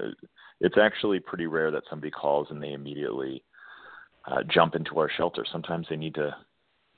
It's 0.60 0.78
actually 0.78 1.20
pretty 1.20 1.48
rare 1.48 1.72
that 1.72 1.84
somebody 1.90 2.12
calls 2.12 2.48
and 2.52 2.62
they 2.62 2.74
immediately 2.74 3.44
uh, 4.26 4.44
jump 4.44 4.76
into 4.76 5.00
our 5.00 5.10
shelter. 5.10 5.46
Sometimes 5.52 5.88
they 5.90 5.96
need 5.96 6.14
to 6.16 6.36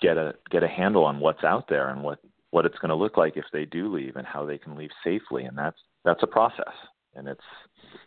get 0.02 0.18
a 0.18 0.34
get 0.52 0.64
a 0.64 0.68
handle 0.68 1.06
on 1.06 1.20
what's 1.20 1.44
out 1.44 1.70
there 1.70 1.90
and 1.90 2.04
what 2.04 2.20
what 2.52 2.66
it's 2.66 2.78
going 2.80 2.90
to 2.90 2.96
look 2.96 3.18
like 3.18 3.38
if 3.38 3.46
they 3.54 3.66
do 3.66 3.94
leave 3.94 4.18
and 4.18 4.28
how 4.28 4.46
they 4.46 4.58
can 4.58 4.76
leave 4.76 4.92
safely. 5.04 5.46
And 5.46 5.58
that's 5.58 5.80
that's 6.04 6.24
a 6.24 6.28
process. 6.28 6.74
And 7.16 7.28
it's 7.28 7.42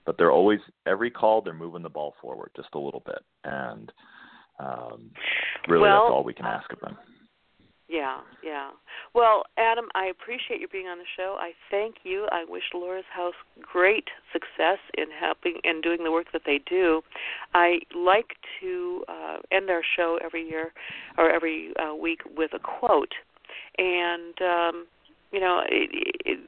but 0.05 0.17
they're 0.19 0.33
always 0.33 0.61
every 0.87 1.11
call 1.11 1.43
they're 1.43 1.55
moving 1.55 1.83
the 1.83 1.89
ball 1.89 2.15
forward 2.21 2.51
just 2.57 2.69
a 2.75 2.79
little 2.79 3.03
bit. 3.05 3.23
And 3.45 3.93
um, 4.59 5.11
really, 5.69 5.83
Well, 5.83 6.03
that's 6.05 6.13
all 6.13 6.25
we 6.25 6.35
can 6.35 6.47
ask 6.47 6.73
of 6.73 6.81
them. 6.81 6.97
Yeah, 7.89 8.19
yeah. 8.43 8.71
Well, 9.15 9.45
Adam, 9.57 9.87
I 9.95 10.07
appreciate 10.07 10.61
you 10.61 10.67
being 10.67 10.87
on 10.89 10.99
the 10.99 11.05
show. 11.17 11.37
I 11.39 11.53
thank 11.71 11.97
you. 12.03 12.27
I 12.33 12.45
wish 12.49 12.65
Laura's 12.75 13.05
House 13.15 13.35
great 13.63 14.09
success 14.33 14.79
in 14.99 15.07
helping 15.19 15.61
and 15.63 15.85
doing 15.85 16.03
the 16.03 16.11
work 16.11 16.27
that 16.33 16.43
they 16.45 16.61
do. 16.69 17.03
I 17.55 17.79
like 17.95 18.35
to 18.61 19.05
uh, 19.09 19.37
end 19.53 19.71
our 19.71 19.83
show 19.97 20.19
every 20.25 20.49
year 20.49 20.73
or 21.17 21.31
every 21.31 21.73
uh, 21.79 21.95
week 21.95 22.23
with 22.37 22.51
a 22.55 22.59
quote, 22.59 23.13
and 23.79 24.35
um, 24.41 24.87
you 25.31 25.39
know, 25.39 25.63
it, 25.69 25.91
it, 26.25 26.41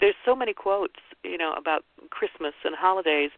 there's 0.00 0.14
so 0.24 0.36
many 0.36 0.52
quotes, 0.52 0.94
you 1.24 1.38
know, 1.38 1.54
about 1.56 1.84
Christmas 2.10 2.54
and 2.64 2.74
holidays. 2.74 3.30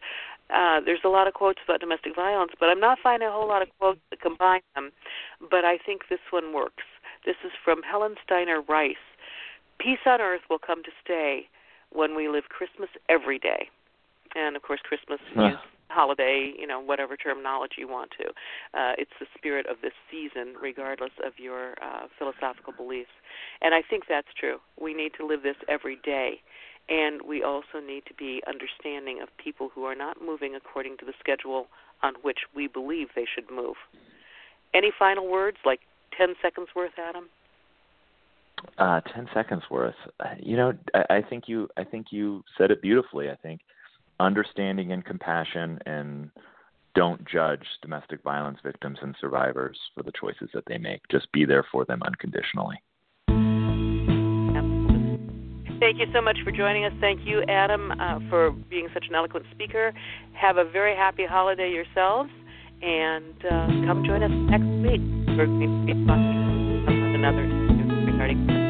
Uh, 0.49 0.79
there's 0.83 1.01
a 1.05 1.09
lot 1.09 1.27
of 1.27 1.33
quotes 1.33 1.59
about 1.63 1.79
domestic 1.79 2.15
violence, 2.15 2.51
but 2.59 2.69
I'm 2.69 2.79
not 2.79 2.97
finding 3.01 3.29
a 3.29 3.31
whole 3.31 3.47
lot 3.47 3.61
of 3.61 3.67
quotes 3.79 3.99
that 4.09 4.21
combine 4.21 4.61
them. 4.75 4.91
But 5.39 5.65
I 5.65 5.77
think 5.77 6.03
this 6.09 6.19
one 6.31 6.53
works. 6.53 6.83
This 7.25 7.35
is 7.45 7.51
from 7.63 7.81
Helen 7.83 8.15
Steiner 8.23 8.61
Rice. 8.61 8.95
Peace 9.79 9.99
on 10.05 10.21
earth 10.21 10.41
will 10.49 10.59
come 10.59 10.83
to 10.83 10.91
stay 11.03 11.47
when 11.91 12.15
we 12.15 12.27
live 12.29 12.45
Christmas 12.49 12.89
every 13.09 13.39
day. 13.39 13.69
And 14.35 14.55
of 14.55 14.61
course, 14.61 14.79
Christmas 14.83 15.19
Huh. 15.33 15.53
is 15.53 15.59
holiday, 15.89 16.53
you 16.57 16.67
know, 16.67 16.79
whatever 16.79 17.17
terminology 17.17 17.75
you 17.79 17.87
want 17.87 18.11
to. 18.11 18.27
Uh, 18.79 18.93
it's 18.97 19.11
the 19.19 19.25
spirit 19.37 19.65
of 19.65 19.77
this 19.81 19.93
season, 20.11 20.53
regardless 20.61 21.11
of 21.25 21.33
your 21.37 21.73
uh, 21.81 22.07
philosophical 22.17 22.73
beliefs. 22.73 23.09
And 23.61 23.73
I 23.73 23.81
think 23.81 24.03
that's 24.07 24.27
true. 24.39 24.57
We 24.79 24.93
need 24.93 25.13
to 25.19 25.25
live 25.25 25.41
this 25.41 25.57
every 25.67 25.97
day. 26.03 26.41
And 26.89 27.21
we 27.21 27.43
also 27.43 27.79
need 27.85 28.03
to 28.07 28.13
be 28.15 28.41
understanding 28.47 29.21
of 29.21 29.29
people 29.37 29.69
who 29.73 29.83
are 29.83 29.95
not 29.95 30.17
moving 30.25 30.55
according 30.55 30.97
to 30.97 31.05
the 31.05 31.13
schedule 31.19 31.67
on 32.01 32.15
which 32.23 32.39
we 32.55 32.67
believe 32.67 33.09
they 33.15 33.25
should 33.31 33.51
move. 33.51 33.75
Any 34.73 34.91
final 34.97 35.27
words, 35.27 35.57
like 35.65 35.81
ten 36.17 36.29
seconds 36.41 36.69
worth, 36.75 36.93
Adam? 36.97 37.29
Uh, 38.77 39.01
ten 39.01 39.27
seconds 39.33 39.63
worth. 39.69 39.95
You 40.39 40.57
know, 40.57 40.73
I, 40.93 41.17
I 41.17 41.21
think 41.21 41.43
you. 41.47 41.69
I 41.77 41.83
think 41.83 42.07
you 42.11 42.43
said 42.57 42.71
it 42.71 42.81
beautifully. 42.81 43.29
I 43.29 43.35
think 43.35 43.61
understanding 44.19 44.91
and 44.91 45.05
compassion, 45.05 45.79
and 45.85 46.31
don't 46.95 47.23
judge 47.27 47.65
domestic 47.81 48.23
violence 48.23 48.59
victims 48.63 48.97
and 49.01 49.15
survivors 49.21 49.77
for 49.95 50.03
the 50.03 50.11
choices 50.19 50.49
that 50.53 50.63
they 50.67 50.77
make. 50.77 51.01
Just 51.09 51.31
be 51.31 51.45
there 51.45 51.65
for 51.71 51.85
them 51.85 52.01
unconditionally. 52.03 52.81
Thank 55.89 56.01
you 56.01 56.13
so 56.13 56.21
much 56.21 56.37
for 56.43 56.51
joining 56.51 56.85
us. 56.85 56.93
Thank 57.01 57.21
you, 57.25 57.41
Adam, 57.49 57.91
uh, 57.99 58.19
for 58.29 58.51
being 58.51 58.89
such 58.93 59.05
an 59.09 59.15
eloquent 59.15 59.47
speaker. 59.49 59.91
Have 60.33 60.57
a 60.57 60.63
very 60.63 60.95
happy 60.95 61.25
holiday 61.25 61.71
yourselves, 61.71 62.29
and 62.83 63.33
uh, 63.43 63.65
come 63.87 64.03
join 64.05 64.21
us 64.21 64.29
next 64.51 64.69
week. 64.85 65.01
About 65.33 66.19
another 67.17 67.41
regarding 68.05 68.68